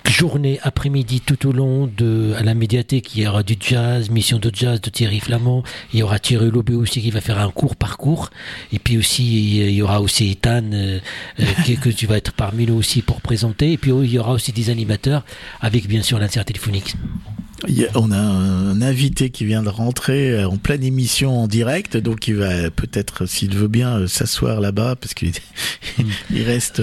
journée 0.09 0.59
après-midi 0.63 1.21
tout 1.21 1.49
au 1.49 1.53
long 1.53 1.87
de 1.87 2.35
à 2.37 2.43
la 2.43 2.55
médiathèque. 2.55 3.15
Il 3.15 3.23
y 3.23 3.27
aura 3.29 3.43
du 3.43 3.57
jazz 3.61 4.11
mission 4.11 4.39
de 4.39 4.51
jazz 4.53 4.81
de 4.81 4.91
Thierry 4.91 5.21
Flamand. 5.21 5.63
Il 5.93 6.01
y 6.01 6.03
aura 6.03 6.19
Thierry 6.19 6.51
Lobé 6.51 6.75
aussi 6.75 7.01
qui 7.03 7.11
va 7.11 7.21
faire 7.21 7.39
un 7.39 7.51
court 7.51 7.77
parcours. 7.77 8.31
Et 8.73 8.79
puis 8.79 8.99
aussi 8.99 9.59
il 9.59 9.71
y 9.71 9.83
aura 9.83 10.01
aussi 10.01 10.31
Ethan 10.31 10.71
euh, 10.73 10.99
que 11.81 11.91
tu 11.91 12.07
vas 12.07 12.17
être 12.17 12.33
parmi 12.33 12.67
nous 12.67 12.75
aussi 12.75 13.03
pour 13.03 13.21
présenter. 13.21 13.73
Et 13.73 13.77
puis 13.77 13.93
il 13.93 14.11
y 14.11 14.19
aura 14.19 14.33
aussi 14.33 14.53
des 14.53 14.71
animateurs 14.71 15.25
avec 15.61 15.87
bien 15.87 16.03
sûr 16.03 16.19
l'insert 16.19 16.45
téléphonique 16.45 16.95
on 17.95 18.11
a 18.13 18.17
un 18.19 18.81
invité 18.83 19.31
qui 19.31 19.45
vient 19.45 19.63
de 19.65 19.69
rentrer 19.69 20.31
euh, 20.31 20.49
en 20.49 20.57
pleine 20.59 20.85
émission 20.85 21.37
en 21.43 21.49
direct, 21.49 21.97
donc 21.97 22.29
il 22.29 22.37
va 22.37 22.71
peut-être, 22.71 23.27
s'il 23.27 23.55
veut 23.57 23.67
bien, 23.69 23.99
euh, 24.01 24.07
s'asseoir 24.07 24.61
là-bas 24.61 24.95
parce 24.97 25.13
qu'il 25.15 25.29
est- 25.29 25.43
il 26.31 26.43
reste, 26.43 26.81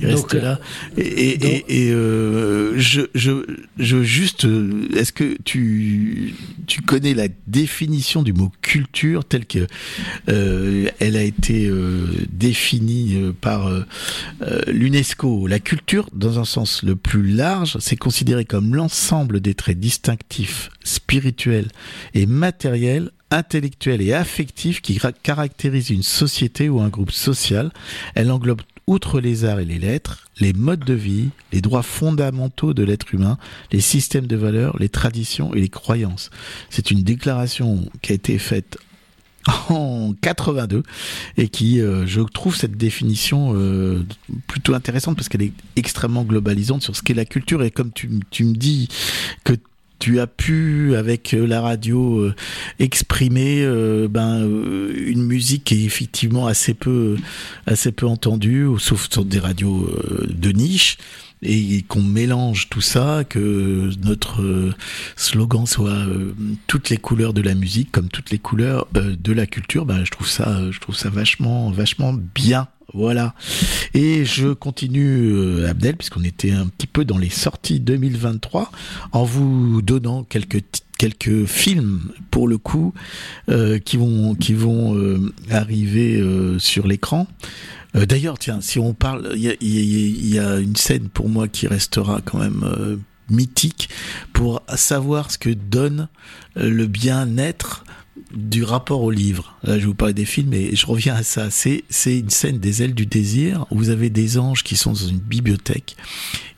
il 0.00 0.06
reste 0.06 0.20
Donc, 0.22 0.34
euh, 0.34 0.40
là. 0.42 0.60
Et, 0.98 1.02
et, 1.02 1.46
et, 1.46 1.86
et, 1.88 1.92
euh, 1.92 2.78
je, 2.78 3.02
je, 3.14 3.46
je 3.78 4.02
juste, 4.02 4.46
est-ce 4.94 5.12
que 5.12 5.36
tu, 5.44 6.34
tu 6.66 6.82
connais 6.82 7.14
la 7.14 7.28
définition 7.46 8.22
du 8.22 8.34
mot 8.34 8.52
culture 8.60 9.24
telle 9.24 9.46
que 9.46 9.66
euh, 10.28 10.88
elle 11.00 11.16
a 11.16 11.22
été 11.22 11.66
euh, 11.66 12.06
définie 12.30 13.16
par 13.40 13.70
l'UNESCO? 14.66 15.46
La 15.46 15.58
culture, 15.58 16.08
dans 16.14 16.38
un 16.38 16.44
sens 16.44 16.82
le 16.82 16.96
plus 16.96 17.22
large, 17.28 17.76
c'est 17.80 17.96
considéré 17.96 18.44
comme 18.44 18.74
l'ensemble 18.74 19.40
des 19.40 19.54
traits 19.54 19.78
spirituels 20.84 21.68
et 22.14 22.26
matériels 22.26 23.10
intellectuels 23.30 24.02
et 24.02 24.14
affectifs 24.14 24.80
qui 24.80 24.98
caractérisent 25.22 25.90
une 25.90 26.02
société 26.02 26.68
ou 26.68 26.80
un 26.80 26.88
groupe 26.88 27.10
social. 27.10 27.70
Elle 28.14 28.30
englobe, 28.30 28.62
outre 28.86 29.20
les 29.20 29.44
arts 29.44 29.60
et 29.60 29.66
les 29.66 29.78
lettres, 29.78 30.28
les 30.40 30.54
modes 30.54 30.84
de 30.84 30.94
vie, 30.94 31.28
les 31.52 31.60
droits 31.60 31.82
fondamentaux 31.82 32.72
de 32.72 32.82
l'être 32.82 33.14
humain, 33.14 33.36
les 33.70 33.80
systèmes 33.80 34.26
de 34.26 34.36
valeurs, 34.36 34.76
les 34.78 34.88
traditions 34.88 35.54
et 35.54 35.60
les 35.60 35.68
croyances. 35.68 36.30
C'est 36.70 36.90
une 36.90 37.02
déclaration 37.02 37.84
qui 38.00 38.12
a 38.12 38.14
été 38.14 38.38
faite 38.38 38.78
en 39.68 40.14
82 40.20 40.82
et 41.36 41.48
qui, 41.48 41.80
euh, 41.80 42.06
je 42.06 42.20
trouve 42.20 42.56
cette 42.56 42.76
définition 42.76 43.52
euh, 43.54 44.06
plutôt 44.46 44.74
intéressante 44.74 45.16
parce 45.16 45.28
qu'elle 45.28 45.42
est 45.42 45.52
extrêmement 45.76 46.24
globalisante 46.24 46.82
sur 46.82 46.96
ce 46.96 47.02
qu'est 47.02 47.14
la 47.14 47.24
culture 47.24 47.62
et 47.62 47.70
comme 47.70 47.92
tu 47.92 48.08
me 48.08 48.54
dis 48.54 48.88
que 49.44 49.54
tu 49.98 50.20
as 50.20 50.26
pu 50.26 50.94
avec 50.96 51.34
euh, 51.34 51.46
la 51.46 51.60
radio 51.60 52.20
euh, 52.20 52.34
exprimer 52.78 53.62
euh, 53.62 54.08
ben 54.08 54.40
une 54.40 55.22
musique 55.22 55.64
qui 55.64 55.82
est 55.82 55.84
effectivement 55.84 56.46
assez 56.46 56.74
peu 56.74 57.16
assez 57.66 57.92
peu 57.92 58.06
entendue 58.06 58.66
sauf 58.78 59.08
sur 59.10 59.24
des 59.24 59.38
radios 59.38 59.90
de 60.28 60.50
niche 60.50 60.98
et 61.42 61.82
qu'on 61.82 62.02
mélange 62.02 62.68
tout 62.68 62.80
ça 62.80 63.24
que 63.28 63.90
notre 64.02 64.42
euh, 64.42 64.74
slogan 65.16 65.66
soit 65.66 65.90
euh, 65.90 66.34
toutes 66.66 66.90
les 66.90 66.96
couleurs 66.96 67.32
de 67.32 67.42
la 67.42 67.54
musique 67.54 67.92
comme 67.92 68.08
toutes 68.08 68.30
les 68.30 68.38
couleurs 68.38 68.86
euh, 68.96 69.14
de 69.16 69.32
la 69.32 69.46
culture 69.46 69.86
ben 69.86 70.04
je 70.04 70.10
trouve 70.10 70.28
ça 70.28 70.70
je 70.70 70.80
trouve 70.80 70.96
ça 70.96 71.10
vachement 71.10 71.70
vachement 71.70 72.14
bien 72.34 72.68
voilà. 72.94 73.34
Et 73.92 74.24
je 74.24 74.54
continue, 74.54 75.62
Abdel, 75.66 75.98
puisqu'on 75.98 76.24
était 76.24 76.52
un 76.52 76.68
petit 76.68 76.86
peu 76.86 77.04
dans 77.04 77.18
les 77.18 77.28
sorties 77.28 77.80
2023, 77.80 78.72
en 79.12 79.24
vous 79.24 79.82
donnant 79.82 80.24
quelques 80.24 80.62
quelques 80.96 81.44
films 81.44 82.10
pour 82.30 82.48
le 82.48 82.56
coup 82.56 82.94
qui 83.84 83.98
vont 83.98 84.34
qui 84.34 84.54
vont 84.54 85.20
arriver 85.50 86.24
sur 86.58 86.86
l'écran. 86.86 87.26
Euh, 87.94 88.06
D'ailleurs, 88.06 88.38
tiens, 88.38 88.60
si 88.60 88.78
on 88.78 88.94
parle, 88.94 89.32
il 89.34 90.34
y 90.34 90.38
a, 90.38 90.58
une 90.58 90.76
scène 90.76 91.08
pour 91.08 91.28
moi 91.28 91.48
qui 91.48 91.66
restera 91.66 92.20
quand 92.24 92.38
même 92.38 92.62
euh, 92.64 92.96
mythique 93.30 93.88
pour 94.32 94.62
savoir 94.74 95.30
ce 95.30 95.38
que 95.38 95.50
donne 95.50 96.08
euh, 96.56 96.70
le 96.70 96.86
bien-être 96.86 97.84
du 98.34 98.62
rapport 98.62 99.02
au 99.02 99.10
livre. 99.10 99.56
Là, 99.62 99.74
je 99.74 99.80
vais 99.80 99.86
vous 99.86 99.94
parler 99.94 100.14
des 100.14 100.24
films 100.24 100.52
et 100.52 100.74
je 100.76 100.86
reviens 100.86 101.14
à 101.14 101.22
ça. 101.22 101.50
C'est, 101.50 101.84
c'est 101.88 102.18
une 102.18 102.30
scène 102.30 102.58
des 102.58 102.82
ailes 102.82 102.94
du 102.94 103.06
désir 103.06 103.66
où 103.70 103.78
vous 103.78 103.90
avez 103.90 104.10
des 104.10 104.38
anges 104.38 104.62
qui 104.62 104.76
sont 104.76 104.90
dans 104.90 105.08
une 105.08 105.18
bibliothèque 105.18 105.96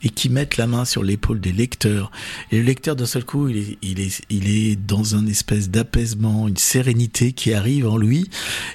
et 0.02 0.08
qui 0.08 0.28
mettent 0.28 0.56
la 0.56 0.66
main 0.66 0.84
sur 0.84 1.02
l'épaule 1.02 1.40
des 1.40 1.52
lecteurs. 1.52 2.10
Et 2.50 2.58
le 2.58 2.62
lecteur, 2.62 2.96
d'un 2.96 3.06
seul 3.06 3.24
coup, 3.24 3.48
il 3.48 3.58
est, 3.58 3.78
il 3.82 4.00
est, 4.00 4.22
il 4.30 4.48
est 4.48 4.76
dans 4.76 5.14
un 5.14 5.26
espèce 5.26 5.70
d'apaisement, 5.70 6.48
une 6.48 6.56
sérénité 6.56 7.32
qui 7.32 7.52
arrive 7.52 7.86
en 7.86 7.96
lui. 7.96 8.28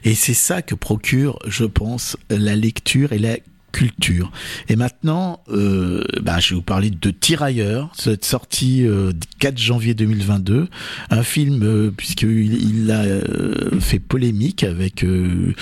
Et 0.03 0.15
c'est 0.15 0.33
ça 0.33 0.61
que 0.61 0.75
procure, 0.75 1.39
je 1.47 1.65
pense, 1.65 2.17
la 2.29 2.55
lecture 2.55 3.11
et 3.11 3.19
la 3.19 3.37
culture. 3.75 4.31
Et 4.69 4.77
maintenant, 4.77 5.41
euh, 5.49 6.01
bah, 6.21 6.39
je 6.39 6.51
vais 6.51 6.55
vous 6.55 6.61
parler 6.61 6.89
de 6.89 7.11
Tirailleurs, 7.11 7.91
cette 7.93 8.23
sortie 8.23 8.87
euh, 8.87 9.11
4 9.39 9.57
janvier 9.57 9.93
2022, 9.93 10.69
un 11.09 11.23
film 11.23 11.61
euh, 11.61 11.91
puisqu'il 11.91 12.53
il 12.53 12.89
a 12.89 13.01
euh, 13.01 13.64
fait 13.79 13.99
polémique 13.99 14.63
avec 14.63 15.03
euh, 15.03 15.53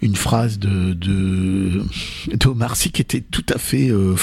une 0.00 0.16
phrase 0.16 0.58
de 0.58 0.94
de 0.94 1.82
Sy 2.74 2.90
qui 2.90 3.02
était 3.02 3.20
tout 3.20 3.44
à 3.52 3.58
fait, 3.58 3.90
euh, 3.90 4.14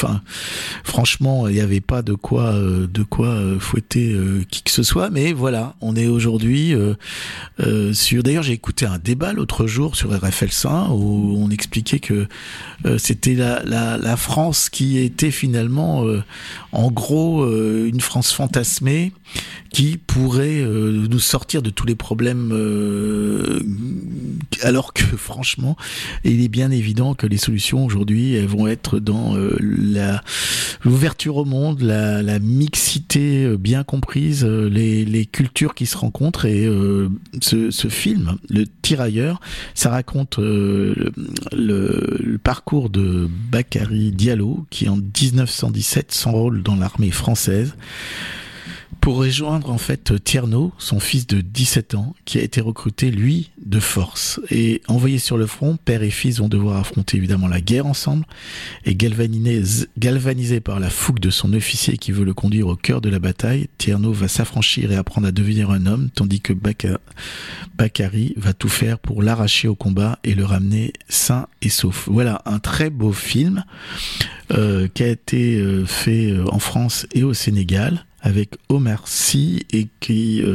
franchement, 0.83 1.47
il 1.47 1.55
n'y 1.55 1.62
avait 1.62 1.81
pas 1.81 2.01
de 2.01 2.13
quoi 2.13 2.53
euh, 2.53 2.88
de 2.88 3.03
quoi 3.03 3.38
fouetter 3.59 4.15
qui 4.49 4.63
que 4.63 4.71
ce 4.71 4.83
soit, 4.83 5.09
mais 5.09 5.33
voilà, 5.33 5.75
on 5.81 5.95
est 5.95 6.07
aujourd'hui 6.07 6.73
sur. 7.93 8.23
D'ailleurs, 8.23 8.43
j'ai 8.43 8.53
écouté 8.53 8.85
un 8.85 8.97
débat 8.97 9.33
l'autre 9.33 9.67
jour 9.67 9.95
sur 9.95 10.12
RFL 10.12 10.49
1 10.63 10.89
où 10.89 11.38
on 11.38 11.49
expliquait 11.49 11.99
que 11.99 12.27
c'était 12.97 13.35
la, 13.35 13.63
la, 13.63 14.17
France 14.17 14.69
qui 14.69 14.97
était 14.97 15.31
finalement, 15.31 16.05
en 16.71 16.91
gros, 16.91 17.45
une 17.47 18.01
France 18.01 18.31
fantasmée 18.31 19.12
qui 19.71 19.97
pourrait 19.97 20.62
euh, 20.62 21.05
nous 21.10 21.19
sortir 21.19 21.62
de 21.62 21.69
tous 21.69 21.86
les 21.86 21.95
problèmes, 21.95 22.49
euh, 22.53 23.60
alors 24.63 24.93
que 24.93 25.03
franchement, 25.17 25.77
il 26.23 26.43
est 26.43 26.47
bien 26.49 26.71
évident 26.71 27.13
que 27.13 27.27
les 27.27 27.38
solutions 27.38 27.86
aujourd'hui 27.86 28.39
vont 28.45 28.67
être 28.67 28.99
dans 28.99 29.36
euh, 29.36 29.55
la 29.62 30.23
l'ouverture 30.84 31.38
au 31.38 31.45
monde, 31.45 31.82
la, 31.82 32.21
la 32.23 32.39
mixité 32.39 33.43
euh, 33.45 33.58
bien 33.58 33.84
comprise, 33.84 34.43
euh, 34.43 34.69
les, 34.69 35.05
les 35.05 35.25
cultures 35.25 35.75
qui 35.75 35.86
se 35.86 35.97
rencontrent 35.97 36.45
et 36.45 36.65
euh, 36.65 37.10
ce, 37.41 37.69
ce 37.71 37.88
film, 37.89 38.38
le 38.49 38.65
Tirailleur, 38.82 39.39
ça 39.75 39.89
raconte 39.89 40.38
le- 40.39 41.12
le 41.51 42.38
parcours 42.43 42.89
de 42.89 43.29
Bakary 43.51 44.12
Diallo 44.12 44.65
qui 44.69 44.89
en 44.89 44.97
1917 44.97 46.12
s'enrôle 46.12 46.63
dans 46.63 46.75
l'armée 46.75 47.12
française 47.12 47.75
pour 49.01 49.15
rejoindre 49.17 49.69
en 49.71 49.77
fait 49.77 50.23
Tierno, 50.23 50.71
son 50.77 50.99
fils 50.99 51.25
de 51.27 51.41
17 51.41 51.95
ans, 51.95 52.15
qui 52.25 52.38
a 52.38 52.41
été 52.41 52.62
recruté 52.62 53.12
lui 53.12 53.49
de 53.65 53.79
force 53.79 54.39
et 54.51 54.81
envoyé 54.88 55.19
sur 55.19 55.38
le 55.38 55.47
front. 55.47 55.77
Père 55.83 56.03
et 56.03 56.09
fils 56.09 56.39
vont 56.39 56.47
devoir 56.49 56.77
affronter 56.77 57.17
évidemment 57.17 57.47
la 57.47 57.62
guerre 57.62 57.85
ensemble 57.85 58.25
et 58.85 58.95
galvanisé, 58.95 60.59
par 60.59 60.79
la 60.79 60.89
fougue 60.89 61.19
de 61.19 61.29
son 61.29 61.53
officier 61.53 61.97
qui 61.97 62.12
veut 62.12 62.23
le 62.25 62.33
conduire 62.33 62.67
au 62.67 62.75
cœur 62.75 63.01
de 63.01 63.09
la 63.09 63.19
bataille, 63.19 63.67
Tierno 63.77 64.12
va 64.12 64.27
s'affranchir 64.27 64.91
et 64.91 64.95
apprendre 64.95 65.27
à 65.27 65.31
devenir 65.31 65.69
un 65.71 65.85
homme, 65.85 66.09
tandis 66.13 66.41
que 66.41 66.53
Baka- 66.53 66.99
Bakary 67.77 68.33
va 68.38 68.53
tout 68.53 68.69
faire 68.69 68.99
pour 68.99 69.23
l'arracher 69.23 69.67
au 69.67 69.75
combat 69.75 70.19
et 70.23 70.35
le 70.35 70.45
ramener 70.45 70.93
sain 71.07 71.47
et 71.62 71.69
sauf. 71.69 72.07
Voilà 72.12 72.41
un 72.45 72.59
très 72.59 72.89
beau 72.89 73.13
film 73.13 73.63
euh, 74.51 74.88
qui 74.93 75.03
a 75.03 75.07
été 75.07 75.55
euh, 75.57 75.85
fait 75.85 76.31
euh, 76.31 76.45
en 76.51 76.59
France 76.59 77.05
et 77.13 77.23
au 77.23 77.33
Sénégal 77.33 78.05
avec 78.21 78.55
Omar 78.69 79.08
Sy 79.08 79.65
et 79.71 79.88
qui 79.99 80.39
est 80.39 80.45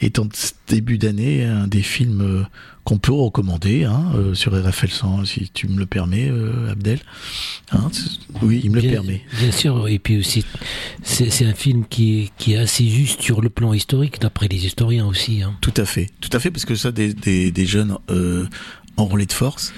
est 0.00 0.18
en 0.18 0.28
début 0.68 0.98
d'année 0.98 1.44
un 1.44 1.66
des 1.66 1.82
films 1.82 2.20
euh, 2.20 2.42
qu'on 2.84 2.98
peut 2.98 3.12
recommander 3.12 3.84
hein, 3.84 4.12
euh, 4.14 4.34
sur 4.34 4.52
RFL 4.52 4.90
100 4.90 5.24
si 5.26 5.50
tu 5.52 5.68
me 5.68 5.78
le 5.78 5.86
permets 5.86 6.28
euh, 6.30 6.70
Abdel 6.72 6.98
Hein, 7.72 7.90
oui 8.42 8.60
il 8.64 8.70
me 8.70 8.80
le 8.80 8.88
permet 8.90 9.22
Bien 9.38 9.52
sûr, 9.52 9.86
et 9.88 9.98
puis 9.98 10.18
aussi, 10.18 10.44
c'est 11.02 11.44
un 11.44 11.54
film 11.54 11.84
qui 11.88 12.20
est, 12.20 12.30
qui 12.38 12.54
est 12.54 12.58
assez 12.58 12.88
juste 12.88 13.20
sur 13.22 13.40
le 13.42 13.50
plan 13.50 13.72
historique, 13.74 14.20
d'après 14.20 14.48
les 14.48 14.64
historiens 14.66 15.06
aussi. 15.06 15.42
Hein. 15.42 15.54
Tout 15.60 15.74
à 15.76 15.84
fait, 15.84 16.08
tout 16.20 16.30
à 16.32 16.40
fait, 16.40 16.50
parce 16.50 16.64
que 16.64 16.74
ça, 16.74 16.90
des, 16.90 17.12
des, 17.14 17.50
des 17.50 17.66
jeunes 17.66 17.96
euh, 18.10 18.46
enrôlés 18.96 19.26
de 19.26 19.32
force. 19.32 19.72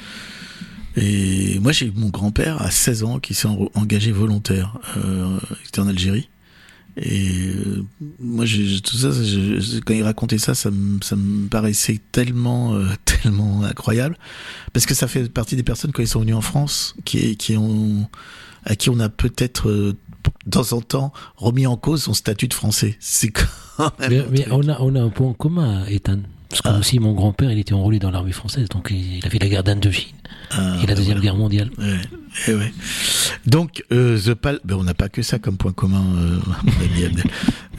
Et 0.96 1.59
moi, 1.61 1.72
j'ai 1.72 1.90
mon 1.94 2.09
grand-père 2.09 2.61
à 2.62 2.70
16 2.70 3.04
ans 3.04 3.18
qui 3.20 3.35
s'est 3.35 3.46
en- 3.48 3.68
engagé 3.74 4.11
volontaire. 4.12 4.76
Euh, 4.96 5.38
il 5.62 5.68
était 5.68 5.80
en 5.80 5.88
Algérie. 5.88 6.28
Et 6.96 7.31
euh, 7.55 7.85
moi, 8.20 8.44
j'ai- 8.44 8.81
tout 8.81 8.96
ça, 8.96 9.11
je- 9.12 9.81
quand 9.81 9.94
il 9.94 10.03
racontait 10.03 10.38
ça, 10.38 10.55
ça 10.55 10.70
me, 10.70 10.98
ça 11.03 11.16
me 11.16 11.48
paraissait 11.48 12.00
tellement, 12.12 12.74
euh, 12.74 12.87
tellement 13.05 13.62
incroyable, 13.62 14.16
parce 14.72 14.87
que 14.87 14.94
ça 14.94 15.07
fait 15.09 15.29
partie 15.33 15.57
des 15.57 15.62
personnes 15.62 15.92
quand 15.92 16.03
ils 16.03 16.09
sont 16.09 16.20
venus 16.20 16.35
en 16.35 16.40
France, 16.40 16.94
qui, 17.05 17.37
qui 17.37 17.57
ont, 17.57 18.09
à 18.64 18.76
qui 18.76 18.90
on 18.90 18.98
a 19.00 19.09
peut-être 19.09 19.68
euh, 19.70 19.96
de 20.46 20.50
temps 20.50 20.72
en 20.76 20.81
temps 20.81 21.12
remis 21.37 21.66
en 21.66 21.76
cause 21.76 22.03
son 22.03 22.14
statut 22.14 22.48
de 22.48 22.55
français. 22.55 22.96
C'est 23.00 23.31
quand 23.31 23.92
même. 24.00 24.26
Mais, 24.31 24.46
on, 24.50 24.68
a, 24.68 24.79
on 24.81 24.94
a 24.94 25.00
un 25.00 25.09
point 25.09 25.29
en 25.29 25.33
commun, 25.35 25.85
Ethan. 25.87 26.18
Parce 26.50 26.62
que 26.62 26.68
Ah. 26.68 26.79
aussi, 26.81 26.98
mon 26.98 27.12
grand-père, 27.12 27.53
il 27.53 27.59
était 27.61 27.74
enrôlé 27.74 28.00
dans 28.00 28.11
l'armée 28.11 28.33
française, 28.33 28.68
donc 28.68 28.88
il, 28.90 29.18
il 29.18 29.26
a 29.26 29.31
fait 29.31 29.38
la 29.38 29.48
guerre 29.48 29.62
d'Indochine 29.62 30.16
Ah, 30.50 30.79
et 30.79 30.81
la 30.81 30.87
ben 30.88 30.94
Deuxième 30.96 31.18
voilà. 31.18 31.20
Guerre 31.20 31.37
mondiale. 31.37 31.70
Ouais, 31.79 32.00
eh 32.48 32.54
ouais. 32.54 32.72
Donc, 33.46 33.84
euh, 33.92 34.18
The 34.18 34.34
Pal, 34.34 34.60
ben, 34.64 34.76
on 34.76 34.84
n'a 34.84 34.94
pas 34.94 35.08
que 35.08 35.22
ça 35.22 35.38
comme 35.38 35.56
point 35.56 35.72
commun, 35.72 36.04
euh. 36.16 36.38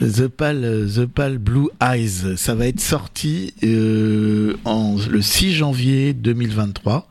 The 0.00 0.26
Pal, 0.26 0.64
euh, 0.64 0.88
The 0.88 1.06
Pal 1.06 1.38
Blue 1.38 1.68
Eyes, 1.80 2.36
ça 2.36 2.54
va 2.54 2.66
être 2.66 2.80
sorti 2.80 3.54
euh, 3.62 4.56
en, 4.64 4.96
le 5.08 5.22
6 5.22 5.54
janvier 5.54 6.12
2023. 6.12 7.08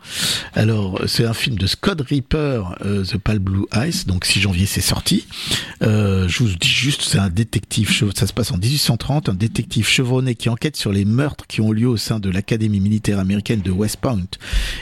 Alors, 0.54 1.00
c'est 1.08 1.26
un 1.26 1.34
film 1.34 1.58
de 1.58 1.68
Scott 1.68 2.02
Reaper, 2.02 2.76
euh, 2.86 3.04
The 3.06 3.18
Pal 3.18 3.40
Blue 3.40 3.66
Eyes. 3.74 4.06
Donc, 4.08 4.26
6 4.26 4.42
janvier, 4.42 4.66
c'est 4.66 4.82
sorti. 4.82 5.26
Euh, 5.84 6.28
je 6.28 6.44
vous 6.44 6.50
dis 6.50 6.68
juste, 6.68 7.04
c'est 7.04 7.20
un 7.20 7.30
détective, 7.30 7.90
ça 8.16 8.28
se 8.28 8.34
passe 8.34 8.52
en 8.52 8.58
1830, 8.58 9.30
un 9.30 9.34
détective 9.34 9.88
chevronné 9.88 10.36
qui 10.36 10.50
enquête 10.50 10.76
sur 10.76 10.92
les 10.92 11.06
meurtres 11.06 11.48
qui 11.48 11.62
ont 11.62 11.72
lieu 11.72 11.88
au 11.88 11.98
sein 11.98 12.20
de 12.20 12.30
l'Académie 12.30 12.82
militaire 12.82 13.20
américaine 13.20 13.62
de 13.62 13.72
West 13.72 13.98
Point, 13.98 14.28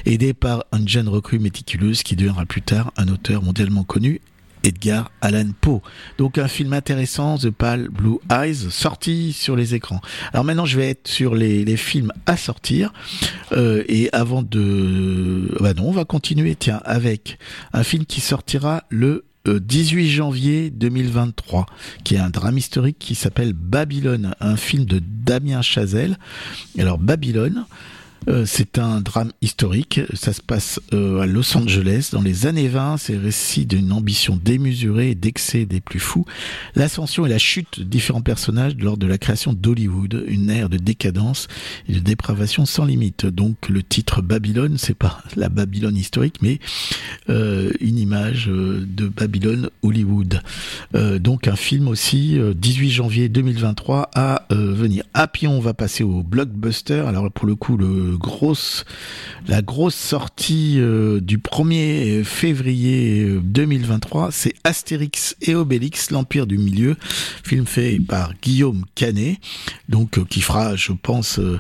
aidé 0.06 0.34
par 0.34 0.66
une 0.74 0.88
jeune 0.88 1.08
recrue 1.08 1.40
méticuleuse 1.40 2.02
qui 2.02 2.16
deviendra 2.16 2.46
plus 2.50 2.62
tard 2.64 2.92
un 2.98 3.08
auteur 3.08 3.42
mondialement 3.42 3.84
connu. 3.84 4.20
Edgar 4.64 5.10
Allan 5.22 5.52
Poe. 5.62 5.82
Donc 6.18 6.38
un 6.38 6.50
film 6.50 6.74
intéressant, 6.74 7.38
The 7.38 7.50
Pale 7.50 7.88
Blue 7.88 8.18
Eyes, 8.30 8.70
sorti 8.70 9.32
sur 9.32 9.56
les 9.56 9.74
écrans. 9.74 10.02
Alors 10.34 10.44
maintenant 10.44 10.66
je 10.66 10.76
vais 10.78 10.90
être 10.90 11.08
sur 11.08 11.34
les, 11.34 11.78
films 11.78 12.12
à 12.26 12.36
sortir. 12.36 12.92
Euh, 13.54 13.86
et 13.88 14.10
avant 14.12 14.42
de... 14.42 15.56
Bah 15.62 15.74
non, 15.74 15.88
on 15.88 15.92
va 15.92 16.04
continuer, 16.04 16.56
tiens, 16.56 16.82
avec 16.84 17.38
un 17.72 17.84
film 17.84 18.06
qui 18.06 18.20
sortira 18.20 18.84
le 18.90 19.24
euh, 19.48 19.62
18 19.62 20.10
janvier 20.10 20.70
2023, 20.72 21.68
qui 22.04 22.16
est 22.16 22.20
un 22.20 22.30
drame 22.30 22.58
historique 22.58 22.98
qui 23.00 23.16
s'appelle 23.16 23.54
Babylone, 23.54 24.36
un 24.42 24.58
film 24.58 24.84
de 24.84 25.00
Damien 25.02 25.62
Chazelle. 25.62 26.18
Alors 26.78 26.98
Babylone, 26.98 27.66
Euh, 28.30 28.44
c'est 28.46 28.78
un 28.78 29.02
drame 29.02 29.32
historique. 29.42 30.02
Ça 30.14 30.34
se 30.34 30.42
passe 30.42 30.80
euh, 30.94 31.22
à 31.22 31.26
Los 31.26 31.58
Angeles 31.58 32.10
dans 32.12 32.22
les 32.22 32.46
années 32.46 32.68
20. 32.68 32.98
C'est 32.98 33.18
récit 33.18 33.66
d'une 33.66 33.92
ambition 33.92 34.40
démesurée 34.44 35.12
et 35.12 35.16
d'excès 35.16 35.66
des 35.66 35.82
plus 35.82 36.00
fous. 36.00 36.26
L'ascension 36.76 37.26
et 37.26 37.30
la 37.30 37.40
chute 37.40 37.80
de 37.80 37.84
différents 37.84 38.22
personnages 38.22 38.76
lors 38.78 38.98
de 38.98 39.08
la 39.08 39.18
création 39.18 39.54
d'Hollywood. 39.54 40.26
Une 40.28 40.50
ère 40.50 40.70
de 40.70 40.78
décadence 40.78 41.48
et 41.88 41.94
de 41.94 42.00
dépravation 42.00 42.66
sans 42.66 42.86
limite. 42.86 43.26
Donc 43.26 43.70
le 43.70 43.82
titre 43.82 44.22
Babylone, 44.22 44.78
c'est 44.78 44.98
pas 44.98 45.24
la 45.36 45.50
Babylone 45.50 45.98
historique, 45.98 46.36
mais 46.42 46.60
euh, 47.30 47.72
une 47.80 47.98
image 47.98 48.48
de 48.48 49.08
Babylone 49.08 49.70
Hollywood. 49.82 50.42
Donc 50.94 51.48
un 51.48 51.56
film 51.56 51.88
aussi, 51.88 52.38
euh, 52.38 52.54
18 52.54 52.92
janvier 52.92 53.30
2023 53.30 54.12
à 54.14 54.46
venir. 54.50 55.04
Ah 55.14 55.28
puis 55.28 55.48
on 55.48 55.60
va 55.60 55.74
passer 55.74 56.04
au 56.04 56.24
blockbuster. 56.24 57.04
Alors 57.08 57.32
pour 57.32 57.48
le 57.48 57.56
coup, 57.56 57.78
le 57.78 58.18
grosse, 58.20 58.86
la 59.48 59.64
grosse 59.64 59.96
sortie 59.96 60.76
euh, 60.78 61.20
du 61.20 61.40
1er 61.40 62.24
février 62.24 63.24
euh, 63.24 63.42
2023, 63.44 64.30
c'est 64.32 64.54
Astérix 64.64 65.36
et 65.42 65.56
Obélix, 65.56 66.12
l'Empire 66.12 66.46
du 66.46 66.60
Milieu, 66.60 66.96
film 67.44 67.66
fait 67.66 68.00
par 68.00 68.34
Guillaume 68.42 68.86
Canet, 68.94 69.40
donc 69.88 70.20
euh, 70.20 70.26
qui 70.30 70.42
fera, 70.42 70.76
je 70.76 70.92
pense, 70.92 71.40
euh, 71.40 71.60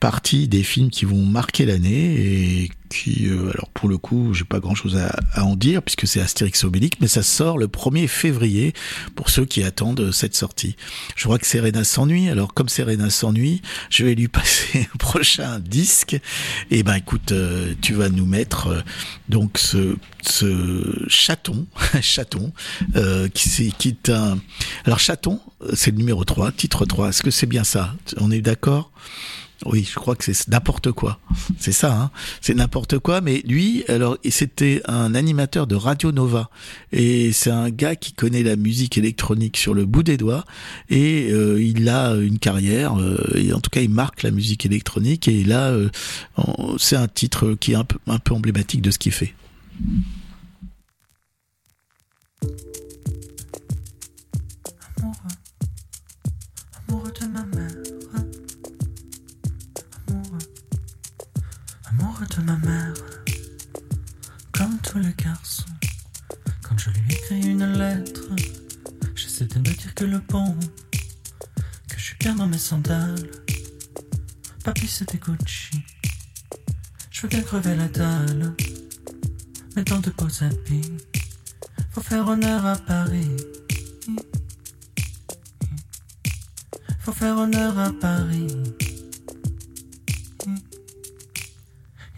partie 0.00 0.48
des 0.48 0.64
films 0.64 0.90
qui 0.90 1.04
vont 1.04 1.24
marquer 1.24 1.66
l'année 1.66 2.70
qui, 2.88 3.28
euh, 3.28 3.50
alors 3.50 3.68
pour 3.70 3.88
le 3.88 3.98
coup, 3.98 4.34
j'ai 4.34 4.44
pas 4.44 4.60
grand 4.60 4.74
chose 4.74 4.96
à, 4.96 5.14
à 5.32 5.44
en 5.44 5.56
dire 5.56 5.82
puisque 5.82 6.06
c'est 6.06 6.20
Astérix 6.20 6.64
Obélix, 6.64 6.98
mais 7.00 7.08
ça 7.08 7.22
sort 7.22 7.58
le 7.58 7.66
1er 7.66 8.08
février 8.08 8.72
pour 9.14 9.30
ceux 9.30 9.44
qui 9.44 9.62
attendent 9.62 10.10
cette 10.12 10.34
sortie. 10.34 10.76
Je 11.16 11.24
crois 11.24 11.38
que 11.38 11.46
Serena 11.46 11.84
s'ennuie, 11.84 12.28
alors 12.28 12.54
comme 12.54 12.68
Serena 12.68 13.10
s'ennuie, 13.10 13.62
je 13.90 14.04
vais 14.04 14.14
lui 14.14 14.28
passer 14.38 14.88
le 14.92 14.98
prochain 14.98 15.58
disque. 15.58 16.18
Et 16.70 16.82
ben 16.82 16.94
écoute, 16.94 17.32
euh, 17.32 17.74
tu 17.80 17.94
vas 17.94 18.08
nous 18.08 18.26
mettre 18.26 18.68
euh, 18.68 18.80
donc 19.28 19.58
ce 19.58 19.96
ce 20.22 21.04
chaton, 21.08 21.66
chaton, 22.02 22.52
euh, 22.96 23.28
qui, 23.28 23.72
qui 23.78 23.88
est 23.88 24.10
un... 24.10 24.38
Alors 24.84 24.98
chaton, 24.98 25.40
c'est 25.74 25.92
le 25.92 25.96
numéro 25.96 26.24
3, 26.24 26.52
titre 26.52 26.84
3, 26.84 27.10
est-ce 27.10 27.22
que 27.22 27.30
c'est 27.30 27.46
bien 27.46 27.64
ça? 27.64 27.94
On 28.18 28.30
est 28.30 28.40
d'accord? 28.40 28.90
Oui, 29.66 29.88
je 29.90 29.96
crois 29.96 30.14
que 30.14 30.24
c'est 30.24 30.48
n'importe 30.48 30.92
quoi. 30.92 31.18
C'est 31.58 31.72
ça, 31.72 31.92
hein. 31.92 32.10
C'est 32.40 32.54
n'importe 32.54 32.98
quoi. 32.98 33.20
Mais 33.20 33.42
lui, 33.44 33.84
alors, 33.88 34.16
c'était 34.28 34.82
un 34.86 35.14
animateur 35.14 35.66
de 35.66 35.74
Radio 35.74 36.12
Nova. 36.12 36.48
Et 36.92 37.32
c'est 37.32 37.50
un 37.50 37.70
gars 37.70 37.96
qui 37.96 38.12
connaît 38.12 38.44
la 38.44 38.54
musique 38.54 38.98
électronique 38.98 39.56
sur 39.56 39.74
le 39.74 39.84
bout 39.84 40.04
des 40.04 40.16
doigts. 40.16 40.44
Et 40.90 41.28
euh, 41.32 41.60
il 41.60 41.88
a 41.88 42.14
une 42.14 42.38
carrière. 42.38 43.00
euh, 43.00 43.18
et 43.34 43.52
en 43.52 43.60
tout 43.60 43.70
cas, 43.70 43.80
il 43.80 43.90
marque 43.90 44.22
la 44.22 44.30
musique 44.30 44.64
électronique. 44.64 45.26
Et 45.26 45.42
là, 45.42 45.70
euh, 45.70 45.88
c'est 46.78 46.96
un 46.96 47.08
titre 47.08 47.54
qui 47.58 47.72
est 47.72 47.76
un 47.76 47.84
peu, 47.84 47.98
un 48.06 48.18
peu 48.18 48.34
emblématique 48.34 48.82
de 48.82 48.92
ce 48.92 48.98
qu'il 48.98 49.12
fait. 49.12 49.34
Que 69.98 70.04
le 70.04 70.20
bon, 70.20 70.54
que 71.88 71.98
je 71.98 72.02
suis 72.04 72.16
bien 72.20 72.36
dans 72.36 72.46
mes 72.46 72.56
sandales. 72.56 73.28
Papy, 74.62 74.86
c'était 74.86 75.18
Gucci. 75.18 75.82
Je 77.10 77.22
veux 77.22 77.28
bien 77.28 77.42
crever 77.42 77.74
la 77.74 77.88
dalle, 77.88 78.54
mais 79.74 79.82
dans 79.82 79.98
de 79.98 80.10
beaux 80.10 80.44
habits. 80.44 80.92
Faut 81.90 82.00
faire 82.00 82.28
honneur 82.28 82.64
à 82.64 82.76
Paris. 82.76 83.36
Faut 87.00 87.12
faire 87.12 87.36
honneur 87.36 87.76
à 87.76 87.92
Paris. 87.92 88.56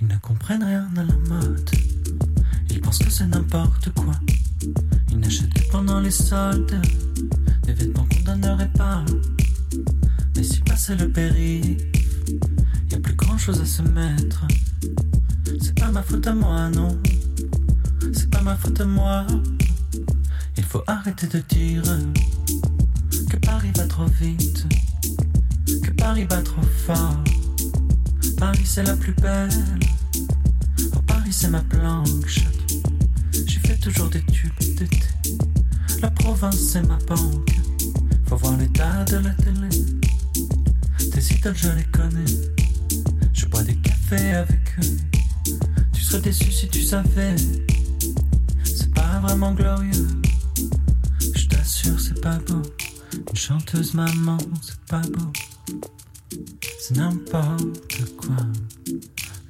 Ils 0.02 0.06
ne 0.06 0.18
comprennent 0.18 0.64
rien 0.64 0.90
à 0.98 1.02
la 1.02 1.16
mode. 1.16 1.70
Ils 2.68 2.82
pensent 2.82 2.98
que 2.98 3.08
c'est 3.08 3.26
n'importe 3.26 3.88
quoi. 3.94 4.20
Ils 5.08 5.18
n'achètent 5.18 5.54
que 5.54 5.70
pendant 5.70 6.00
les 6.00 6.10
soldes 6.10 6.78
des 7.72 7.84
vêtements 7.84 8.06
qu'on 8.06 8.32
donnerait 8.32 8.70
pas. 8.76 9.04
Mais 10.36 10.42
si 10.42 10.60
passait 10.60 10.96
le 10.96 11.08
périph', 11.08 11.80
y 12.90 12.94
a 12.94 12.98
plus 12.98 13.14
grand 13.14 13.38
chose 13.38 13.60
à 13.60 13.66
se 13.66 13.82
mettre. 13.82 14.46
C'est 15.60 15.78
pas 15.78 15.90
ma 15.90 16.02
faute 16.02 16.26
à 16.26 16.34
moi, 16.34 16.68
non. 16.70 17.00
C'est 18.12 18.30
pas 18.30 18.42
ma 18.42 18.56
faute 18.56 18.80
à 18.80 18.84
moi. 18.84 19.26
Il 20.56 20.64
faut 20.64 20.82
arrêter 20.86 21.26
de 21.26 21.38
dire 21.48 21.82
que 23.28 23.36
Paris 23.36 23.70
va 23.76 23.86
trop 23.86 24.06
vite, 24.20 24.66
que 25.82 25.90
Paris 25.92 26.26
va 26.28 26.42
trop 26.42 26.62
fort. 26.86 27.22
Paris 28.36 28.64
c'est 28.64 28.82
la 28.82 28.96
plus 28.96 29.14
belle, 29.14 29.50
oh, 30.94 31.02
Paris 31.06 31.32
c'est 31.32 31.50
ma 31.50 31.60
planche. 31.60 32.46
J'ai 33.46 33.60
fait 33.60 33.76
toujours 33.76 34.08
des 34.08 34.22
tubes 34.22 34.58
d'été, 34.58 34.88
la 36.00 36.10
province 36.10 36.58
c'est 36.58 36.86
ma 36.86 36.98
banque. 37.06 37.59
Faut 38.30 38.36
voir 38.36 38.56
l'état 38.58 39.04
de 39.06 39.16
la 39.16 39.30
télé, 39.30 39.68
tes 41.10 41.34
idoles 41.34 41.56
je 41.56 41.68
les 41.70 41.82
connais. 41.82 42.30
Je 43.32 43.46
bois 43.46 43.64
des 43.64 43.74
cafés 43.74 44.34
avec 44.34 44.60
eux, 44.78 45.58
tu 45.92 46.00
serais 46.00 46.22
déçu 46.22 46.52
si 46.52 46.68
tu 46.68 46.80
savais. 46.80 47.34
C'est 48.64 48.94
pas 48.94 49.18
vraiment 49.18 49.52
glorieux, 49.52 50.06
je 51.34 51.46
t'assure 51.48 51.98
c'est 51.98 52.20
pas 52.20 52.38
beau. 52.46 52.62
Une 53.30 53.36
chanteuse 53.36 53.94
maman, 53.94 54.38
c'est 54.62 54.78
pas 54.86 55.02
beau. 55.02 55.32
C'est 56.78 56.98
n'importe 56.98 58.16
quoi, 58.16 58.36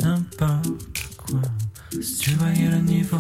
n'importe 0.03 1.17
quoi. 1.19 1.43
Si 2.01 2.17
tu 2.17 2.31
voyais 2.31 2.71
le 2.71 2.79
niveau, 2.79 3.19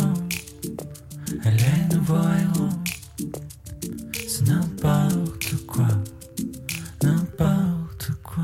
elle 1.44 1.60
est 1.60 1.94
nouveau 1.94 2.14
héros. 2.14 2.70
C'est 4.26 4.46
n'importe 4.46 5.39
quoi, 5.70 5.86
n'importe 7.02 8.10
quoi. 8.24 8.42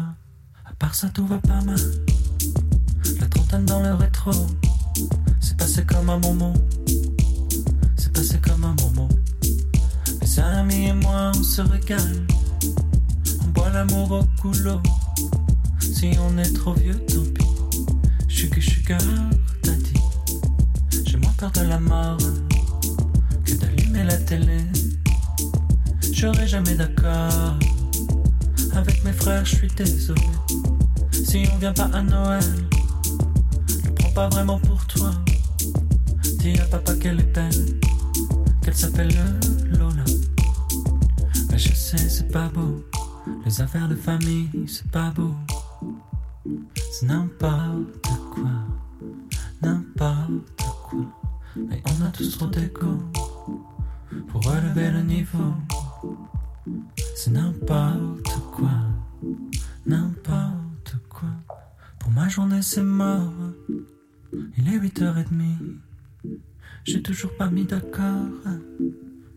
À 0.65 0.73
part 0.79 0.95
ça, 0.95 1.09
tout 1.09 1.27
va 1.27 1.39
pas 1.39 1.61
mal. 1.63 1.81
La 3.21 3.27
trentaine 3.27 3.65
dans 3.65 3.83
le 3.83 3.95
rétro, 3.95 4.31
c'est 5.41 5.57
passé 5.57 5.85
comme 5.85 6.09
un 6.09 6.19
moment. 6.19 6.55
C'est 7.97 8.13
passé 8.13 8.39
comme 8.39 8.65
un 8.65 8.77
moment. 8.81 9.09
Mes 10.23 10.39
amis 10.39 10.87
et 10.87 10.93
moi, 10.93 11.33
on 11.37 11.43
se 11.43 11.63
régale. 11.63 12.27
On 13.43 13.49
boit 13.49 13.71
l'amour 13.71 14.13
au 14.13 14.25
couloir. 14.41 14.81
Si 15.81 16.13
on 16.21 16.39
est 16.39 16.55
trop 16.55 16.75
vieux, 16.75 16.99
tant 17.07 17.23
pis. 17.35 17.47
Sugar, 18.29 18.63
sugar, 18.63 19.01
t'as 19.63 19.73
dit. 19.73 20.01
J'ai 21.05 21.17
moins 21.17 21.33
peur 21.37 21.51
de 21.51 21.63
la 21.63 21.81
mort 21.81 22.19
que 23.45 23.55
d'allumer 23.55 24.05
la 24.05 24.17
télé. 24.17 24.59
J'aurais 26.19 26.47
jamais 26.47 26.75
d'accord. 26.75 27.59
Avec 28.75 29.05
mes 29.05 29.13
frères, 29.13 29.45
je 29.45 29.57
suis 29.57 29.69
désolé. 29.69 30.23
Si 31.13 31.47
on 31.53 31.59
vient 31.59 31.75
pas 31.75 31.91
à 31.93 32.03
Noël, 32.03 32.43
je 33.69 33.91
prends 33.91 34.13
pas 34.13 34.29
vraiment 34.31 34.59
pour 34.59 34.87
toi. 34.87 35.11
Dis 36.39 36.59
à 36.59 36.65
papa 36.65 36.95
qu'elle 36.95 37.21
est 37.21 37.35
belle, 37.35 37.79
qu'elle 38.63 38.75
s'appelle 38.75 39.15
Lola. 39.79 40.05
Mais 41.51 41.59
je 41.59 41.75
sais, 41.75 42.09
c'est 42.09 42.33
pas 42.33 42.49
beau. 42.49 42.83
Les 43.45 43.61
affaires 43.61 43.89
de 43.89 43.95
famille, 43.95 44.49
c'est 44.67 44.91
pas 44.91 45.11
beau. 45.11 45.35
C'est 46.93 47.09
n'importe 47.09 48.09
quoi, 48.33 48.51
n'importe 49.61 50.65
quoi. 50.89 51.01
Mais 51.57 51.83
on 51.85 52.07
a 52.07 52.09
tous 52.09 52.39
trop 52.39 52.47
d'égo 52.47 53.03
pour 54.29 54.43
relever 54.45 54.91
le 54.91 55.03
niveau. 55.03 55.53
C'est 57.19 57.31
n'importe 57.31 58.29
quoi, 58.53 58.75
n'importe 59.87 60.97
quoi. 61.09 61.31
Pour 61.99 62.11
ma 62.13 62.29
journée, 62.29 62.61
c'est 62.61 62.83
mort. 62.83 63.33
Il 64.59 64.69
est 64.69 64.79
8h30. 64.79 65.79
J'ai 66.85 67.01
toujours 67.01 67.35
pas 67.39 67.49
mis 67.49 67.65
d'accord. 67.65 68.29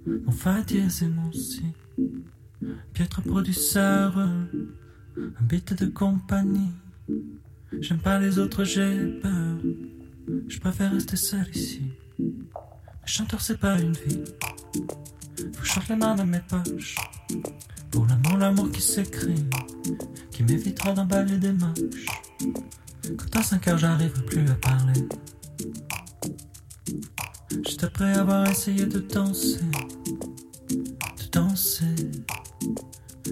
Mon 0.05 0.31
fa 0.31 0.61
dièse 0.61 1.03
et 1.03 1.07
mon 1.07 1.31
si. 1.31 1.63
Piètre 2.91 3.21
producteur, 3.21 4.17
un 4.17 4.49
beat 5.47 5.73
de 5.81 5.85
compagnie. 5.85 6.73
J'aime 7.79 7.99
pas 7.99 8.19
les 8.19 8.39
autres, 8.39 8.65
j'ai 8.65 9.07
peur. 9.21 9.57
Je 10.49 10.59
préfère 10.59 10.91
rester 10.91 11.15
seul 11.15 11.47
ici. 11.55 11.93
Chanteur, 13.05 13.39
c'est 13.39 13.57
pas 13.57 13.79
une 13.79 13.93
vie. 13.93 14.21
Faut 15.39 15.61
que 15.61 15.65
je 15.67 15.71
sorte 15.71 15.89
les 15.89 15.95
mains 15.95 16.15
de 16.15 16.23
mes 16.23 16.39
poches. 16.39 16.95
Pour 17.91 18.05
l'amour, 18.05 18.37
l'amour 18.37 18.71
qui 18.71 18.81
s'écrit. 18.81 19.45
Qui 20.31 20.43
m'évitera 20.43 20.93
d'emballer 20.93 21.37
des 21.37 21.53
moches. 21.53 22.05
Quand 23.17 23.39
à 23.39 23.43
5 23.43 23.67
heures 23.67 23.77
j'arrive 23.77 24.23
plus 24.25 24.47
à 24.49 24.55
parler. 24.55 25.07
Juste 27.65 27.83
après 27.83 28.13
avoir 28.13 28.49
essayé 28.49 28.85
de 28.85 28.99
danser, 28.99 29.59
de 30.69 31.29
danser. 31.31 31.95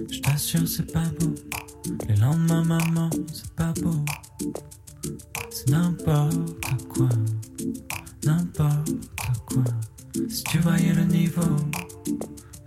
Je 0.10 0.20
t'assure, 0.20 0.68
c'est 0.68 0.92
pas 0.92 1.04
beau. 1.20 1.34
Les 2.08 2.16
lendemains, 2.16 2.64
maman, 2.64 3.10
c'est 3.32 3.52
pas 3.52 3.74
beau. 3.82 4.04
C'est 5.52 5.70
n'importe 5.70 6.88
quoi, 6.90 7.10
n'importe 8.24 8.92
quoi. 9.48 9.64
Si 10.30 10.44
tu 10.44 10.58
voyais 10.60 10.94
le 10.94 11.04
niveau, 11.04 11.56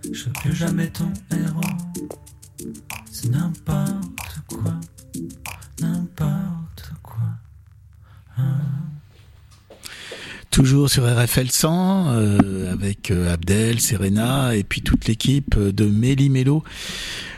je 0.09 0.17
serais 0.17 0.31
plus 0.41 0.53
jamais 0.53 0.89
ton 0.89 1.11
héros. 1.31 1.61
C'est 3.11 3.29
n'importe 3.29 4.41
quoi, 4.47 4.79
n'importe 5.81 6.93
quoi. 7.03 7.23
Hein. 8.37 8.55
Toujours 10.51 10.89
sur 10.89 11.05
RFL 11.05 11.49
100, 11.49 12.07
euh, 12.09 12.73
avec 12.73 13.09
euh, 13.09 13.33
Abdel, 13.33 13.79
Serena 13.79 14.53
et 14.53 14.63
puis 14.65 14.81
toute 14.81 15.07
l'équipe 15.07 15.57
de 15.57 15.85
Méli 15.85 16.29
Mélo. 16.29 16.61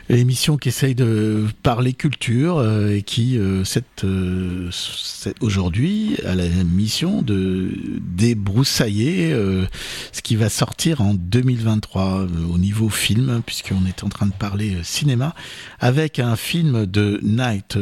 L'émission 0.08 0.56
qui 0.56 0.68
essaye 0.70 0.96
de 0.96 1.46
parler 1.62 1.92
culture 1.92 2.58
euh, 2.58 2.90
et 2.96 3.02
qui, 3.02 3.38
euh, 3.38 3.62
cette, 3.62 4.02
euh, 4.02 4.68
cette- 4.72 5.40
aujourd'hui, 5.40 6.16
a 6.26 6.34
la 6.34 6.48
mission 6.64 7.22
de 7.22 7.70
débroussailler 8.00 9.32
euh, 9.32 9.64
ce 10.12 10.20
qui 10.20 10.34
va 10.34 10.48
sortir 10.48 11.00
en 11.00 11.14
2023 11.14 12.18
euh, 12.22 12.26
au 12.52 12.58
niveau 12.58 12.88
film, 12.88 13.42
puisqu'on 13.46 13.86
est 13.86 14.02
en 14.02 14.08
train 14.08 14.26
de 14.26 14.32
parler 14.34 14.74
cinéma, 14.82 15.36
avec 15.78 16.18
un 16.18 16.34
film 16.34 16.84
de 16.84 17.20
Night 17.22 17.78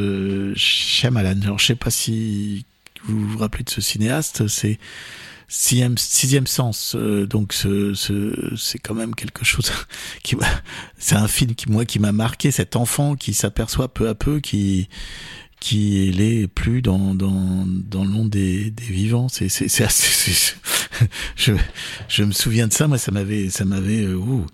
Shyamalan. 0.56 1.40
Alors, 1.42 1.58
je 1.58 1.64
sais 1.66 1.74
pas 1.74 1.90
si 1.90 2.66
vous 3.04 3.28
vous 3.28 3.38
rappelez 3.38 3.64
de 3.64 3.70
ce 3.70 3.80
cinéaste, 3.80 4.48
c'est 4.48 4.78
sixième, 5.48 5.98
sixième 5.98 6.46
sens. 6.46 6.94
euh, 6.96 7.26
donc 7.26 7.52
ce, 7.52 7.94
ce, 7.94 8.54
c'est 8.56 8.78
quand 8.78 8.94
même 8.94 9.14
quelque 9.14 9.44
chose 9.44 9.70
qui 10.22 10.36
c'est 10.98 11.16
un 11.16 11.28
film 11.28 11.54
qui 11.54 11.70
moi 11.70 11.84
qui 11.84 11.98
m'a 11.98 12.12
marqué 12.12 12.50
cet 12.50 12.76
enfant 12.76 13.14
qui 13.14 13.34
s'aperçoit 13.34 13.92
peu 13.92 14.08
à 14.08 14.14
peu 14.14 14.40
qui 14.40 14.88
qui 15.62 16.12
n'est 16.18 16.48
plus 16.48 16.82
dans, 16.82 17.14
dans, 17.14 17.64
dans 17.66 18.02
le 18.02 18.10
monde 18.10 18.30
des, 18.30 18.72
des 18.72 18.84
vivants. 18.84 19.28
C'est, 19.28 19.48
c'est, 19.48 19.68
c'est 19.68 20.56
je, 21.36 21.52
je 22.08 22.24
me 22.24 22.32
souviens 22.32 22.66
de 22.66 22.72
ça, 22.72 22.88
moi, 22.88 22.98
ça 22.98 23.12
m'avait, 23.12 23.48
ça 23.48 23.64
m'avait, 23.64 24.02
euh, 24.02 24.16
ouh. 24.16 24.44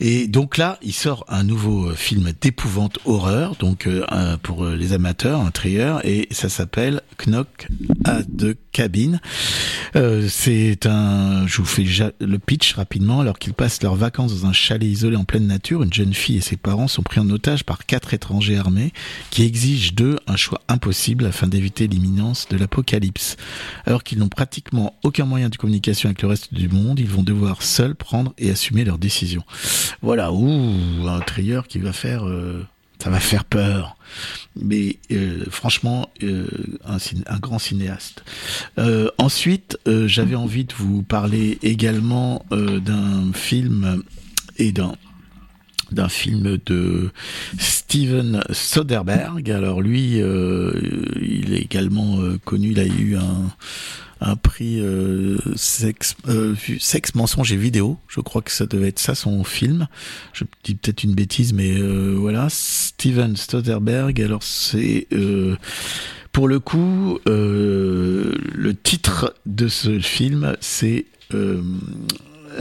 Et 0.00 0.26
donc 0.26 0.56
là, 0.56 0.78
il 0.82 0.94
sort 0.94 1.24
un 1.28 1.44
nouveau 1.44 1.90
euh, 1.90 1.94
film 1.94 2.32
d'épouvante 2.40 2.98
horreur, 3.04 3.56
donc 3.56 3.86
euh, 3.86 4.36
pour 4.42 4.64
les 4.66 4.94
amateurs, 4.94 5.40
un 5.40 5.50
trieur, 5.50 6.04
et 6.06 6.28
ça 6.30 6.48
s'appelle 6.48 7.02
Knock 7.26 7.68
à 8.04 8.22
deux 8.22 8.56
cabines. 8.72 9.20
C'est 10.28 10.86
un, 10.86 11.46
je 11.46 11.58
vous 11.58 11.64
fais 11.64 11.84
le 12.20 12.38
pitch 12.38 12.74
rapidement. 12.74 13.20
Alors 13.20 13.38
qu'ils 13.38 13.54
passent 13.54 13.82
leurs 13.82 13.94
vacances 13.94 14.40
dans 14.40 14.48
un 14.48 14.52
chalet 14.52 14.88
isolé 14.88 15.16
en 15.16 15.24
pleine 15.24 15.46
nature, 15.46 15.82
une 15.82 15.92
jeune 15.92 16.14
fille 16.14 16.38
et 16.38 16.40
ses 16.40 16.56
parents 16.56 16.88
sont 16.88 17.02
pris 17.02 17.20
en 17.20 17.28
otage 17.30 17.64
par 17.64 17.86
quatre 17.86 18.14
étrangers 18.14 18.56
armés 18.56 18.92
qui 19.30 19.44
exigent 19.44 19.94
d'eux 19.94 20.16
un 20.26 20.36
choix 20.36 20.53
impossible 20.68 21.26
afin 21.26 21.46
d'éviter 21.46 21.86
l'imminence 21.86 22.48
de 22.48 22.56
l'apocalypse. 22.56 23.36
Alors 23.86 24.02
qu'ils 24.02 24.18
n'ont 24.18 24.28
pratiquement 24.28 24.94
aucun 25.02 25.24
moyen 25.24 25.48
de 25.48 25.56
communication 25.56 26.08
avec 26.08 26.22
le 26.22 26.28
reste 26.28 26.54
du 26.54 26.68
monde, 26.68 27.00
ils 27.00 27.08
vont 27.08 27.22
devoir 27.22 27.62
seuls 27.62 27.94
prendre 27.94 28.32
et 28.38 28.50
assumer 28.50 28.84
leurs 28.84 28.98
décisions. 28.98 29.44
Voilà, 30.02 30.32
ouh, 30.32 31.08
un 31.08 31.20
trieur 31.20 31.66
qui 31.66 31.78
va 31.78 31.92
faire, 31.92 32.26
euh, 32.26 32.66
ça 32.98 33.10
va 33.10 33.20
faire 33.20 33.44
peur. 33.44 33.96
Mais 34.56 34.98
euh, 35.10 35.44
franchement, 35.50 36.10
euh, 36.22 36.46
un, 36.86 37.38
grand 37.38 37.58
cinéaste. 37.58 38.24
Ensuite, 39.18 39.78
j'avais 39.86 40.34
envie 40.34 40.64
de 40.64 40.74
vous 40.74 41.02
parler 41.02 41.58
également 41.62 42.44
d'un 42.50 43.32
film 43.32 44.02
et 44.56 44.72
d'un 44.72 44.94
d'un 45.94 46.08
film 46.08 46.58
de 46.66 47.10
Steven 47.58 48.42
Soderbergh. 48.50 49.50
Alors 49.50 49.80
lui, 49.80 50.20
euh, 50.20 50.72
il 51.20 51.54
est 51.54 51.60
également 51.60 52.20
euh, 52.20 52.38
connu. 52.44 52.72
Il 52.72 52.80
a 52.80 52.86
eu 52.86 53.16
un 54.20 54.36
prix 54.36 54.80
euh, 54.80 55.38
sexe, 55.54 56.16
euh, 56.28 56.54
mensonge 57.14 57.52
et 57.52 57.56
vidéo. 57.56 57.98
Je 58.08 58.20
crois 58.20 58.42
que 58.42 58.50
ça 58.50 58.66
devait 58.66 58.88
être 58.88 58.98
ça 58.98 59.14
son 59.14 59.44
film. 59.44 59.86
Je 60.32 60.44
dis 60.64 60.74
peut-être 60.74 61.04
une 61.04 61.14
bêtise, 61.14 61.52
mais 61.52 61.80
voilà. 62.14 62.48
Steven 62.50 63.36
Soderbergh. 63.36 64.20
Alors 64.20 64.42
c'est 64.42 65.06
pour 66.32 66.48
le 66.48 66.58
coup 66.58 67.18
le 67.26 68.72
titre 68.82 69.34
de 69.46 69.68
ce 69.68 70.00
film, 70.00 70.56
c'est 70.60 71.06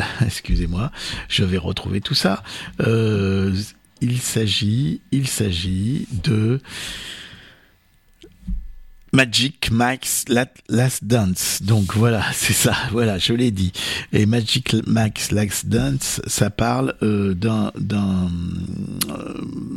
excusez-moi, 0.26 0.92
je 1.30 1.44
vais 1.44 1.58
retrouver 1.58 2.02
tout 2.02 2.14
ça. 2.16 2.44
Euh, 2.82 3.54
il 4.02 4.20
s'agit, 4.20 5.02
il 5.12 5.28
s'agit 5.28 6.08
de 6.24 6.60
Magic 9.14 9.70
Max 9.72 10.26
La- 10.28 10.48
Last 10.70 11.04
Dance. 11.06 11.60
Donc 11.62 11.94
voilà, 11.96 12.24
c'est 12.34 12.54
ça. 12.54 12.76
Voilà, 12.92 13.20
je 13.20 13.34
l'ai 13.34 13.52
dit. 13.52 13.72
Et 14.12 14.26
Magic 14.26 14.76
Max 14.88 15.32
Last 15.32 15.68
Dance, 15.68 16.20
ça 16.26 16.50
parle 16.50 16.96
euh, 17.04 17.34
d'un 17.36 17.72
euh, 17.78 19.34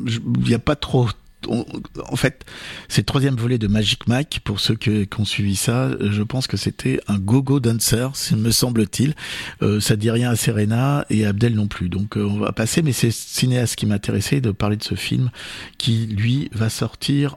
Il 0.07 0.43
n'y 0.49 0.55
a 0.55 0.59
pas 0.59 0.77
trop. 0.77 1.09
En 1.49 2.17
fait, 2.17 2.45
c'est 2.89 3.03
le 3.03 3.07
troisième 3.07 3.37
volet 3.37 3.59
de 3.59 3.67
Magic 3.67 4.07
Mike. 4.07 4.41
Pour 4.45 4.61
ceux 4.61 4.75
qui 4.75 5.09
ont 5.19 5.25
suivi 5.25 5.57
ça, 5.57 5.91
je 6.01 6.23
pense 6.23 6.47
que 6.47 6.57
c'était 6.57 7.01
un 7.09 7.19
go-go 7.19 7.61
dancer, 7.61 8.09
me 8.37 8.51
semble-t-il. 8.51 9.15
Euh, 9.63 9.81
ça 9.81 9.97
dit 9.97 10.11
rien 10.11 10.31
à 10.31 10.37
Serena 10.37 11.05
et 11.11 11.25
à 11.27 11.31
Abdel 11.31 11.55
non 11.55 11.69
plus. 11.69 11.89
Donc 11.89 12.17
euh, 12.17 12.25
on 12.25 12.39
va 12.39 12.53
passer, 12.53 12.83
mais 12.83 12.93
c'est 12.93 13.11
ce 13.11 13.29
cinéaste 13.29 13.77
qui 13.77 13.87
m'intéressait 13.87 14.41
de 14.41 14.51
parler 14.51 14.77
de 14.77 14.85
ce 14.85 14.95
film 14.95 15.31
qui, 15.79 16.07
lui, 16.07 16.49
va 16.53 16.69
sortir 16.69 17.37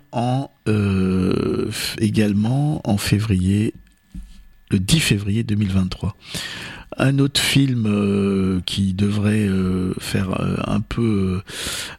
euh, 0.68 1.72
également 2.00 2.82
en 2.84 2.98
février, 2.98 3.74
le 4.72 4.80
10 4.80 5.00
février 5.00 5.44
2023. 5.44 6.16
Un 6.98 7.20
autre 7.20 7.40
film 7.40 7.86
euh, 7.86 8.62
qui 8.66 8.94
devrait 8.94 9.48
euh, 9.48 9.94
faire 10.00 10.42
euh, 10.42 10.58
un 10.66 10.82
peu 10.82 11.42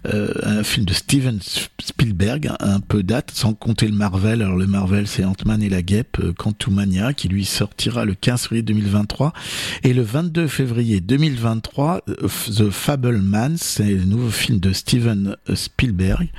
un 0.05 0.63
film 0.65 0.85
de 0.85 0.93
Steven 0.93 1.39
Spielberg, 1.79 2.51
un 2.59 2.81
peu 2.81 3.03
date, 3.03 3.31
sans 3.33 3.55
compter 3.55 3.87
le 3.87 3.95
Marvel. 3.95 4.43
Alors 4.43 4.57
le 4.57 4.67
Marvel, 4.67 5.07
c'est 5.07 5.25
Ant-Man 5.25 5.63
et 5.63 5.69
la 5.69 5.83
Guêpe, 5.83 6.19
Quantumania, 6.37 7.13
qui 7.13 7.29
lui 7.29 7.45
sortira 7.45 8.05
le 8.05 8.15
15 8.15 8.43
février 8.43 8.63
2023. 8.63 9.33
Et 9.85 9.93
le 9.93 10.03
22 10.03 10.49
février 10.49 11.01
2023, 11.01 12.03
euh, 12.09 12.29
The 12.57 12.71
Fableman, 12.71 13.57
c'est 13.57 13.95
le 13.95 14.05
nouveau 14.05 14.31
film 14.31 14.59
de 14.59 14.73
Steven 14.73 15.37
Spielberg. 15.55 16.31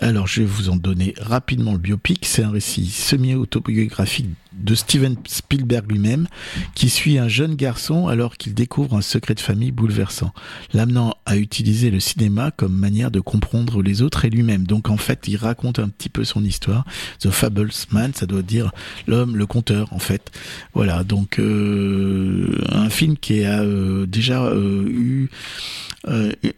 Alors 0.00 0.26
je 0.26 0.40
vais 0.40 0.46
vous 0.46 0.70
en 0.70 0.76
donner 0.76 1.14
rapidement 1.20 1.72
le 1.72 1.78
biopic. 1.78 2.24
C'est 2.24 2.42
un 2.42 2.50
récit 2.50 2.86
semi-autobiographique 2.86 4.30
de 4.52 4.74
Steven 4.74 5.16
Spielberg 5.26 5.90
lui-même, 5.90 6.28
qui 6.74 6.88
suit 6.88 7.18
un 7.18 7.28
jeune 7.28 7.56
garçon 7.56 7.73
alors 8.08 8.36
qu'il 8.36 8.54
découvre 8.54 8.96
un 8.96 9.02
secret 9.02 9.34
de 9.34 9.40
famille 9.40 9.72
bouleversant, 9.72 10.32
l'amenant 10.72 11.14
à 11.26 11.36
utiliser 11.36 11.90
le 11.90 12.00
cinéma 12.00 12.50
comme 12.50 12.72
manière 12.72 13.10
de 13.10 13.20
comprendre 13.20 13.82
les 13.82 14.02
autres 14.02 14.24
et 14.24 14.30
lui-même. 14.30 14.64
Donc 14.64 14.90
en 14.90 14.96
fait, 14.96 15.26
il 15.26 15.36
raconte 15.36 15.78
un 15.78 15.88
petit 15.88 16.08
peu 16.08 16.24
son 16.24 16.44
histoire. 16.44 16.84
The 17.20 17.30
Fablesman, 17.30 18.12
ça 18.14 18.26
doit 18.26 18.42
dire 18.42 18.72
l'homme, 19.06 19.36
le 19.36 19.46
conteur 19.46 19.92
en 19.92 19.98
fait. 19.98 20.30
Voilà, 20.72 21.04
donc 21.04 21.38
euh, 21.38 22.58
un 22.68 22.90
film 22.90 23.16
qui 23.16 23.44
a 23.44 23.62
euh, 23.62 24.06
déjà 24.06 24.44
euh, 24.44 24.84
eu 24.88 25.30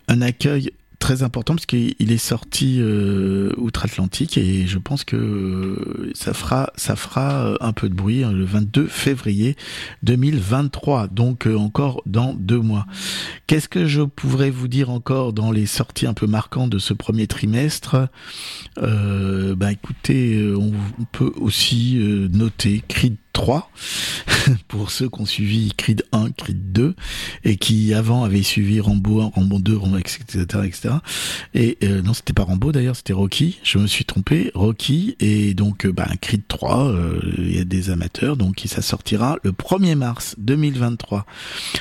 un 0.09 0.21
accueil 0.23 0.71
très 0.99 1.23
important 1.23 1.55
parce 1.55 1.67
qu'il 1.67 1.95
est 1.99 2.19
sorti 2.19 2.79
euh, 2.81 3.53
outre-Atlantique 3.57 4.39
et 4.39 4.67
je 4.67 4.79
pense 4.79 5.05
que 5.05 5.17
euh, 5.17 6.11
ça 6.15 6.35
fera 6.35 6.73
ça 6.77 6.97
fera 6.97 7.47
euh, 7.47 7.57
un 7.61 7.73
peu 7.73 7.89
de 7.89 7.95
bruit 7.95 8.25
hein, 8.25 8.33
le 8.33 8.45
22 8.45 8.87
février 8.87 9.57
2023 10.03 11.09
donc 11.09 11.47
euh, 11.47 11.57
encore 11.57 12.03
dans 12.07 12.35
deux 12.35 12.61
mois. 12.61 12.87
Qu'est-ce 13.47 13.69
que 13.69 13.87
je 13.87 14.03
pourrais 14.03 14.51
vous 14.51 14.69
dire 14.69 14.91
encore 14.91 15.33
dans 15.33 15.53
les 15.53 15.67
sorties 15.67 16.07
un 16.07 16.15
peu 16.15 16.27
marquantes 16.27 16.71
de 16.71 16.79
ce 16.79 16.95
premier 16.95 17.27
trimestre? 17.27 18.09
Euh, 18.79 19.55
Bah 19.55 19.73
écoutez, 19.73 20.53
on, 20.57 20.73
peut 21.13 21.33
aussi 21.37 21.99
noter 22.33 22.83
Creed 22.89 23.17
3 23.37 23.71
pour 24.69 24.91
ceux 24.91 25.11
qui 25.11 25.21
ont 25.21 25.27
suivi 25.27 25.71
Creed 25.77 26.05
1, 26.13 26.31
Creed 26.31 26.73
2 26.73 26.95
et 27.45 27.57
qui 27.59 27.93
avant 27.93 28.25
avaient 28.25 28.43
suivi 28.43 28.81
Rambo 28.81 29.21
1, 29.21 29.33
Rambo 29.35 29.59
2, 29.59 29.77
Rambo 29.77 29.99
etc. 29.99 30.47
Et 31.53 31.77
euh, 31.83 32.01
non, 32.01 32.15
c'était 32.15 32.33
pas 32.33 32.45
Rambo 32.45 32.73
d'ailleurs, 32.73 32.97
c'était 32.97 33.13
Rocky. 33.13 33.59
Je 33.63 33.77
me 33.77 33.87
suis 33.87 34.07
trompé, 34.07 34.51
Rocky 34.55 35.17
et 35.21 35.53
donc 35.53 35.85
euh, 35.85 35.93
bah, 35.93 36.09
Creed 36.23 36.45
3, 36.49 36.89
euh, 36.89 37.21
il 37.37 37.55
y 37.55 37.61
a 37.61 37.65
des 37.65 37.91
amateurs 37.91 38.39
donc 38.39 38.63
ça 38.65 38.81
sortira 38.81 39.37
le 39.43 39.53
1er 39.53 39.97
mars 39.97 40.35
2023. 40.39 41.27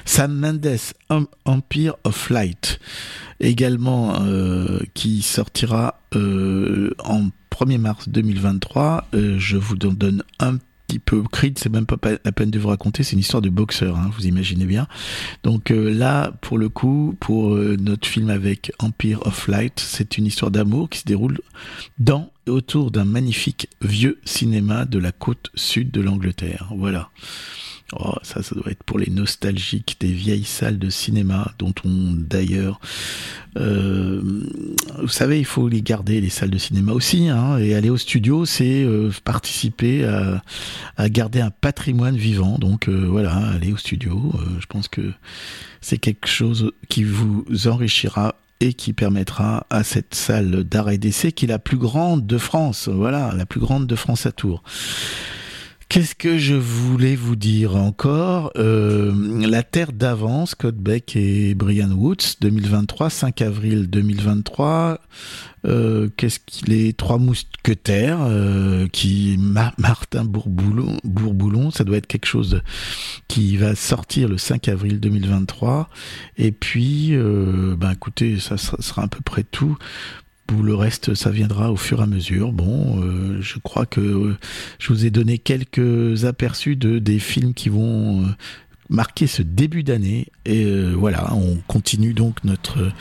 Sam 0.03 0.33
Mendes 0.35 0.77
Em- 1.09 1.27
Empire 1.45 1.93
of 2.03 2.29
Light 2.29 2.79
également 3.39 4.21
euh, 4.23 4.79
qui 4.93 5.21
sortira 5.21 6.01
en 6.13 7.29
1er 7.51 7.77
mars 7.77 8.09
2023. 8.09 9.07
Euh, 9.13 9.39
je 9.39 9.55
vous 9.55 9.77
donne 9.77 10.23
un 10.39 10.57
petit 10.87 10.99
peu. 10.99 11.23
Creed, 11.23 11.57
c'est 11.59 11.69
même 11.71 11.85
pas 11.85 11.97
pa- 11.97 12.17
la 12.23 12.31
peine 12.31 12.51
de 12.51 12.59
vous 12.59 12.69
raconter, 12.69 13.03
c'est 13.03 13.13
une 13.13 13.19
histoire 13.19 13.41
de 13.41 13.49
boxeur, 13.49 13.97
hein, 13.97 14.09
vous 14.17 14.25
imaginez 14.27 14.65
bien. 14.65 14.87
Donc 15.43 15.71
euh, 15.71 15.89
là, 15.93 16.31
pour 16.41 16.57
le 16.57 16.69
coup, 16.69 17.15
pour 17.19 17.53
euh, 17.55 17.75
notre 17.79 18.07
film 18.07 18.29
avec 18.29 18.71
Empire 18.79 19.25
of 19.25 19.47
Light, 19.47 19.79
c'est 19.79 20.17
une 20.17 20.25
histoire 20.25 20.51
d'amour 20.51 20.89
qui 20.89 20.99
se 20.99 21.05
déroule 21.05 21.39
dans 21.99 22.31
et 22.47 22.51
autour 22.51 22.91
d'un 22.91 23.05
magnifique 23.05 23.67
vieux 23.81 24.19
cinéma 24.23 24.85
de 24.85 24.99
la 24.99 25.11
côte 25.11 25.49
sud 25.55 25.89
de 25.89 26.01
l'Angleterre. 26.01 26.69
Voilà. 26.77 27.09
Oh, 27.93 28.15
ça, 28.23 28.41
ça 28.41 28.55
doit 28.55 28.71
être 28.71 28.83
pour 28.83 28.97
les 28.97 29.11
nostalgiques 29.11 29.97
des 29.99 30.11
vieilles 30.11 30.43
salles 30.43 30.79
de 30.79 30.89
cinéma 30.89 31.53
dont 31.59 31.73
on 31.83 32.13
d'ailleurs, 32.13 32.79
euh, 33.57 34.21
vous 34.99 35.07
savez, 35.07 35.37
il 35.37 35.45
faut 35.45 35.69
les 35.69 35.83
garder 35.83 36.19
les 36.19 36.29
salles 36.29 36.49
de 36.49 36.57
cinéma 36.57 36.93
aussi, 36.93 37.29
hein, 37.29 37.59
et 37.59 37.75
aller 37.75 37.91
au 37.91 37.97
studio, 37.97 38.43
c'est 38.45 38.83
euh, 38.83 39.11
participer 39.23 40.03
à, 40.97 41.09
garder 41.09 41.41
un 41.41 41.51
patrimoine 41.51 42.17
vivant. 42.17 42.57
Donc 42.57 42.89
euh, 42.89 43.05
voilà, 43.07 43.35
aller 43.35 43.71
au 43.71 43.77
studio, 43.77 44.33
euh, 44.33 44.59
je 44.59 44.65
pense 44.65 44.87
que 44.87 45.11
c'est 45.79 45.99
quelque 45.99 46.27
chose 46.27 46.71
qui 46.89 47.03
vous 47.03 47.45
enrichira 47.67 48.35
et 48.61 48.73
qui 48.73 48.93
permettra 48.93 49.67
à 49.69 49.83
cette 49.83 50.15
salle 50.15 50.63
d'art 50.63 50.89
et 50.89 50.97
d'essai 50.97 51.31
qui 51.31 51.45
est 51.45 51.49
la 51.49 51.59
plus 51.59 51.77
grande 51.77 52.25
de 52.25 52.37
France, 52.39 52.87
voilà, 52.87 53.31
la 53.35 53.45
plus 53.45 53.59
grande 53.59 53.85
de 53.85 53.95
France 53.95 54.25
à 54.25 54.31
Tours. 54.31 54.63
Qu'est-ce 55.87 56.15
que 56.15 56.37
je 56.39 56.55
voulais 56.55 57.15
vous 57.15 57.35
dire 57.35 57.75
encore 57.75 58.51
Euh, 58.57 59.13
La 59.47 59.63
Terre 59.63 59.93
d'avance, 59.93 60.51
Scott 60.51 60.75
Beck 60.75 61.15
et 61.15 61.53
Brian 61.53 61.91
Woods, 61.91 62.35
2023, 62.41 63.09
5 63.09 63.41
avril 63.43 63.87
2023. 63.89 64.99
Euh, 65.65 66.09
Qu'est-ce 66.17 66.39
qu'il 66.45 66.73
est 66.73 66.97
Trois 66.97 67.17
mousquetaires, 67.19 68.17
euh, 68.21 68.87
qui 68.91 69.37
Ma- 69.39 69.73
Martin 69.77 70.25
Bourboulon, 70.25 71.71
ça 71.71 71.83
doit 71.83 71.97
être 71.97 72.07
quelque 72.07 72.25
chose 72.27 72.61
qui 73.27 73.55
va 73.55 73.75
sortir 73.75 74.27
le 74.27 74.37
5 74.37 74.67
avril 74.67 74.99
2023. 74.99 75.89
Et 76.37 76.51
puis, 76.51 77.09
euh, 77.13 77.75
ben 77.77 77.91
écoutez, 77.91 78.39
ça 78.39 78.57
sera 78.57 79.03
à 79.03 79.07
peu 79.07 79.21
près 79.23 79.43
tout. 79.43 79.77
Pour 80.47 80.61
le 80.61 80.75
reste, 80.75 81.15
ça 81.15 81.31
viendra 81.31 81.71
au 81.71 81.75
fur 81.75 81.99
et 81.99 82.03
à 82.03 82.05
mesure. 82.05 82.51
Bon, 82.51 83.01
euh, 83.01 83.41
je 83.41 83.57
crois 83.57 83.87
que 83.87 83.99
euh, 83.99 84.37
je 84.77 84.93
vous 84.93 85.05
ai 85.05 85.09
donné 85.09 85.39
quelques 85.39 86.25
aperçus 86.25 86.75
de 86.75 86.99
des 86.99 87.17
films 87.17 87.55
qui 87.55 87.69
vont 87.69 88.21
euh, 88.21 88.27
marquer 88.89 89.25
ce 89.25 89.41
début 89.41 89.81
d'année. 89.81 90.27
Et 90.45 90.71
voilà, 90.93 91.33
on 91.33 91.57
continue 91.67 92.13
donc 92.13 92.43
notre 92.43 92.91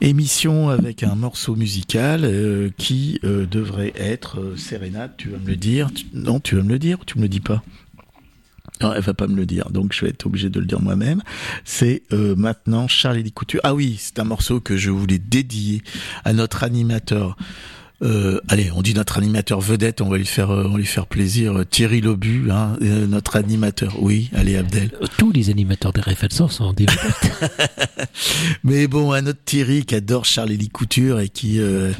émission 0.00 0.68
avec 0.68 1.02
un 1.02 1.16
morceau 1.16 1.56
musical 1.56 2.70
qui 2.76 3.18
devrait 3.24 3.92
être 3.96 4.54
Serena. 4.56 5.08
Tu 5.08 5.30
vas 5.30 5.38
me 5.38 5.48
le 5.48 5.56
dire? 5.56 5.90
Non, 6.14 6.38
tu 6.38 6.54
vas 6.54 6.62
me 6.62 6.68
le 6.68 6.78
dire 6.78 7.00
ou 7.00 7.04
tu 7.04 7.18
me 7.18 7.22
le 7.22 7.28
dis 7.28 7.40
pas? 7.40 7.64
Non, 8.82 8.92
elle 8.94 9.02
va 9.02 9.14
pas 9.14 9.26
me 9.26 9.36
le 9.36 9.46
dire, 9.46 9.70
donc 9.70 9.92
je 9.92 10.04
vais 10.04 10.10
être 10.10 10.26
obligé 10.26 10.50
de 10.50 10.60
le 10.60 10.66
dire 10.66 10.80
moi-même. 10.80 11.22
C'est 11.64 12.02
euh, 12.12 12.34
maintenant 12.36 12.88
Charlie 12.88 13.32
Couture. 13.32 13.60
Ah 13.64 13.74
oui, 13.74 13.96
c'est 13.98 14.18
un 14.18 14.24
morceau 14.24 14.60
que 14.60 14.76
je 14.76 14.90
voulais 14.90 15.18
dédier 15.18 15.82
à 16.24 16.32
notre 16.32 16.62
animateur. 16.64 17.36
Euh, 18.02 18.38
allez, 18.48 18.70
on 18.74 18.82
dit 18.82 18.92
notre 18.92 19.16
animateur 19.16 19.58
vedette, 19.62 20.02
on 20.02 20.10
va 20.10 20.18
lui 20.18 20.26
faire, 20.26 20.50
euh, 20.50 20.64
on 20.66 20.72
va 20.72 20.76
lui 20.78 20.84
faire 20.84 21.06
plaisir. 21.06 21.60
euh, 21.60 21.64
Thierry 21.64 22.02
Lobu, 22.02 22.50
hein, 22.50 22.76
euh, 22.82 23.06
notre 23.06 23.36
animateur. 23.36 23.96
Oui, 24.02 24.28
allez 24.34 24.56
Abdel. 24.58 24.90
Tous 25.16 25.32
les 25.32 25.48
animateurs 25.48 25.94
des 25.94 26.02
RFL100 26.02 26.50
sont 26.50 26.64
en 26.64 26.72
début. 26.74 26.92
Mais 28.64 28.86
bon, 28.86 29.12
un 29.12 29.26
autre 29.26 29.40
Thierry 29.46 29.86
qui 29.86 29.94
adore 29.94 30.26
Charlie 30.26 30.68
Couture 30.68 31.20
et 31.20 31.30
qui, 31.30 31.58
euh, 31.58 31.92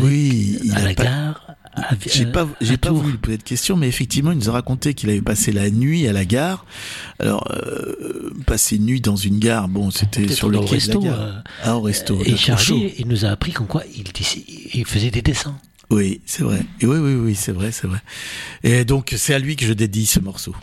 oui, 0.00 0.58
il 0.64 0.72
à 0.72 0.76
a 0.78 0.84
la 0.88 0.94
pas- 0.94 1.04
gare. 1.04 1.47
J'ai 2.06 2.26
euh, 2.26 2.32
pas, 2.32 2.48
j'ai 2.60 2.76
pas 2.76 2.90
voulu 2.90 3.12
lui 3.12 3.18
poser 3.18 3.38
de 3.38 3.42
questions, 3.42 3.76
mais 3.76 3.88
effectivement, 3.88 4.32
il 4.32 4.38
nous 4.38 4.48
a 4.48 4.52
raconté 4.52 4.94
qu'il 4.94 5.10
avait 5.10 5.22
passé 5.22 5.52
la 5.52 5.70
nuit 5.70 6.06
à 6.06 6.12
la 6.12 6.24
gare. 6.24 6.64
Alors, 7.20 7.48
euh, 7.50 8.30
passer 8.46 8.76
une 8.76 8.86
nuit 8.86 9.00
dans 9.00 9.16
une 9.16 9.38
gare, 9.38 9.68
bon, 9.68 9.90
c'était 9.90 10.28
sur 10.28 10.48
le 10.48 10.60
quai 10.60 10.78
de 10.78 10.88
la 10.88 10.94
gare. 10.96 11.20
euh, 11.20 11.32
ah, 11.64 11.76
au 11.76 11.82
resto. 11.82 12.18
Et 12.24 12.34
trop 12.34 12.36
chaud. 12.36 12.56
Charlie, 12.56 12.94
il 12.98 13.08
nous 13.08 13.24
a 13.24 13.28
appris 13.28 13.52
qu'en 13.52 13.64
quoi 13.64 13.82
il, 13.96 14.04
il 14.74 14.84
faisait 14.84 15.10
des 15.10 15.22
dessins. 15.22 15.56
Oui, 15.90 16.20
c'est 16.26 16.42
vrai. 16.42 16.60
Et 16.80 16.86
oui, 16.86 16.98
oui, 16.98 17.14
oui, 17.14 17.34
c'est 17.34 17.52
vrai, 17.52 17.72
c'est 17.72 17.86
vrai. 17.86 18.00
Et 18.62 18.84
donc, 18.84 19.14
c'est 19.16 19.34
à 19.34 19.38
lui 19.38 19.56
que 19.56 19.64
je 19.64 19.72
dédie 19.72 20.06
ce 20.06 20.20
morceau. 20.20 20.54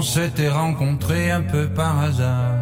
On 0.00 0.02
s'était 0.02 0.48
rencontrés 0.48 1.30
un 1.30 1.42
peu 1.42 1.68
par 1.68 2.00
hasard, 2.00 2.54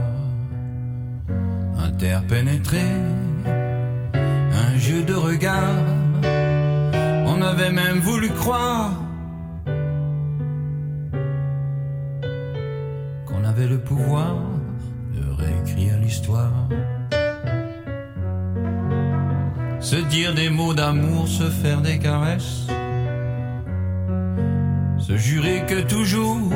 interpénétrés, 1.78 2.96
un 3.44 4.76
jeu 4.76 5.04
de 5.04 5.14
regard. 5.14 5.84
On 7.26 7.40
avait 7.40 7.70
même 7.70 8.00
voulu 8.00 8.28
croire 8.30 8.90
qu'on 13.26 13.44
avait 13.44 13.68
le 13.68 13.78
pouvoir 13.78 14.34
de 15.14 15.40
réécrire 15.40 15.96
l'histoire. 15.98 16.66
Se 19.78 19.94
dire 20.10 20.34
des 20.34 20.50
mots 20.50 20.74
d'amour, 20.74 21.28
se 21.28 21.48
faire 21.48 21.82
des 21.82 22.00
caresses, 22.00 22.66
se 24.98 25.16
jurer 25.16 25.62
que 25.68 25.82
toujours 25.82 26.50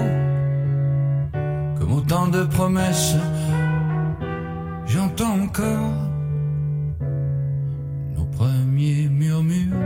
autant 1.92 2.28
de 2.28 2.44
promesses, 2.44 3.16
j'entends 4.86 5.40
encore 5.42 5.94
nos 8.16 8.24
premiers 8.24 9.08
murmures 9.08 9.76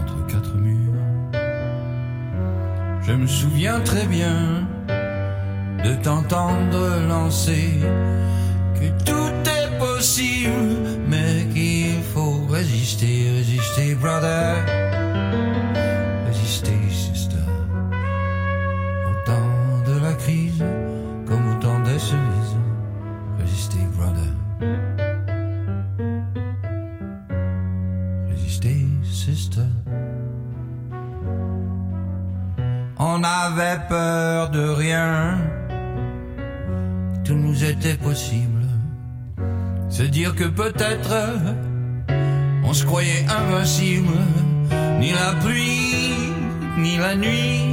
entre 0.00 0.26
quatre 0.26 0.54
murs. 0.56 1.00
Je 3.02 3.12
me 3.12 3.26
souviens 3.26 3.80
très 3.80 4.06
bien 4.06 4.66
de 5.84 5.94
t'entendre 6.02 6.82
lancer 7.08 7.70
que 8.74 8.88
tout 9.04 9.50
est 9.58 9.78
possible, 9.78 10.50
mais 11.08 11.46
qu'il 11.52 12.02
faut 12.12 12.44
résister, 12.50 13.30
résister, 13.38 13.94
brother, 13.94 14.85
On 33.56 33.58
avait 33.58 33.80
peur 33.88 34.50
de 34.50 34.68
rien, 34.68 35.38
tout 37.24 37.36
nous 37.36 37.64
était 37.64 37.94
possible. 37.94 38.66
Se 39.88 40.02
dire 40.02 40.34
que 40.34 40.44
peut-être 40.44 41.14
on 42.64 42.74
se 42.74 42.84
croyait 42.84 43.24
invincible, 43.26 44.18
ni 45.00 45.12
la 45.12 45.32
pluie, 45.40 46.34
ni 46.76 46.98
la 46.98 47.16
nuit 47.16 47.64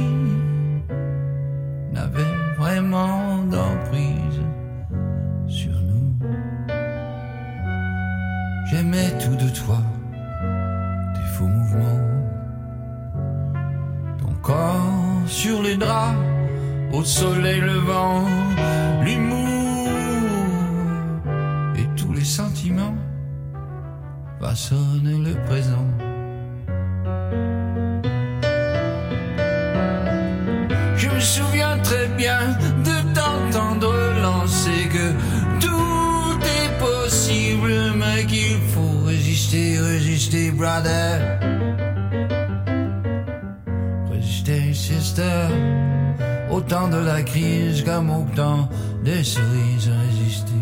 n'avait 1.92 2.34
vraiment 2.56 3.42
d'emprise 3.42 4.40
sur 5.48 5.72
nous. 5.82 6.16
J'aimais 8.70 9.10
tout 9.18 9.36
de 9.36 9.50
toi, 9.50 9.82
tes 11.14 11.36
faux 11.36 11.46
mouvements, 11.46 12.00
ton 14.18 14.32
corps 14.40 15.03
sur 15.26 15.62
les 15.62 15.76
draps, 15.76 16.16
au 16.92 17.04
soleil 17.04 17.60
levant, 17.60 18.24
l'humour 19.02 19.88
et 21.76 21.86
tous 21.96 22.12
les 22.12 22.24
sentiments 22.24 22.96
façonnent 24.40 25.22
le 25.24 25.34
présent. 25.46 25.88
Je 30.96 31.08
me 31.08 31.20
souviens 31.20 31.78
très 31.78 32.06
bien 32.16 32.40
de 32.84 33.14
t'entendre 33.14 33.92
lancer 34.22 34.88
que 34.92 35.06
tout 35.60 36.38
est 36.58 36.78
possible, 36.78 37.92
mais 37.96 38.24
qu'il 38.26 38.58
faut 38.72 39.04
résister, 39.06 39.78
résister, 39.80 40.50
brother. 40.50 41.33
Résister, 45.16 45.48
sister. 45.48 45.48
sister. 45.48 46.50
Au 46.50 46.60
temps 46.60 46.88
de 46.88 46.96
la 46.96 47.22
crise, 47.22 47.82
comme 47.84 48.10
au 48.10 48.26
temps 48.34 48.68
des 49.04 49.24
cerises 49.24 49.88
résister, 49.88 50.52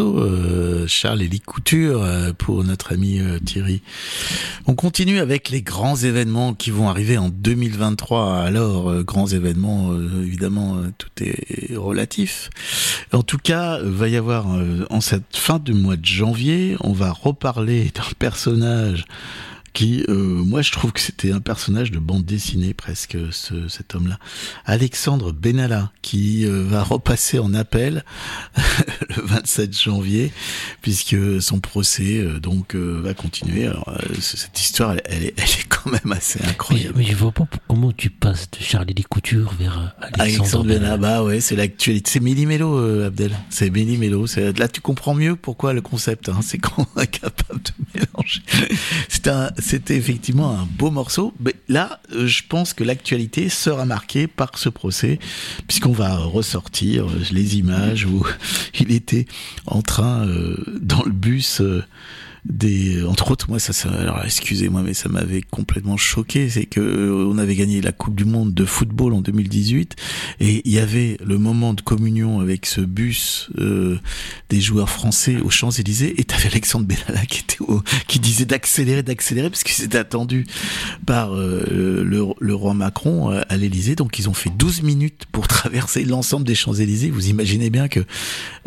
euh, 0.00 0.86
Charles 0.86 1.22
Élie 1.22 1.40
Couture, 1.40 2.02
euh, 2.02 2.32
pour 2.32 2.64
notre 2.64 2.92
ami 2.92 3.20
euh, 3.20 3.38
Thierry. 3.38 3.82
On 4.66 4.74
continue 4.74 5.18
avec 5.18 5.50
les 5.50 5.62
grands 5.62 5.96
événements 5.96 6.54
qui 6.54 6.70
vont 6.70 6.88
arriver 6.88 7.18
en 7.18 7.28
2023. 7.28 8.38
Alors, 8.38 9.02
grands 9.02 9.26
événements, 9.26 9.92
évidemment, 10.22 10.76
tout 10.98 11.10
est 11.20 11.76
relatif. 11.76 12.50
En 13.12 13.22
tout 13.22 13.38
cas, 13.38 13.78
va 13.82 14.08
y 14.08 14.16
avoir, 14.16 14.46
en 14.90 15.00
cette 15.00 15.36
fin 15.36 15.58
du 15.58 15.74
mois 15.74 15.96
de 15.96 16.04
janvier, 16.04 16.76
on 16.80 16.92
va 16.92 17.10
reparler 17.12 17.90
d'un 17.94 18.02
personnage 18.18 19.04
qui, 19.72 20.04
euh, 20.08 20.12
moi, 20.14 20.60
je 20.62 20.70
trouve 20.70 20.92
que 20.92 21.00
c'était 21.00 21.32
un 21.32 21.40
personnage 21.40 21.90
de 21.90 21.98
bande 21.98 22.24
dessinée 22.24 22.74
presque, 22.74 23.16
ce, 23.30 23.68
cet 23.68 23.94
homme-là. 23.94 24.18
Alexandre 24.66 25.32
Benalla, 25.32 25.90
qui 26.02 26.44
euh, 26.44 26.64
va 26.68 26.82
repasser 26.82 27.38
en 27.38 27.54
appel 27.54 28.04
le 29.16 29.22
27 29.22 29.78
janvier, 29.78 30.32
puisque 30.82 31.40
son 31.40 31.60
procès 31.60 32.18
euh, 32.18 32.38
donc 32.38 32.74
euh, 32.74 33.00
va 33.02 33.14
continuer. 33.14 33.66
Alors, 33.66 33.88
euh, 33.88 34.14
cette 34.20 34.60
histoire, 34.60 34.92
elle, 34.92 35.02
elle 35.06 35.24
est, 35.24 35.34
elle 35.38 35.44
est 35.44 35.68
quand 35.68 35.90
même 35.90 36.12
assez 36.12 36.38
Mais, 36.42 36.48
incroyable. 36.50 36.94
mais 36.98 37.04
je 37.04 37.14
vois 37.16 37.32
pas 37.32 37.46
comment 37.68 37.92
tu 37.92 38.10
passes 38.10 38.50
de 38.50 38.58
Charlie 38.62 38.94
des 38.94 39.02
Coutures 39.04 39.52
vers 39.58 39.78
euh, 39.78 39.86
Alexandre, 40.02 40.22
Alexandre 40.22 40.64
Benalla, 40.66 40.96
bah 40.98 41.24
ouais, 41.24 41.40
c'est 41.40 41.56
l'actualité. 41.56 42.10
C'est 42.12 42.20
Méli 42.20 42.44
Mélo, 42.46 42.78
euh, 42.78 43.06
Abdel. 43.06 43.32
C'est 43.48 43.70
Méli 43.70 43.96
Mélo. 43.96 44.26
C'est- 44.26 44.58
Là, 44.58 44.68
tu 44.68 44.80
comprends 44.82 45.14
mieux 45.14 45.34
pourquoi 45.34 45.72
le 45.72 45.80
concept. 45.80 46.28
Hein, 46.28 46.40
c'est 46.42 46.58
qu'on 46.62 46.86
est 47.00 47.06
capable 47.06 47.62
de 47.62 47.70
mélanger. 47.94 48.42
C'est 49.08 49.28
un, 49.28 49.50
c'était 49.62 49.96
effectivement 49.96 50.50
un 50.50 50.66
beau 50.66 50.90
morceau. 50.90 51.32
Mais 51.40 51.54
là, 51.68 52.00
euh, 52.12 52.26
je 52.26 52.42
pense 52.46 52.74
que 52.74 52.84
l'actualité 52.84 53.48
sera 53.48 53.84
marquée 53.84 54.26
par 54.26 54.58
ce 54.58 54.68
procès, 54.68 55.18
puisqu'on 55.66 55.92
va 55.92 56.16
ressortir 56.16 57.06
euh, 57.06 57.20
les 57.30 57.56
images 57.58 58.04
où 58.04 58.26
il 58.80 58.92
était 58.92 59.26
en 59.66 59.82
train 59.82 60.26
euh, 60.26 60.56
dans 60.80 61.02
le 61.04 61.12
bus. 61.12 61.62
Des 62.44 63.04
entre 63.04 63.30
autres 63.30 63.48
moi 63.48 63.60
ça, 63.60 63.72
ça 63.72 63.88
alors 63.90 64.20
excusez-moi 64.24 64.82
mais 64.82 64.94
ça 64.94 65.08
m'avait 65.08 65.42
complètement 65.42 65.96
choqué 65.96 66.50
c'est 66.50 66.66
que 66.66 66.80
euh, 66.80 67.26
on 67.30 67.38
avait 67.38 67.54
gagné 67.54 67.80
la 67.80 67.92
Coupe 67.92 68.16
du 68.16 68.24
monde 68.24 68.52
de 68.52 68.64
football 68.64 69.14
en 69.14 69.20
2018 69.20 69.94
et 70.40 70.62
il 70.64 70.72
y 70.72 70.78
avait 70.78 71.18
le 71.24 71.38
moment 71.38 71.72
de 71.72 71.80
communion 71.82 72.40
avec 72.40 72.66
ce 72.66 72.80
bus 72.80 73.48
euh, 73.58 73.98
des 74.48 74.60
joueurs 74.60 74.90
français 74.90 75.36
aux 75.36 75.50
Champs-Élysées 75.50 76.20
et 76.20 76.24
t'avais 76.24 76.48
Alexandre 76.48 76.86
Benalla 76.86 77.24
qui 77.26 77.40
était 77.40 77.60
au, 77.60 77.82
qui 78.08 78.18
disait 78.18 78.44
d'accélérer 78.44 79.02
d'accélérer 79.02 79.48
parce 79.48 79.62
qu'il 79.62 79.74
s'était 79.74 79.98
attendu 79.98 80.46
par 81.06 81.34
euh, 81.34 82.02
le, 82.04 82.26
le 82.38 82.54
roi 82.54 82.74
Macron 82.74 83.30
euh, 83.30 83.42
à 83.48 83.56
l'Élysée. 83.56 83.94
Donc 83.94 84.18
ils 84.18 84.28
ont 84.28 84.34
fait 84.34 84.50
12 84.50 84.82
minutes 84.82 85.26
pour 85.30 85.48
traverser 85.62 86.04
l'ensemble 86.04 86.46
des 86.46 86.54
Champs-Élysées. 86.54 87.10
Vous 87.10 87.28
imaginez 87.28 87.70
bien 87.70 87.88
que 87.88 88.00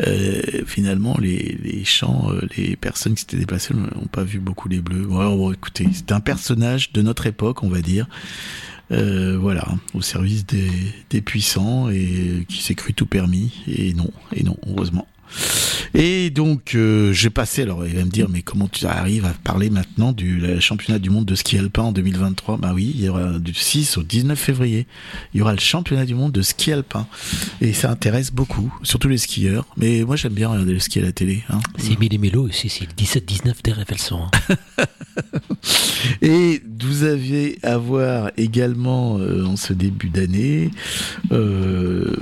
euh, 0.06 0.42
finalement 0.66 1.16
les, 1.20 1.58
les 1.62 1.84
champs 1.84 2.30
euh, 2.30 2.40
les 2.56 2.76
personnes 2.76 3.14
qui 3.14 3.20
s'étaient 3.20 3.36
déplacées 3.36 3.65
n'ont 3.74 4.08
pas 4.10 4.24
vu 4.24 4.38
beaucoup 4.38 4.68
les 4.68 4.80
bleus 4.80 5.06
bon, 5.06 5.52
écoutez 5.52 5.88
c'est 5.92 6.12
un 6.12 6.20
personnage 6.20 6.92
de 6.92 7.02
notre 7.02 7.26
époque 7.26 7.62
on 7.62 7.68
va 7.68 7.80
dire 7.80 8.08
euh, 8.92 9.36
voilà, 9.40 9.66
au 9.94 10.00
service 10.00 10.46
des, 10.46 10.70
des 11.10 11.20
puissants 11.20 11.90
et 11.90 12.46
qui 12.48 12.62
s'est 12.62 12.76
cru 12.76 12.94
tout 12.94 13.06
permis. 13.06 13.52
Et 13.66 13.94
non, 13.94 14.10
et 14.32 14.44
non, 14.44 14.56
heureusement. 14.68 15.08
Et 15.94 16.30
donc, 16.30 16.74
euh, 16.74 17.12
j'ai 17.12 17.30
passé, 17.30 17.62
alors 17.62 17.86
il 17.86 17.94
va 17.96 18.04
me 18.04 18.10
dire, 18.10 18.28
mais 18.28 18.42
comment 18.42 18.68
tu 18.68 18.84
arrives 18.86 19.24
à 19.24 19.32
parler 19.44 19.70
maintenant 19.70 20.12
du 20.12 20.42
championnat 20.60 20.98
du 20.98 21.08
monde 21.10 21.24
de 21.24 21.34
ski 21.34 21.58
alpin 21.58 21.82
en 21.84 21.92
2023 21.92 22.58
Bah 22.58 22.72
oui, 22.74 22.92
il 22.94 23.02
y 23.04 23.08
aura 23.08 23.38
du 23.38 23.54
6 23.54 23.96
au 23.96 24.02
19 24.02 24.38
février, 24.38 24.86
il 25.32 25.38
y 25.38 25.42
aura 25.42 25.52
le 25.52 25.58
championnat 25.60 26.04
du 26.04 26.14
monde 26.14 26.32
de 26.32 26.42
ski 26.42 26.72
alpin. 26.72 27.06
Et 27.60 27.72
ça 27.72 27.90
intéresse 27.90 28.30
beaucoup, 28.32 28.72
surtout 28.82 29.08
les 29.08 29.18
skieurs. 29.18 29.66
Mais 29.76 30.02
moi 30.04 30.16
j'aime 30.16 30.34
bien 30.34 30.48
regarder 30.48 30.72
le 30.72 30.78
ski 30.80 30.98
à 30.98 31.02
la 31.02 31.12
télé. 31.12 31.42
Hein. 31.50 31.60
C'est 31.78 31.98
Méli 31.98 32.18
Mélo 32.18 32.42
aussi, 32.46 32.68
c'est 32.68 32.84
le 32.86 32.92
17-19 32.92 33.54
des 33.64 33.72
Révèles 33.72 33.98
sont. 33.98 34.26
Et 36.22 36.62
vous 36.80 37.04
avez 37.04 37.58
à 37.62 37.78
voir 37.78 38.30
également 38.36 39.18
euh, 39.18 39.44
en 39.46 39.56
ce 39.56 39.72
début 39.72 40.10
d'année. 40.10 40.70
euh, 41.32 42.14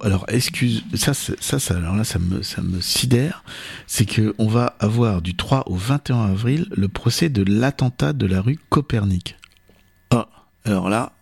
alors 0.00 0.24
excuse, 0.28 0.84
ça, 0.94 1.14
c'est- 1.14 1.27
ça, 1.40 1.76
alors 1.76 1.96
là, 1.96 2.04
ça 2.04 2.18
me, 2.18 2.80
sidère. 2.80 3.44
C'est 3.86 4.06
que 4.06 4.34
on 4.38 4.48
va 4.48 4.76
avoir 4.78 5.22
du 5.22 5.34
3 5.34 5.64
au 5.68 5.74
21 5.74 6.26
avril 6.26 6.66
le 6.76 6.88
procès 6.88 7.28
de 7.28 7.42
l'attentat 7.42 8.12
de 8.12 8.26
la 8.26 8.40
rue 8.40 8.58
Copernic. 8.70 9.36
Ah, 10.10 10.28
alors 10.64 10.88
là. 10.88 11.12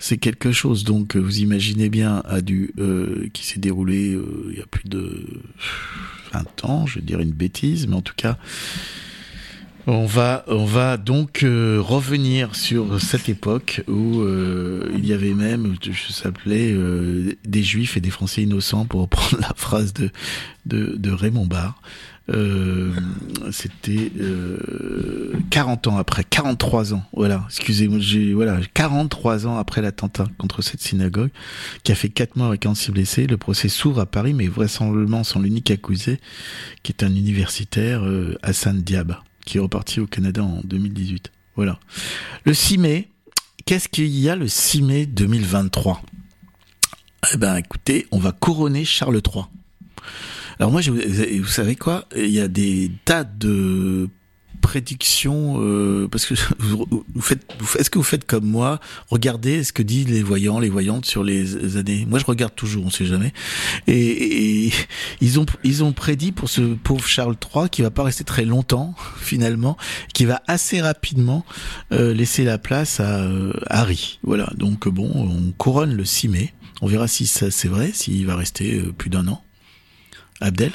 C'est 0.00 0.18
quelque 0.18 0.52
chose, 0.52 0.84
donc 0.84 1.16
vous 1.16 1.40
imaginez 1.40 1.88
bien, 1.88 2.22
dû, 2.40 2.72
euh, 2.78 3.28
qui 3.32 3.44
s'est 3.44 3.58
déroulé 3.58 4.12
euh, 4.12 4.46
il 4.52 4.58
y 4.58 4.62
a 4.62 4.66
plus 4.66 4.88
de 4.88 5.26
20 6.32 6.64
ans, 6.64 6.86
je 6.86 7.00
vais 7.00 7.04
dire 7.04 7.18
une 7.18 7.32
bêtise, 7.32 7.88
mais 7.88 7.96
en 7.96 8.00
tout 8.00 8.14
cas, 8.16 8.38
on 9.88 10.04
va, 10.04 10.44
on 10.48 10.66
va 10.66 10.98
donc 10.98 11.42
euh, 11.42 11.80
revenir 11.80 12.54
sur 12.54 13.00
cette 13.00 13.30
époque 13.30 13.82
où 13.88 14.20
euh, 14.20 14.92
il 14.94 15.06
y 15.06 15.14
avait 15.14 15.32
même, 15.32 15.76
je 15.82 16.12
s'appelais 16.12 16.70
euh, 16.72 17.34
des 17.44 17.62
Juifs 17.62 17.96
et 17.96 18.00
des 18.00 18.10
Français 18.10 18.42
innocents 18.42 18.84
pour 18.84 19.00
reprendre 19.00 19.38
la 19.40 19.54
phrase 19.56 19.94
de 19.94 20.10
de, 20.66 20.94
de 20.96 21.10
Raymond 21.10 21.46
Barre. 21.46 21.80
Euh, 22.30 22.92
C'était 23.50 24.12
euh, 24.20 25.32
40 25.48 25.86
ans 25.86 25.96
après, 25.96 26.22
43 26.22 26.92
ans, 26.92 27.02
voilà. 27.14 27.46
Excusez-moi, 27.48 28.00
voilà, 28.34 28.60
43 28.74 29.46
ans 29.46 29.56
après 29.56 29.80
l'attentat 29.80 30.26
contre 30.36 30.60
cette 30.60 30.82
synagogue 30.82 31.30
qui 31.82 31.92
a 31.92 31.94
fait 31.94 32.10
4 32.10 32.36
morts 32.36 32.52
et 32.52 32.58
46 32.58 32.90
blessés. 32.90 33.26
Le 33.26 33.38
procès 33.38 33.70
s'ouvre 33.70 34.00
à 34.00 34.06
Paris, 34.06 34.34
mais 34.34 34.48
vraisemblablement 34.48 35.24
sans 35.24 35.40
l'unique 35.40 35.70
accusé, 35.70 36.20
qui 36.82 36.92
est 36.92 37.02
un 37.02 37.14
universitaire, 37.14 38.04
euh, 38.04 38.36
Hassan 38.42 38.82
Diab 38.82 39.16
qui 39.48 39.56
est 39.56 39.60
reparti 39.60 39.98
au 39.98 40.06
Canada 40.06 40.42
en 40.44 40.60
2018. 40.62 41.32
Voilà. 41.56 41.80
Le 42.44 42.52
6 42.52 42.76
mai, 42.78 43.08
qu'est-ce 43.64 43.88
qu'il 43.88 44.08
y 44.08 44.28
a 44.28 44.36
le 44.36 44.46
6 44.46 44.82
mai 44.82 45.06
2023 45.06 46.02
Eh 47.32 47.36
ben, 47.38 47.56
écoutez, 47.56 48.06
on 48.12 48.18
va 48.18 48.32
couronner 48.32 48.84
Charles 48.84 49.22
III. 49.26 49.44
Alors 50.58 50.70
moi, 50.70 50.82
je, 50.82 50.90
vous 50.90 51.42
vous 51.42 51.48
savez 51.48 51.76
quoi? 51.76 52.06
Il 52.14 52.28
y 52.28 52.40
a 52.40 52.48
des 52.48 52.90
tas 53.06 53.24
de 53.24 54.10
prédictions 54.60 55.56
euh, 55.60 56.08
parce 56.08 56.26
que 56.26 56.34
vous, 56.58 56.86
faites, 57.20 57.46
vous 57.58 57.78
est-ce 57.78 57.90
que 57.90 57.98
vous 57.98 58.04
faites 58.04 58.26
comme 58.26 58.44
moi? 58.44 58.80
Regardez 59.08 59.64
ce 59.64 59.72
que 59.72 59.82
disent 59.82 60.08
les 60.08 60.22
voyants, 60.22 60.58
les 60.58 60.68
voyantes 60.68 61.06
sur 61.06 61.24
les 61.24 61.76
années. 61.76 62.06
Moi, 62.08 62.18
je 62.18 62.24
regarde 62.24 62.54
toujours, 62.54 62.86
on 62.86 62.90
sait 62.90 63.06
jamais. 63.06 63.32
Et, 63.86 64.66
et 64.66 64.72
ils 65.20 65.40
ont 65.40 65.46
ils 65.64 65.84
ont 65.84 65.92
prédit 65.92 66.32
pour 66.32 66.48
ce 66.48 66.60
pauvre 66.74 67.06
Charles 67.06 67.36
III 67.54 67.68
qui 67.68 67.82
va 67.82 67.90
pas 67.90 68.02
rester 68.02 68.24
très 68.24 68.44
longtemps 68.44 68.94
finalement, 69.18 69.76
qui 70.14 70.24
va 70.24 70.42
assez 70.46 70.80
rapidement 70.80 71.44
euh, 71.92 72.14
laisser 72.14 72.44
la 72.44 72.58
place 72.58 73.00
à 73.00 73.20
euh, 73.20 73.52
Harry. 73.68 74.18
Voilà. 74.22 74.50
Donc 74.56 74.88
bon, 74.88 75.10
on 75.14 75.52
couronne 75.52 75.94
le 75.94 76.04
6 76.04 76.28
mai. 76.28 76.54
On 76.80 76.86
verra 76.86 77.08
si 77.08 77.26
ça 77.26 77.50
c'est 77.50 77.68
vrai, 77.68 77.90
s'il 77.92 78.26
va 78.26 78.36
rester 78.36 78.78
euh, 78.78 78.92
plus 78.92 79.10
d'un 79.10 79.26
an. 79.28 79.42
Abdel, 80.40 80.70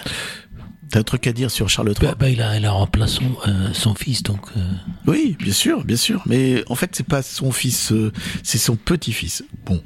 t'as 0.89 0.99
un 0.99 1.03
truc 1.03 1.25
à 1.27 1.33
dire 1.33 1.49
sur 1.51 1.69
Charles 1.69 1.89
III 1.89 2.09
Bah, 2.09 2.15
bah, 2.19 2.29
il 2.29 2.41
a, 2.41 2.57
il 2.57 2.65
a 2.65 2.71
remplacé 2.71 3.15
son, 3.15 3.49
euh, 3.49 3.69
son 3.73 3.95
fils, 3.95 4.23
donc. 4.23 4.39
euh, 4.57 4.61
Oui, 5.07 5.35
bien 5.39 5.53
sûr, 5.53 5.83
bien 5.83 5.95
sûr. 5.97 6.21
Mais 6.25 6.63
en 6.69 6.75
fait, 6.75 6.91
c'est 6.95 7.05
pas 7.07 7.21
son 7.21 7.51
fils, 7.51 7.91
euh, 7.91 8.11
c'est 8.43 8.57
son 8.57 8.75
petit-fils. 8.75 9.43
Bon, 9.65 9.81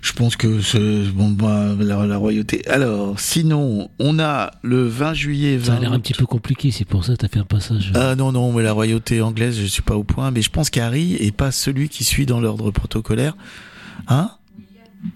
je 0.00 0.12
pense 0.12 0.36
que 0.36 0.60
c'est 0.60 1.02
bon, 1.12 1.30
bah, 1.30 1.74
la, 1.78 2.06
la 2.06 2.16
royauté. 2.16 2.66
Alors, 2.68 3.18
sinon, 3.18 3.90
on 3.98 4.18
a 4.18 4.52
le 4.62 4.86
20 4.86 5.14
juillet. 5.14 5.56
20 5.56 5.64
ça 5.64 5.74
a 5.74 5.80
l'air 5.80 5.92
un 5.92 6.00
petit 6.00 6.14
peu 6.14 6.26
compliqué, 6.26 6.70
c'est 6.70 6.84
pour 6.84 7.04
ça 7.04 7.14
que 7.14 7.18
tu 7.18 7.24
as 7.26 7.28
fait 7.28 7.40
un 7.40 7.44
passage. 7.44 7.92
euh, 7.96 8.12
Ah 8.12 8.14
non, 8.16 8.32
non, 8.32 8.52
mais 8.52 8.62
la 8.62 8.72
royauté 8.72 9.20
anglaise, 9.22 9.58
je 9.60 9.66
suis 9.66 9.82
pas 9.82 9.96
au 9.96 10.04
point. 10.04 10.30
Mais 10.30 10.42
je 10.42 10.50
pense 10.50 10.70
qu'Harry 10.70 11.14
est 11.14 11.32
pas 11.36 11.50
celui 11.50 11.88
qui 11.88 12.04
suit 12.04 12.26
dans 12.26 12.40
l'ordre 12.40 12.70
protocolaire. 12.70 13.34
Hein? 14.08 14.30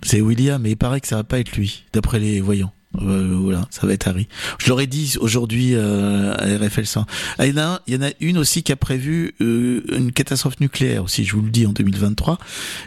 C'est 0.03 0.21
William, 0.21 0.61
mais 0.61 0.73
il 0.73 0.77
paraît 0.77 1.01
que 1.01 1.07
ça 1.07 1.17
va 1.17 1.25
pas 1.25 1.39
être 1.39 1.53
lui, 1.53 1.85
d'après 1.93 2.19
les 2.19 2.41
voyants. 2.41 2.73
Euh, 3.03 3.35
voilà, 3.39 3.67
ça 3.71 3.87
va 3.87 3.93
être 3.93 4.09
Harry. 4.09 4.29
Je 4.59 4.69
l'aurais 4.69 4.87
dit 4.87 5.17
aujourd'hui 5.21 5.71
euh, 5.75 6.35
à 6.35 6.65
RFL 6.65 6.87
100. 6.87 7.07
Ah, 7.39 7.47
il, 7.47 7.55
y 7.55 7.59
en 7.61 7.63
a 7.63 7.83
il 7.87 7.95
y 7.95 7.97
en 7.97 8.03
a 8.03 8.11
une 8.21 8.39
aussi 8.39 8.63
qui 8.63 8.73
a 8.73 8.77
prévu 8.77 9.35
euh, 9.41 9.83
une 9.97 10.13
catastrophe 10.13 10.61
nucléaire 10.61 11.05
aussi, 11.05 11.25
je 11.25 11.35
vous 11.35 11.43
le 11.43 11.51
dis, 11.51 11.67
en 11.67 11.73
2023. 11.73 12.39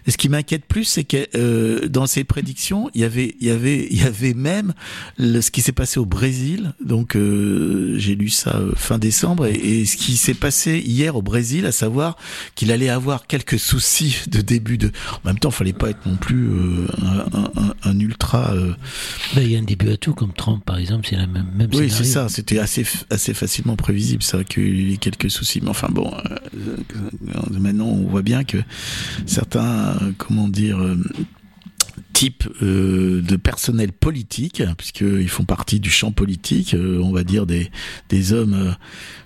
Et 0.07 0.11
ce 0.11 0.17
qui 0.17 0.29
m'inquiète 0.29 0.65
plus, 0.65 0.83
c'est 0.85 1.03
que 1.03 1.27
euh, 1.35 1.87
dans 1.87 2.07
ces 2.07 2.23
prédictions, 2.23 2.89
il 2.93 3.01
y 3.01 3.03
avait, 3.03 3.35
il 3.39 3.47
y 3.47 3.51
avait, 3.51 3.87
il 3.91 3.97
y 4.01 4.03
avait 4.03 4.33
même 4.33 4.73
le- 5.17 5.41
ce 5.41 5.51
qui 5.51 5.61
s'est 5.61 5.71
passé 5.71 5.99
au 5.99 6.05
Brésil. 6.05 6.73
Donc 6.83 7.15
euh, 7.15 7.95
j'ai 7.97 8.15
lu 8.15 8.29
ça 8.29 8.59
fin 8.75 8.97
décembre 8.97 9.45
et, 9.45 9.53
et 9.81 9.85
ce 9.85 9.97
qui 9.97 10.17
s'est 10.17 10.33
passé 10.33 10.79
hier 10.85 11.15
au 11.15 11.21
Brésil, 11.21 11.65
à 11.65 11.71
savoir 11.71 12.17
qu'il 12.55 12.71
allait 12.71 12.89
avoir 12.89 13.27
quelques 13.27 13.59
soucis 13.59 14.17
de 14.27 14.41
début 14.41 14.77
de. 14.77 14.91
En 15.23 15.27
même 15.27 15.39
temps, 15.39 15.49
il 15.49 15.55
fallait 15.55 15.73
pas 15.73 15.89
être 15.89 16.05
non 16.05 16.15
plus 16.15 16.49
un, 17.01 17.37
un- 17.37 17.73
un- 17.83 17.99
ultra. 17.99 18.53
il 19.37 19.51
y 19.51 19.55
a 19.55 19.59
un 19.59 19.63
début 19.63 19.89
tout, 19.99 20.13
comme 20.13 20.33
Trump, 20.33 20.63
par 20.65 20.77
exemple, 20.77 21.07
c'est 21.09 21.15
la 21.17 21.27
même, 21.27 21.47
même 21.55 21.69
oui, 21.73 21.89
c'est 21.89 22.03
ça. 22.03 22.29
C'était 22.29 22.59
assez 22.59 22.85
assez 23.09 23.33
facilement 23.33 23.75
prévisible, 23.75 24.23
ça, 24.23 24.43
qu'il 24.43 24.89
y 24.89 24.93
ait 24.93 24.97
quelques 24.97 25.29
soucis. 25.29 25.59
Mais 25.61 25.69
enfin 25.69 25.89
bon, 25.91 26.11
euh, 26.13 26.37
euh, 26.95 27.59
maintenant 27.59 27.87
on 27.87 28.07
voit 28.07 28.23
bien 28.23 28.43
que 28.43 28.57
certains, 29.25 29.97
euh, 30.01 30.11
comment 30.17 30.47
dire. 30.47 30.79
euh, 30.79 30.97
types 32.11 32.49
euh, 32.61 33.21
de 33.21 33.37
personnel 33.37 33.93
politique, 33.93 34.61
puisqu'ils 34.77 35.29
font 35.29 35.45
partie 35.45 35.79
du 35.79 35.89
champ 35.89 36.11
politique, 36.11 36.73
euh, 36.73 36.99
on 37.01 37.13
va 37.13 37.23
dire 37.23 37.45
des, 37.45 37.71
des 38.09 38.33
hommes 38.33 38.55
euh, 38.55 38.71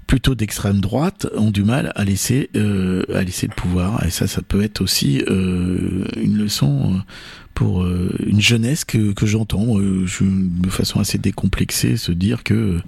plutôt 0.05 0.35
d'extrême 0.35 0.79
droite, 0.79 1.25
ont 1.35 1.49
du 1.49 1.63
mal 1.63 1.91
à 1.95 2.03
laisser, 2.03 2.51
à 2.53 3.23
laisser 3.23 3.47
le 3.47 3.55
pouvoir. 3.55 4.05
Et 4.05 4.11
ça, 4.11 4.27
ça 4.27 4.43
peut 4.43 4.61
être 4.61 4.81
aussi 4.81 5.23
une 5.27 6.37
leçon 6.37 7.01
pour 7.53 7.83
euh, 7.83 8.15
une 8.25 8.41
jeunesse 8.41 8.85
que, 8.85 9.13
que 9.13 9.25
j'entends 9.25 9.79
euh, 9.79 10.05
de 10.21 10.69
façon 10.69 10.99
assez 10.99 11.17
décomplexée 11.17 11.97
se 11.97 12.11
dire 12.11 12.43
que 12.43 12.79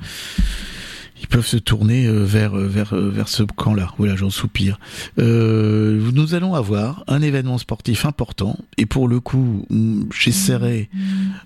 ils 1.26 1.28
peuvent 1.28 1.46
se 1.46 1.58
tourner 1.58 2.06
euh, 2.06 2.24
vers 2.24 2.56
vers 2.56 2.94
euh, 2.94 3.10
vers 3.10 3.28
ce 3.28 3.42
camp-là. 3.42 3.92
Voilà, 3.98 4.16
j'en 4.16 4.30
soupire. 4.30 4.80
Euh, 5.18 6.00
nous 6.14 6.36
allons 6.36 6.54
avoir 6.54 7.04
un 7.08 7.20
événement 7.24 7.58
sportif 7.58 8.06
important 8.06 8.60
et 8.78 8.86
pour 8.86 9.08
le 9.08 9.20
coup, 9.20 9.66
mm, 9.72 10.04
j'essaierai 10.16 10.88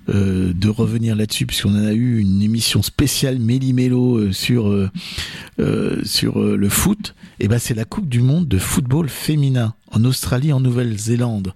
euh, 0.09 0.51
de 0.53 0.67
revenir 0.67 1.15
là-dessus 1.15 1.45
puisqu'on 1.45 1.75
en 1.75 1.85
a 1.85 1.93
eu 1.93 2.19
une 2.19 2.41
émission 2.41 2.81
spéciale 2.81 3.39
Méli-Mélo 3.39 4.17
euh, 4.17 4.31
sur 4.33 4.67
euh, 4.67 4.89
euh, 5.61 6.01
sur 6.03 6.41
euh, 6.41 6.57
le 6.57 6.67
foot. 6.67 7.15
Et 7.39 7.47
ben 7.47 7.57
c'est 7.57 7.73
la 7.73 7.85
Coupe 7.85 8.09
du 8.09 8.19
monde 8.19 8.49
de 8.49 8.57
football 8.57 9.07
féminin 9.07 9.75
en 9.91 10.03
Australie, 10.03 10.51
en 10.51 10.59
Nouvelle-Zélande. 10.59 11.53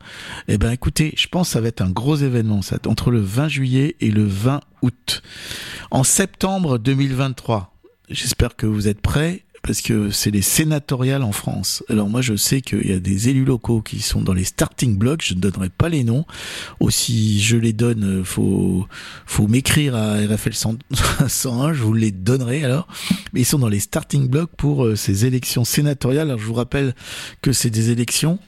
Eh 0.47 0.57
ben 0.57 0.71
écoutez, 0.71 1.13
je 1.17 1.27
pense 1.27 1.49
que 1.49 1.53
ça 1.53 1.61
va 1.61 1.67
être 1.67 1.81
un 1.81 1.89
gros 1.89 2.15
événement, 2.15 2.61
ça, 2.61 2.77
entre 2.87 3.11
le 3.11 3.19
20 3.19 3.49
juillet 3.49 3.95
et 3.99 4.11
le 4.11 4.25
20 4.25 4.61
août. 4.81 5.21
En 5.91 6.03
septembre 6.03 6.77
2023, 6.77 7.72
j'espère 8.09 8.55
que 8.55 8.65
vous 8.65 8.87
êtes 8.87 9.01
prêts 9.01 9.43
parce 9.63 9.81
que 9.81 10.11
c'est 10.11 10.29
les 10.29 10.41
sénatoriales 10.41 11.23
en 11.23 11.31
France. 11.31 11.83
Alors 11.89 12.09
moi 12.09 12.21
je 12.21 12.35
sais 12.35 12.59
qu'il 12.59 12.85
y 12.85 12.91
a 12.91 12.99
des 12.99 13.29
élus 13.29 13.45
locaux 13.45 13.81
qui 13.81 14.01
sont 14.01 14.21
dans 14.21 14.33
les 14.33 14.43
starting 14.43 14.97
blocks, 14.97 15.23
je 15.23 15.35
ne 15.35 15.39
donnerai 15.39 15.69
pas 15.69 15.87
les 15.87 16.03
noms. 16.03 16.25
Aussi 16.81 17.41
je 17.41 17.55
les 17.55 17.71
donne, 17.71 18.03
euh, 18.03 18.23
faut 18.25 18.85
faut 19.25 19.47
m'écrire 19.47 19.95
à 19.95 20.17
RFL 20.17 20.53
100 20.53 20.75
101, 21.27 21.73
je 21.73 21.81
vous 21.81 21.93
les 21.93 22.11
donnerai 22.11 22.65
alors. 22.65 22.87
Mais 23.31 23.41
ils 23.41 23.45
sont 23.45 23.59
dans 23.59 23.69
les 23.69 23.79
starting 23.79 24.27
blocks 24.27 24.51
pour 24.57 24.83
euh, 24.83 24.95
ces 24.97 25.25
élections 25.25 25.63
sénatoriales. 25.63 26.27
Alors 26.27 26.39
je 26.39 26.45
vous 26.45 26.53
rappelle 26.53 26.93
que 27.41 27.53
c'est 27.53 27.69
des 27.69 27.89
élections 27.89 28.39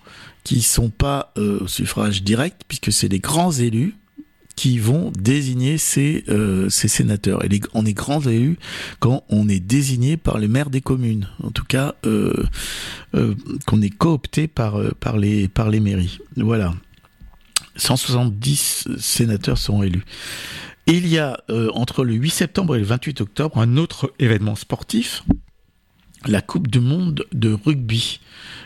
qui 0.43 0.61
sont 0.61 0.89
pas 0.89 1.31
euh, 1.37 1.59
au 1.61 1.67
suffrage 1.67 2.23
direct 2.23 2.63
puisque 2.67 2.91
c'est 2.91 3.07
les 3.07 3.19
grands 3.19 3.53
élus 3.53 3.95
qui 4.55 4.79
vont 4.79 5.11
désigner 5.11 5.77
ces, 5.77 6.23
euh, 6.29 6.69
ces 6.69 6.87
sénateurs. 6.87 7.43
Et 7.43 7.61
on 7.73 7.85
est 7.85 7.93
grands 7.93 8.21
élus 8.21 8.57
quand 8.99 9.23
on 9.29 9.49
est 9.49 9.59
désigné 9.59 10.17
par 10.17 10.37
les 10.37 10.47
maires 10.47 10.69
des 10.69 10.81
communes. 10.81 11.27
En 11.43 11.51
tout 11.51 11.65
cas, 11.65 11.95
euh, 12.05 12.45
euh, 13.15 13.35
qu'on 13.65 13.81
est 13.81 13.89
coopté 13.89 14.47
par, 14.47 14.79
par, 14.99 15.17
les, 15.17 15.47
par 15.47 15.69
les 15.69 15.79
mairies. 15.79 16.19
Voilà. 16.37 16.73
170 17.75 18.87
sénateurs 18.97 19.57
sont 19.57 19.83
élus. 19.83 20.05
Il 20.87 21.07
y 21.07 21.17
a 21.17 21.41
entre 21.73 22.05
le 22.05 22.13
8 22.13 22.29
septembre 22.29 22.75
et 22.75 22.79
le 22.79 22.85
28 22.85 23.21
octobre 23.21 23.57
un 23.57 23.75
autre 23.75 24.13
événement 24.19 24.55
sportif, 24.55 25.23
la 26.25 26.41
Coupe 26.41 26.67
du 26.67 26.79
Monde 26.79 27.25
de 27.33 27.51
rugby. 27.53 28.19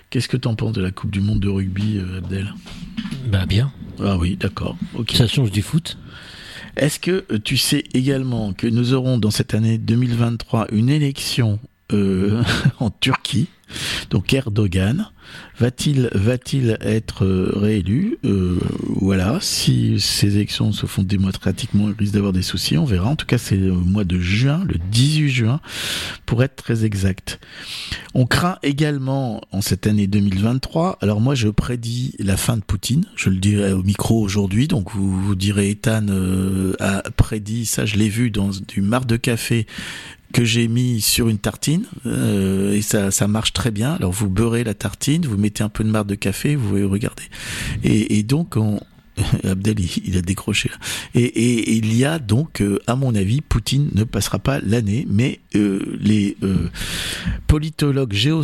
Qu'est-ce 0.10 0.28
que 0.28 0.38
tu 0.38 0.47
en 0.47 0.55
penses 0.55 0.74
de 0.74 0.82
la 0.82 0.89
Coupe 0.89 1.12
du 1.12 1.22
Monde 1.22 1.39
de 1.39 1.49
rugby, 1.49 1.97
euh, 1.97 2.18
Abdel? 2.18 2.51
Bah, 3.28 3.45
bien. 3.45 3.72
Ah 4.03 4.18
oui, 4.18 4.38
d'accord. 4.38 4.76
Ça 5.14 5.28
change 5.28 5.51
du 5.51 5.62
foot. 5.62 5.99
Est-ce 6.78 6.99
que 6.99 7.26
euh, 7.32 7.38
tu 7.43 7.57
sais 7.57 7.84
également 7.93 8.53
que 8.53 8.66
nous 8.66 8.93
aurons 8.93 9.20
dans 9.20 9.30
cette 9.30 9.53
année 9.53 9.78
2023 9.78 10.68
une 10.72 10.89
élection 10.89 11.60
euh, 11.94 12.44
en 12.80 12.90
Turquie 12.90 13.48
Donc 14.10 14.34
Erdogan 14.34 15.10
va-t-il 15.60 16.10
va-t-il 16.14 16.78
être 16.82 17.24
euh, 17.26 17.52
réélu 17.56 18.18
Euh, 18.26 18.58
Voilà. 19.02 19.38
Si 19.42 20.00
ces 20.00 20.36
élections 20.38 20.72
se 20.72 20.86
font 20.86 21.04
démocratiquement, 21.04 21.90
il 21.90 21.96
risque 21.98 22.14
d'avoir 22.14 22.34
des 22.34 22.42
soucis. 22.42 22.78
On 22.78 22.86
verra. 22.86 23.10
En 23.10 23.16
tout 23.16 23.26
cas, 23.26 23.38
c'est 23.38 23.70
au 23.70 23.76
mois 23.76 24.04
de 24.06 24.20
juin, 24.20 24.64
le 24.68 24.76
18 24.92 25.30
juin, 25.30 25.60
pour 26.26 26.44
être 26.44 26.56
très 26.56 26.86
exact. 26.86 27.40
On 28.14 28.26
craint 28.26 28.58
également 28.64 29.42
en 29.52 29.62
cette 29.62 29.86
année 29.86 30.08
2023. 30.08 30.98
Alors 31.02 31.22
moi, 31.22 31.36
je 31.36 31.50
prédis 31.50 32.16
la 32.20 32.38
fin 32.38 32.58
de 32.58 32.64
Poutine. 32.64 33.06
Je 33.16 33.30
le 33.30 33.38
dirai 33.38 33.74
au 33.74 33.84
micro 33.84 34.22
aujourd'hui. 34.22 34.68
Donc 34.68 34.92
vous 34.96 35.36
direz, 35.36 35.70
Ethan 35.72 36.08
euh, 36.10 36.74
a 36.80 37.04
prédit 37.12 37.66
ça. 37.66 37.86
Je 37.86 37.98
l'ai 37.98 38.10
vu 38.10 38.32
dans 38.32 38.50
du 38.68 38.82
marc 38.82 39.06
de 39.06 39.18
café 39.18 39.68
que 40.34 40.44
j'ai 40.44 40.68
mis 40.68 41.02
sur 41.02 41.30
une 41.30 41.40
tartine 41.40 41.86
euh, 42.06 42.74
et 42.74 42.82
ça, 42.82 43.12
ça 43.12 43.28
marche 43.28 43.54
très 43.54 43.72
bien. 43.72 43.94
Alors 43.94 44.12
vous 44.12 44.30
beurrez 44.30 44.64
la 44.64 44.74
tartine, 44.74 45.26
vous 45.26 45.38
mettez 45.38 45.64
un 45.64 45.70
peu 45.70 45.84
de 45.84 45.90
marc 45.90 46.06
de 46.06 46.16
café, 46.16 46.56
vous 46.56 46.70
pouvez 46.70 46.84
regarder. 46.84 47.24
Et, 47.84 48.18
et 48.20 48.24
donc 48.24 48.56
on, 48.56 48.80
Abdel, 49.44 49.76
il, 50.06 50.18
a 50.18 50.22
décroché. 50.22 50.70
Et, 51.16 51.22
et- 51.24 51.70
et 51.72 51.76
il 51.76 51.96
y 51.96 52.06
a 52.06 52.20
donc, 52.20 52.62
euh, 52.62 52.80
à 52.88 52.96
mon 52.96 53.16
avis, 53.16 53.42
Poutine 53.42 53.90
ne 53.94 54.04
passera 54.04 54.40
pas 54.40 54.60
l'année, 54.62 55.06
mais 55.10 55.40
euh, 55.56 55.98
les 56.00 56.38
euh, 56.44 56.70
politologues, 57.48 58.14
géo, 58.14 58.44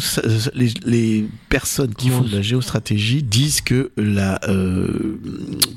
les, 0.54 0.70
les 0.86 1.26
personnes 1.50 1.94
qui 1.94 2.10
font 2.10 2.22
de 2.22 2.32
la 2.36 2.42
géostratégie 2.42 3.24
disent 3.24 3.62
que 3.62 3.92
la 3.98 4.40
euh, 4.50 5.20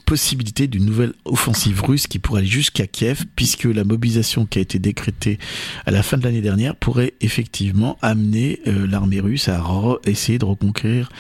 possibilité 0.07 0.67
d'une 0.67 0.85
nouvelle 0.85 1.13
offensive 1.25 1.83
russe 1.83 2.07
qui 2.07 2.19
pourrait 2.19 2.41
aller 2.41 2.49
jusqu'à 2.49 2.87
Kiev, 2.87 3.25
puisque 3.37 3.65
la 3.65 3.85
mobilisation 3.85 4.47
qui 4.47 4.59
a 4.59 4.63
été 4.63 4.79
décrétée 4.79 5.39
à 5.87 5.91
la 5.91 6.03
fin 6.03 6.17
de 6.19 6.25
l'année 6.25 6.41
dernière 6.41 6.75
pourrait 6.77 7.15
effectivement 7.21 7.99
amener 8.03 8.61
l'armée 8.67 9.21
russe 9.21 9.49
à 9.49 9.63
essayer 10.07 10.39
de 10.39 10.45
reconquérir 10.45 11.11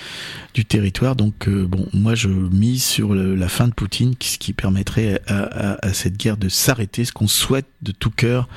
du 0.55 0.64
territoire. 0.64 1.16
Donc 1.16 1.49
bon, 1.49 1.87
moi 1.93 2.14
je 2.14 2.29
mise 2.29 2.83
sur 2.83 3.14
le- 3.14 3.35
la 3.35 3.49
fin 3.49 3.67
Poutine, 3.74 4.14
ce 4.20 4.38
qui 4.38 4.52
permettrait 4.52 5.20
à, 5.26 5.92
cette 5.92 6.16
guerre 6.16 6.36
de 6.36 6.48
s'arrêter, 6.48 7.04
ce 7.04 7.12
qu'on 7.12 7.28
souhaite 7.28 7.66
de 7.82 7.92
tout 7.92 8.10
cœur 8.10 8.48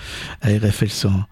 à 0.41 0.49
RFL 0.49 0.89
101. 0.89 1.27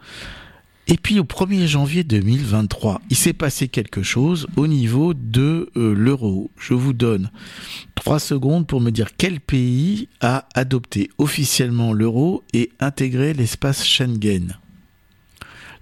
Et 0.92 0.98
puis 0.98 1.20
au 1.20 1.24
1er 1.24 1.68
janvier 1.68 2.04
2023, 2.04 3.02
il 3.12 3.16
s'est 3.16 3.34
passé 3.34 3.68
quelque 3.68 4.02
chose 4.02 4.48
au 4.56 4.66
niveau 4.66 5.14
de 5.14 5.70
euh, 5.78 5.94
l'euro. 5.94 6.50
Je 6.58 6.74
vous 6.74 6.94
donne 6.94 7.30
trois 7.94 8.20
secondes 8.20 8.66
pour 8.66 8.82
me 8.82 8.90
dire 8.90 9.10
quel 9.16 9.40
pays 9.40 10.10
a 10.20 10.48
adopté 10.56 11.12
officiellement 11.20 11.94
l'euro 11.94 12.44
et 12.54 12.72
intégré 12.80 13.34
l'espace 13.34 13.86
Schengen. 13.86 14.58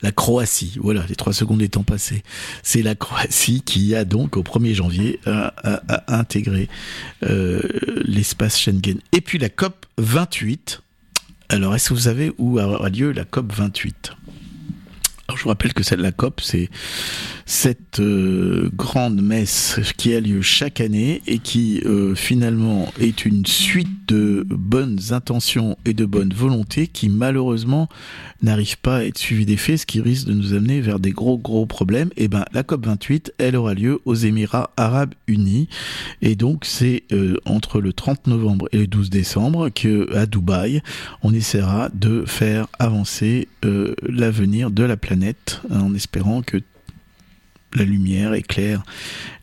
La 0.01 0.11
Croatie. 0.11 0.77
Voilà, 0.81 1.03
les 1.07 1.15
trois 1.15 1.33
secondes 1.33 1.61
étant 1.61 1.83
passées. 1.83 2.23
C'est 2.63 2.81
la 2.81 2.95
Croatie 2.95 3.61
qui 3.61 3.95
a 3.95 4.05
donc 4.05 4.37
au 4.37 4.43
1er 4.43 4.73
janvier 4.73 5.19
a 5.25 5.53
intégré 6.07 6.67
euh, 7.23 7.61
l'espace 8.05 8.59
Schengen. 8.59 8.99
Et 9.11 9.21
puis 9.21 9.37
la 9.37 9.49
COP 9.49 9.85
28. 9.97 10.81
Alors, 11.49 11.75
est-ce 11.75 11.89
que 11.89 11.93
vous 11.93 12.01
savez 12.01 12.33
où 12.37 12.59
aura 12.59 12.89
lieu 12.89 13.11
la 13.11 13.23
COP 13.23 13.53
28 13.53 14.11
alors, 15.27 15.37
je 15.37 15.43
vous 15.43 15.49
rappelle 15.49 15.73
que 15.73 15.83
celle 15.83 15.97
de 15.97 16.03
la 16.03 16.13
COP, 16.13 16.39
c'est 16.39 16.69
cette 17.45 17.99
euh, 17.99 18.69
grande 18.73 19.21
messe 19.21 19.77
qui 19.97 20.13
a 20.13 20.21
lieu 20.21 20.41
chaque 20.41 20.79
année 20.79 21.21
et 21.27 21.39
qui 21.39 21.81
euh, 21.85 22.15
finalement 22.15 22.91
est 22.97 23.25
une 23.25 23.45
suite 23.45 23.89
de 24.07 24.45
bonnes 24.49 24.99
intentions 25.11 25.77
et 25.83 25.93
de 25.93 26.05
bonnes 26.05 26.33
volontés 26.33 26.87
qui 26.87 27.09
malheureusement 27.09 27.89
n'arrivent 28.41 28.77
pas 28.77 28.97
à 28.97 29.03
être 29.03 29.17
suivies 29.17 29.45
des 29.45 29.57
faits, 29.57 29.79
ce 29.79 29.85
qui 29.85 29.99
risque 29.99 30.27
de 30.27 30.33
nous 30.33 30.53
amener 30.53 30.79
vers 30.79 30.99
des 30.99 31.11
gros 31.11 31.37
gros 31.37 31.65
problèmes. 31.65 32.09
Et 32.15 32.29
ben 32.29 32.45
la 32.53 32.63
COP 32.63 32.85
28, 32.85 33.33
elle 33.37 33.57
aura 33.57 33.73
lieu 33.73 33.99
aux 34.05 34.15
Émirats 34.15 34.71
Arabes 34.77 35.13
Unis 35.27 35.67
et 36.21 36.35
donc 36.35 36.63
c'est 36.63 37.03
euh, 37.11 37.35
entre 37.45 37.81
le 37.81 37.91
30 37.91 38.27
novembre 38.27 38.69
et 38.71 38.77
le 38.77 38.87
12 38.87 39.09
décembre 39.09 39.69
que 39.69 40.15
à 40.15 40.25
Dubaï, 40.25 40.81
on 41.21 41.33
essaiera 41.33 41.89
de 41.93 42.23
faire 42.25 42.67
avancer 42.79 43.49
euh, 43.65 43.93
l'avenir 44.07 44.71
de 44.71 44.83
la 44.83 44.95
planète 44.95 45.16
hein, 45.23 45.81
en 45.81 45.93
espérant 45.93 46.41
que 46.41 46.57
la 47.73 47.83
lumière 47.83 48.33
éclaire 48.33 48.83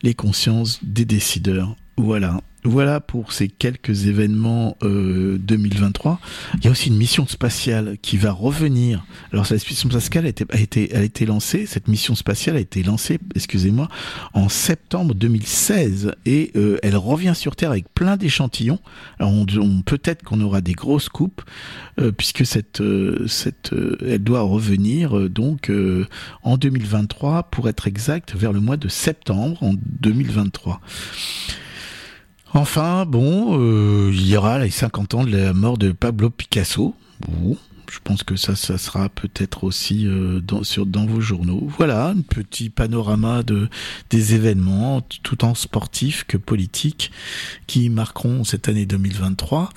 les 0.01 0.13
consciences 0.13 0.79
des 0.83 1.05
décideurs. 1.05 1.75
Voilà. 1.97 2.41
Voilà 2.65 2.99
pour 2.99 3.31
ces 3.31 3.47
quelques 3.47 4.07
événements 4.07 4.75
euh, 4.83 5.37
2023. 5.37 6.19
Il 6.55 6.65
y 6.65 6.67
a 6.67 6.71
aussi 6.71 6.89
une 6.89 6.97
mission 6.97 7.27
spatiale 7.27 7.97
qui 8.01 8.17
va 8.17 8.31
revenir. 8.31 9.05
Alors 9.31 9.45
cette 9.45 9.67
mission 9.69 9.87
spatiale 9.89 10.25
a 10.25 10.29
été, 10.29 10.45
a 10.49 10.59
été, 10.59 10.95
a 10.95 11.03
été 11.03 11.25
lancée, 11.27 11.65
cette 11.67 11.87
mission 11.87 12.15
spatiale 12.15 12.55
a 12.55 12.59
été 12.59 12.81
lancée, 12.81 13.19
excusez-moi, 13.35 13.87
en 14.33 14.49
septembre 14.49 15.13
2016 15.13 16.13
et 16.25 16.51
euh, 16.55 16.77
elle 16.81 16.97
revient 16.97 17.33
sur 17.35 17.55
Terre 17.55 17.69
avec 17.71 17.85
plein 17.93 18.17
d'échantillons. 18.17 18.79
Alors 19.19 19.31
on, 19.31 19.45
on- 19.59 19.81
peut-être 19.83 20.23
qu'on 20.23 20.41
aura 20.41 20.61
des 20.61 20.73
grosses 20.73 21.09
coupes 21.09 21.43
euh, 21.99 22.11
puisque 22.11 22.45
cette, 22.45 22.81
euh, 22.81 23.27
cette, 23.27 23.73
euh, 23.73 23.95
elle 24.01 24.23
doit 24.23 24.41
revenir 24.41 25.29
donc 25.29 25.71
en 26.43 26.57
2023 26.57 27.43
pour 27.43 27.69
être 27.69 27.87
exact 27.87 28.33
vers 28.35 28.53
le 28.53 28.59
mois 28.59 28.77
de 28.77 28.87
septembre 28.87 29.61
en 29.61 29.73
2023. 30.01 30.81
Enfin, 32.57 33.05
bon, 33.05 33.59
euh, 33.59 34.11
il 34.13 34.29
y 34.29 34.37
aura 34.37 34.59
les 34.59 34.69
50 34.69 35.13
ans 35.13 35.23
de 35.25 35.35
la 35.35 35.51
mort 35.51 35.77
de 35.77 35.91
Pablo 35.91 36.29
Picasso. 36.29 36.95
Je 37.91 37.99
pense 38.03 38.23
que 38.23 38.35
ça, 38.35 38.55
ça 38.55 38.77
sera 38.77 39.09
peut-être 39.09 39.63
aussi 39.63 40.07
euh, 40.07 40.39
dans, 40.39 40.63
sur, 40.63 40.85
dans 40.85 41.05
vos 41.05 41.21
journaux. 41.21 41.67
Voilà, 41.77 42.07
un 42.07 42.21
petit 42.21 42.69
panorama 42.69 43.43
de, 43.43 43.69
des 44.09 44.35
événements, 44.35 45.01
tout 45.23 45.45
en 45.45 45.55
sportifs 45.55 46.23
que 46.23 46.37
politiques, 46.37 47.11
qui 47.67 47.89
marqueront 47.89 48.43
cette 48.43 48.69
année 48.69 48.85
2023 48.85 49.69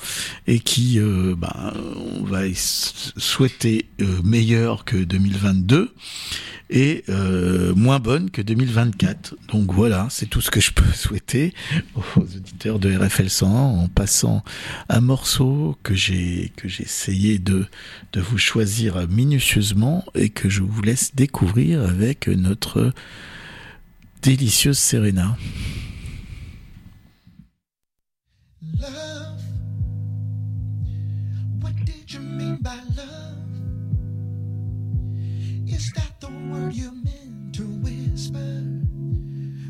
et 0.46 0.60
qui, 0.60 0.98
euh, 0.98 1.34
ben, 1.36 1.72
on 2.20 2.24
va 2.24 2.42
souhaiter 2.54 3.86
euh, 4.00 4.20
meilleur 4.22 4.84
que 4.84 4.96
2022 4.96 5.92
et 6.70 7.04
euh, 7.08 7.74
moins 7.74 7.98
bonne 7.98 8.30
que 8.30 8.42
2024. 8.42 9.36
Donc 9.48 9.72
voilà, 9.72 10.06
c'est 10.10 10.26
tout 10.26 10.40
ce 10.40 10.50
que 10.50 10.60
je 10.60 10.72
peux 10.72 10.92
souhaiter 10.94 11.54
aux 11.96 12.20
auditeurs 12.20 12.78
de 12.78 12.94
RFL 12.94 13.30
100 13.30 13.46
en 13.48 13.88
passant 13.88 14.44
un 14.88 15.00
morceau 15.00 15.76
que 15.82 15.94
j'ai 15.94 16.52
que 16.56 16.68
j'ai 16.68 16.84
essayé 16.84 17.38
de 17.38 17.66
de 18.12 18.20
vous 18.20 18.38
choisir 18.38 19.08
minutieusement 19.08 20.04
et 20.14 20.30
que 20.30 20.48
je 20.48 20.62
vous 20.62 20.82
laisse 20.82 21.14
découvrir 21.14 21.82
avec 21.82 22.28
notre 22.28 22.92
délicieuse 24.22 24.78
Serena. 24.78 25.36
Love. 28.80 29.40
What 31.60 31.72
did 31.84 32.12
you 32.12 32.20
mean 32.20 32.58
by 32.60 32.76
love? 32.96 33.36
Is 35.66 35.92
that 35.94 36.20
the 36.20 36.30
word 36.50 36.74
you 36.74 36.90
meant 36.92 37.54
to 37.54 37.62
whisper? 37.82 38.62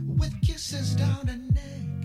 With 0.06 0.32
kisses 0.42 0.94
down 0.96 1.26
the 1.26 1.36
neck. 1.54 1.97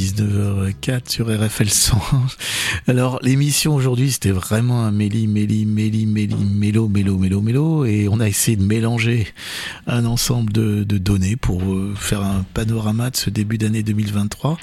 19h04 0.00 1.10
sur 1.10 1.26
RFL 1.26 1.68
100. 1.68 2.00
Alors 2.88 3.18
l'émission 3.22 3.74
aujourd'hui 3.74 4.10
c'était 4.10 4.30
vraiment 4.30 4.82
un 4.84 4.92
méli, 4.92 5.26
méli, 5.26 5.66
méli, 5.66 6.06
méli, 6.06 6.34
mélo, 6.36 6.88
mélo, 6.88 7.18
mélo, 7.18 7.42
mélo 7.42 7.84
et 7.84 8.08
on 8.10 8.18
a 8.18 8.26
essayé 8.26 8.56
de 8.56 8.62
mélanger 8.62 9.26
un 9.86 10.06
ensemble 10.06 10.52
de, 10.52 10.84
données 10.84 11.36
pour 11.36 11.62
euh, 11.62 11.94
faire 11.96 12.22
un 12.22 12.46
panorama 12.54 13.10
de 13.10 13.16
ce 13.16 13.28
début 13.28 13.58
d'année 13.58 13.82
2023 13.82 14.58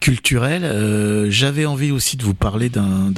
culturel. 0.00 0.64
Euh, 0.64 1.30
J'avais 1.30 1.66
envie 1.66 1.90
aussi 1.90 2.16
de 2.16 2.24
vous 2.24 2.34
parler 2.34 2.70
d'un, 2.70 3.12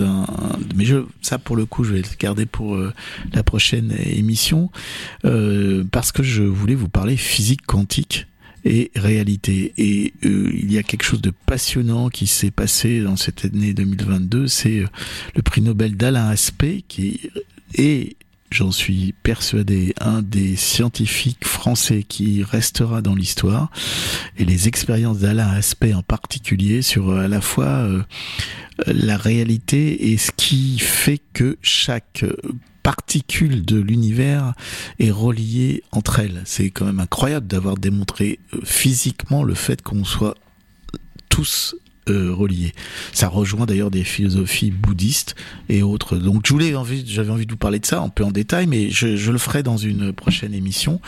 mais 0.74 0.84
je, 0.84 0.96
ça 1.22 1.38
pour 1.38 1.54
le 1.54 1.66
coup 1.66 1.84
je 1.84 1.92
vais 1.92 2.02
le 2.02 2.08
garder 2.18 2.46
pour 2.46 2.74
euh, 2.74 2.92
la 3.32 3.44
prochaine 3.44 3.94
émission 4.04 4.70
parce 5.92 6.10
que 6.10 6.24
je 6.24 6.42
voulais 6.42 6.74
vous 6.74 6.88
parler 6.88 7.16
physique 7.16 7.64
quantique 7.64 8.26
et 8.64 8.90
réalité. 8.94 9.72
Et 9.78 10.12
euh, 10.24 10.50
il 10.52 10.72
y 10.72 10.78
a 10.78 10.82
quelque 10.82 11.04
chose 11.04 11.22
de 11.22 11.32
passionnant 11.46 12.08
qui 12.08 12.26
s'est 12.26 12.50
passé 12.50 13.00
dans 13.00 13.16
cette 13.16 13.44
année 13.44 13.72
2022, 13.72 14.46
c'est 14.46 14.80
euh, 14.80 14.86
le 15.34 15.42
prix 15.42 15.60
Nobel 15.60 15.96
d'Alain 15.96 16.28
Aspect, 16.28 16.84
qui 16.86 17.30
est, 17.74 18.16
j'en 18.50 18.72
suis 18.72 19.14
persuadé, 19.22 19.94
un 20.00 20.22
des 20.22 20.56
scientifiques 20.56 21.46
français 21.46 22.02
qui 22.02 22.42
restera 22.42 23.00
dans 23.00 23.14
l'histoire. 23.14 23.70
Et 24.38 24.44
les 24.44 24.68
expériences 24.68 25.18
d'Alain 25.18 25.48
Aspect 25.48 25.94
en 25.94 26.02
particulier 26.02 26.82
sur 26.82 27.10
euh, 27.10 27.24
à 27.24 27.28
la 27.28 27.40
fois 27.40 27.66
euh, 27.66 28.02
la 28.86 29.16
réalité 29.16 30.10
et 30.12 30.16
ce 30.16 30.30
qui 30.32 30.78
fait 30.78 31.20
que 31.32 31.58
chaque 31.62 32.24
euh, 32.80 32.90
particule 32.90 33.64
de 33.64 33.78
l'univers 33.78 34.54
est 34.98 35.10
reliée 35.10 35.82
entre 35.92 36.20
elles. 36.20 36.42
C'est 36.44 36.70
quand 36.70 36.86
même 36.86 37.00
incroyable 37.00 37.46
d'avoir 37.46 37.76
démontré 37.76 38.38
euh, 38.54 38.60
physiquement 38.64 39.42
le 39.42 39.54
fait 39.54 39.82
qu'on 39.82 40.04
soit 40.04 40.36
tous 41.28 41.76
euh. 42.10 42.70
Ça 43.12 43.28
rejoint 43.28 43.66
d'ailleurs 43.66 43.90
des 43.90 44.04
philosophies 44.04 44.70
bouddhistes 44.70 45.34
et 45.68 45.82
autres. 45.82 46.16
Donc 46.16 46.46
j'avais 46.46 47.30
envie 47.30 47.46
de 47.46 47.50
vous 47.50 47.56
parler 47.56 47.78
de 47.78 47.86
ça 47.86 48.00
un 48.00 48.08
peu 48.08 48.24
en 48.24 48.30
détail, 48.30 48.66
mais 48.66 48.90
je, 48.90 49.30
le 49.30 49.38
ferai 49.38 49.62
dans 49.62 49.76
une 49.76 50.12
prochaine 50.12 50.54
émission. 50.54 51.00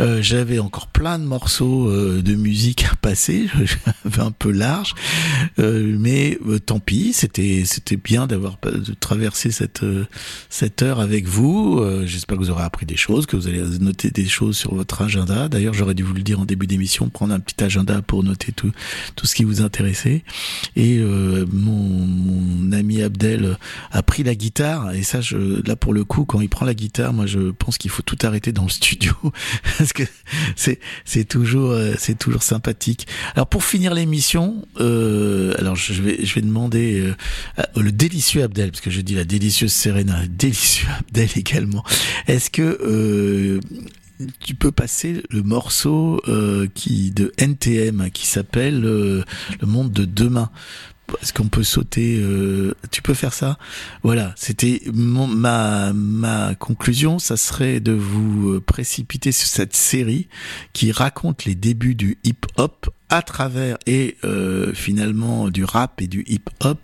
Euh, 0.00 0.20
j'avais 0.22 0.58
encore 0.58 0.88
plein 0.88 1.18
de 1.18 1.24
morceaux 1.24 1.88
euh, 1.88 2.22
de 2.22 2.34
musique 2.34 2.84
à 2.90 2.96
passer, 2.96 3.48
j'avais 4.04 4.22
un 4.22 4.30
peu 4.30 4.50
large, 4.50 4.94
euh, 5.58 5.96
mais 5.98 6.38
tant 6.66 6.80
pis. 6.80 7.12
C'était 7.12 7.62
c'était 7.64 7.96
bien 7.96 8.26
d'avoir 8.26 8.58
traversé 9.00 9.50
cette 9.50 9.84
cette 10.48 10.82
heure 10.82 11.00
avec 11.00 11.26
vous. 11.26 11.82
J'espère 12.04 12.38
que 12.38 12.42
vous 12.42 12.50
aurez 12.50 12.64
appris 12.64 12.86
des 12.86 12.96
choses, 12.96 13.26
que 13.26 13.36
vous 13.36 13.48
allez 13.48 13.62
noter 13.80 14.10
des 14.10 14.26
choses 14.26 14.56
sur 14.56 14.74
votre 14.74 15.02
agenda. 15.02 15.48
D'ailleurs, 15.48 15.74
j'aurais 15.74 15.94
dû 15.94 16.02
vous 16.02 16.14
le 16.14 16.22
dire 16.22 16.40
en 16.40 16.44
début 16.44 16.66
d'émission, 16.66 17.08
prendre 17.08 17.34
un 17.34 17.40
petit 17.40 17.62
agenda 17.62 18.02
pour 18.02 18.22
noter 18.24 18.52
tout 18.52 18.72
tout 19.16 19.26
ce 19.26 19.34
qui 19.34 19.44
vous 19.44 19.62
intéressait. 19.62 20.24
Et 20.76 20.98
euh, 20.98 21.46
mon, 21.52 21.72
mon 21.72 22.72
ami 22.72 23.02
Abdel 23.02 23.56
a 23.92 24.02
pris 24.02 24.22
la 24.22 24.34
guitare 24.34 24.92
et 24.92 25.02
ça, 25.02 25.20
je, 25.20 25.66
là 25.66 25.76
pour 25.76 25.92
le 25.92 26.04
coup, 26.04 26.24
quand 26.24 26.40
il 26.40 26.48
prend 26.48 26.66
la 26.66 26.74
guitare, 26.74 27.12
moi 27.12 27.26
je 27.26 27.50
pense 27.50 27.78
qu'il 27.78 27.90
faut 27.90 28.02
tout 28.02 28.18
arrêter 28.22 28.52
dans 28.52 28.64
le 28.64 28.70
studio 28.70 29.12
parce 29.78 29.92
que 29.92 30.02
c'est 30.56 30.80
c'est 31.04 31.24
toujours 31.24 31.70
euh, 31.70 31.94
c'est 31.98 32.18
toujours 32.18 32.42
sympathique. 32.42 33.06
Alors 33.34 33.46
pour 33.46 33.64
finir 33.64 33.94
l'émission, 33.94 34.64
euh, 34.80 35.54
alors 35.58 35.76
je 35.76 36.00
vais 36.02 36.24
je 36.24 36.34
vais 36.34 36.42
demander 36.42 37.00
euh, 37.00 37.62
le 37.76 37.92
délicieux 37.92 38.42
Abdel 38.42 38.70
parce 38.70 38.80
que 38.80 38.90
je 38.90 39.00
dis 39.00 39.14
la 39.14 39.24
délicieuse 39.24 39.72
Serena, 39.72 40.26
délicieux 40.28 40.88
Abdel 40.98 41.28
également. 41.36 41.84
Est-ce 42.26 42.50
que 42.50 42.62
euh, 42.62 43.60
tu 44.40 44.54
peux 44.54 44.72
passer 44.72 45.22
le 45.30 45.42
morceau 45.42 46.20
euh, 46.28 46.66
qui 46.74 47.10
de 47.10 47.32
NTM 47.38 48.10
qui 48.10 48.26
s'appelle 48.26 48.84
euh, 48.84 49.24
Le 49.60 49.66
monde 49.66 49.92
de 49.92 50.04
demain. 50.04 50.50
Est-ce 51.22 51.32
qu'on 51.32 51.48
peut 51.48 51.64
sauter 51.64 52.18
euh, 52.20 52.74
Tu 52.90 53.02
peux 53.02 53.14
faire 53.14 53.32
ça? 53.32 53.58
Voilà, 54.02 54.32
c'était 54.36 54.82
ma 54.92 55.92
ma 55.92 56.54
conclusion. 56.54 57.18
Ça 57.18 57.36
serait 57.36 57.80
de 57.80 57.92
vous 57.92 58.54
euh, 58.54 58.60
précipiter 58.60 59.32
sur 59.32 59.48
cette 59.48 59.74
série 59.74 60.28
qui 60.72 60.92
raconte 60.92 61.44
les 61.44 61.54
débuts 61.54 61.94
du 61.94 62.18
hip-hop 62.24 62.90
à 63.10 63.22
travers 63.22 63.76
et 63.86 64.16
euh, 64.24 64.72
finalement 64.72 65.50
du 65.50 65.64
rap 65.64 66.00
et 66.00 66.06
du 66.06 66.24
hip-hop 66.26 66.80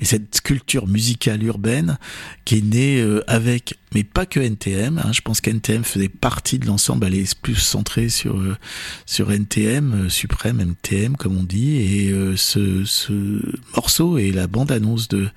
et 0.00 0.04
cette 0.04 0.40
culture 0.40 0.88
musicale 0.88 1.42
urbaine 1.44 1.98
qui 2.44 2.58
est 2.58 2.64
née 2.64 3.00
euh, 3.00 3.22
avec, 3.26 3.74
mais 3.94 4.04
pas 4.04 4.26
que 4.26 4.40
NTM. 4.40 4.98
Hein, 4.98 5.12
je 5.12 5.20
pense 5.20 5.40
qu'NTM 5.40 5.84
faisait 5.84 6.08
partie 6.08 6.58
de 6.58 6.66
l'ensemble. 6.66 7.06
Elle 7.06 7.14
est 7.14 7.38
plus 7.38 7.56
centrée 7.56 8.08
sur 8.08 8.38
euh, 8.38 8.56
sur 9.04 9.30
NTM, 9.30 10.06
euh, 10.06 10.08
Suprême 10.08 10.64
MTM 10.64 11.16
comme 11.16 11.36
on 11.36 11.44
dit. 11.44 11.76
Et 11.76 12.10
euh, 12.10 12.36
ce, 12.36 12.84
ce 12.84 13.40
morceau 13.74 14.18
est 14.18 14.32
la 14.32 14.46
bande 14.46 14.72
annonce 14.72 15.08
de 15.08 15.28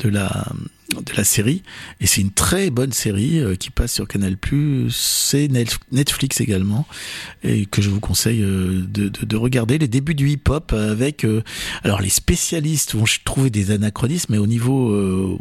de 0.00 0.08
la 0.08 0.46
de 0.90 1.12
la 1.16 1.22
série 1.22 1.62
et 2.00 2.06
c'est 2.08 2.20
une 2.20 2.32
très 2.32 2.68
bonne 2.70 2.92
série 2.92 3.38
euh, 3.38 3.54
qui 3.54 3.70
passe 3.70 3.92
sur 3.94 4.08
Canal+, 4.08 4.36
c'est 4.90 5.46
Net- 5.46 5.78
Netflix 5.92 6.40
également 6.40 6.84
et 7.44 7.66
que 7.66 7.80
je 7.80 7.90
vous 7.90 8.00
conseille 8.00 8.42
euh, 8.42 8.84
de, 8.88 9.08
de, 9.08 9.24
de 9.24 9.36
regarder 9.36 9.78
les 9.78 9.86
débuts 9.86 10.16
du 10.16 10.28
hip-hop 10.30 10.72
avec 10.72 11.24
euh, 11.24 11.42
alors 11.84 12.00
les 12.00 12.08
spécialistes 12.08 12.96
vont 12.96 13.04
trouver 13.24 13.50
des 13.50 13.70
anachronismes 13.70 14.32
mais 14.32 14.38
au 14.38 14.48
niveau 14.48 15.38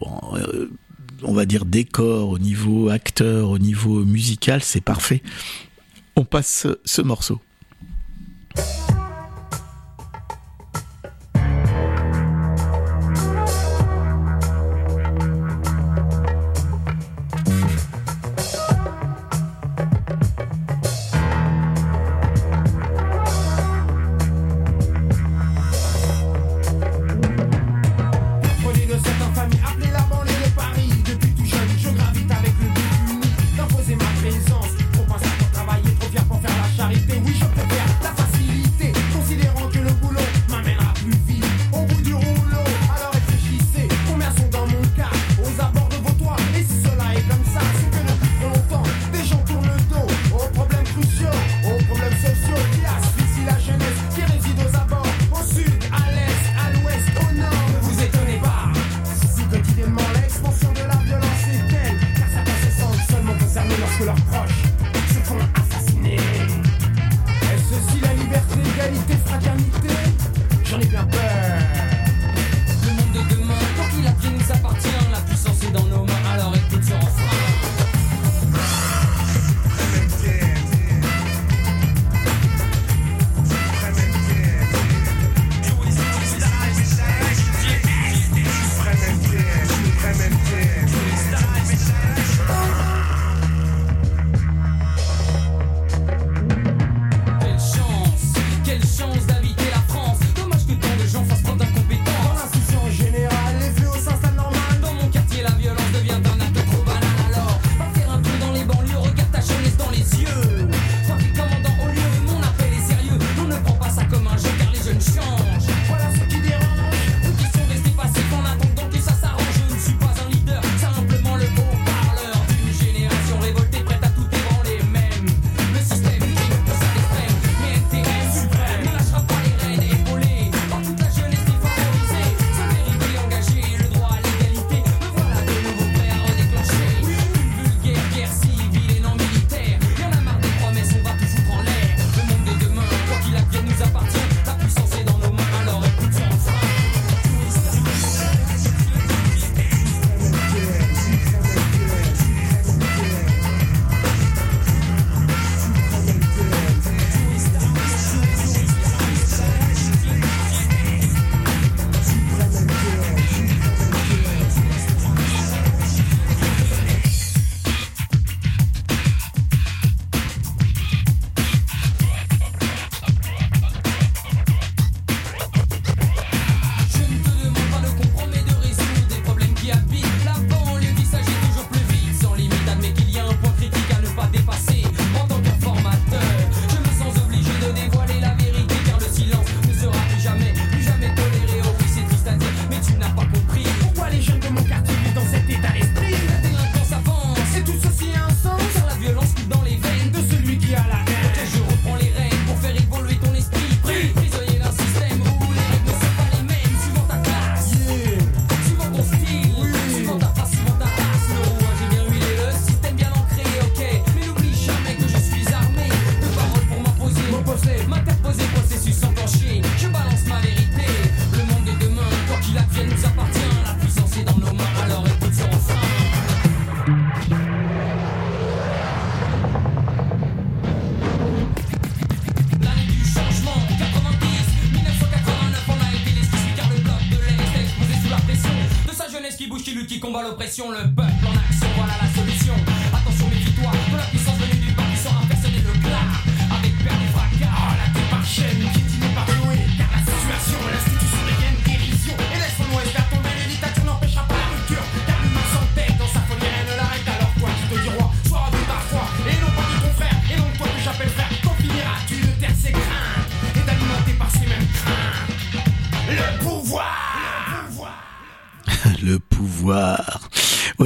on 1.23 1.33
va 1.33 1.45
dire 1.45 1.65
décor, 1.65 2.29
au 2.29 2.39
niveau 2.39 2.89
acteur, 2.89 3.49
au 3.49 3.57
niveau 3.59 4.05
musical, 4.05 4.63
c'est 4.63 4.79
parfait. 4.81 5.21
On 6.15 6.23
passe 6.23 6.65
ce 6.85 7.01
morceau. 7.01 7.41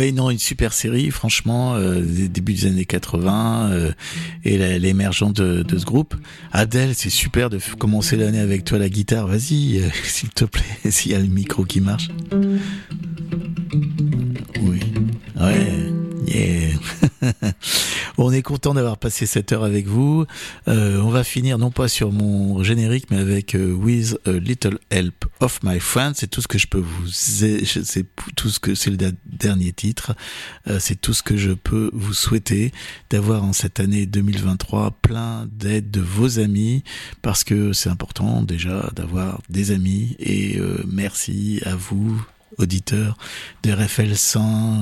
Oui, 0.03 0.11
non, 0.11 0.29
une 0.29 0.37
super 0.37 0.73
série, 0.73 1.11
franchement, 1.11 1.75
euh, 1.75 2.01
début 2.01 2.51
des 2.51 2.65
années 2.65 2.83
80 2.83 3.69
euh, 3.71 3.91
et 4.43 4.57
l'émergence 4.77 5.31
de, 5.31 5.63
de, 5.63 5.77
ce 5.77 5.85
groupe. 5.85 6.13
Adèle, 6.51 6.93
c'est 6.93 7.09
super 7.09 7.49
de 7.49 7.57
commencer 7.79 8.17
l'année 8.17 8.41
avec 8.41 8.65
toi 8.65 8.77
la 8.77 8.89
guitare. 8.89 9.27
Vas-y, 9.27 9.79
euh, 9.79 9.87
s'il 10.03 10.27
te 10.27 10.43
plaît, 10.43 10.65
s'il 10.89 11.13
y 11.13 11.15
a 11.15 11.19
le 11.19 11.27
micro 11.27 11.63
qui 11.63 11.79
marche. 11.79 12.09
On 18.25 18.31
est 18.31 18.41
content 18.41 18.73
d'avoir 18.73 18.97
passé 18.97 19.25
cette 19.25 19.51
heure 19.51 19.65
avec 19.65 19.85
vous. 19.85 20.25
Euh, 20.69 21.01
on 21.01 21.09
va 21.09 21.25
finir 21.25 21.57
non 21.57 21.71
pas 21.71 21.89
sur 21.89 22.13
mon 22.13 22.63
générique, 22.63 23.11
mais 23.11 23.17
avec 23.17 23.53
euh, 23.53 23.73
With 23.73 24.17
a 24.25 24.31
Little 24.31 24.79
Help 24.91 25.25
of 25.41 25.59
My 25.61 25.77
Friends. 25.81 26.13
C'est 26.15 26.29
tout 26.29 26.39
ce 26.39 26.47
que 26.47 26.57
je 26.57 26.67
peux 26.67 26.79
vous, 26.79 27.07
c'est 27.11 27.65
tout 28.37 28.47
ce 28.47 28.61
que 28.61 28.75
c'est 28.75 28.91
le 28.91 29.13
dernier 29.25 29.73
titre. 29.73 30.15
Euh, 30.69 30.79
c'est 30.79 30.95
tout 30.95 31.13
ce 31.13 31.21
que 31.21 31.35
je 31.35 31.51
peux 31.51 31.89
vous 31.91 32.13
souhaiter 32.13 32.71
d'avoir 33.09 33.43
en 33.43 33.51
cette 33.51 33.81
année 33.81 34.05
2023 34.05 34.91
plein 35.01 35.45
d'aide 35.51 35.91
de 35.91 35.99
vos 35.99 36.39
amis, 36.39 36.85
parce 37.21 37.43
que 37.43 37.73
c'est 37.73 37.89
important 37.89 38.41
déjà 38.41 38.89
d'avoir 38.95 39.41
des 39.49 39.71
amis. 39.71 40.15
Et 40.19 40.61
merci 40.87 41.59
à 41.65 41.75
vous 41.75 42.25
auditeurs 42.57 43.17
de 43.63 43.73
RFL 43.73 44.15
100 44.15 44.39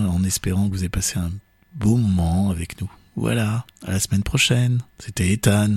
en 0.09 0.23
espérant 0.25 0.67
que 0.69 0.73
vous 0.75 0.81
ayez 0.81 0.89
passé 0.89 1.17
un 1.17 1.31
beau 1.73 1.97
moment 1.97 2.51
avec 2.51 2.79
nous. 2.79 2.91
Voilà, 3.21 3.67
à 3.85 3.91
la 3.91 3.99
semaine 3.99 4.23
prochaine. 4.23 4.79
C'était 4.97 5.31
Ethan. 5.31 5.75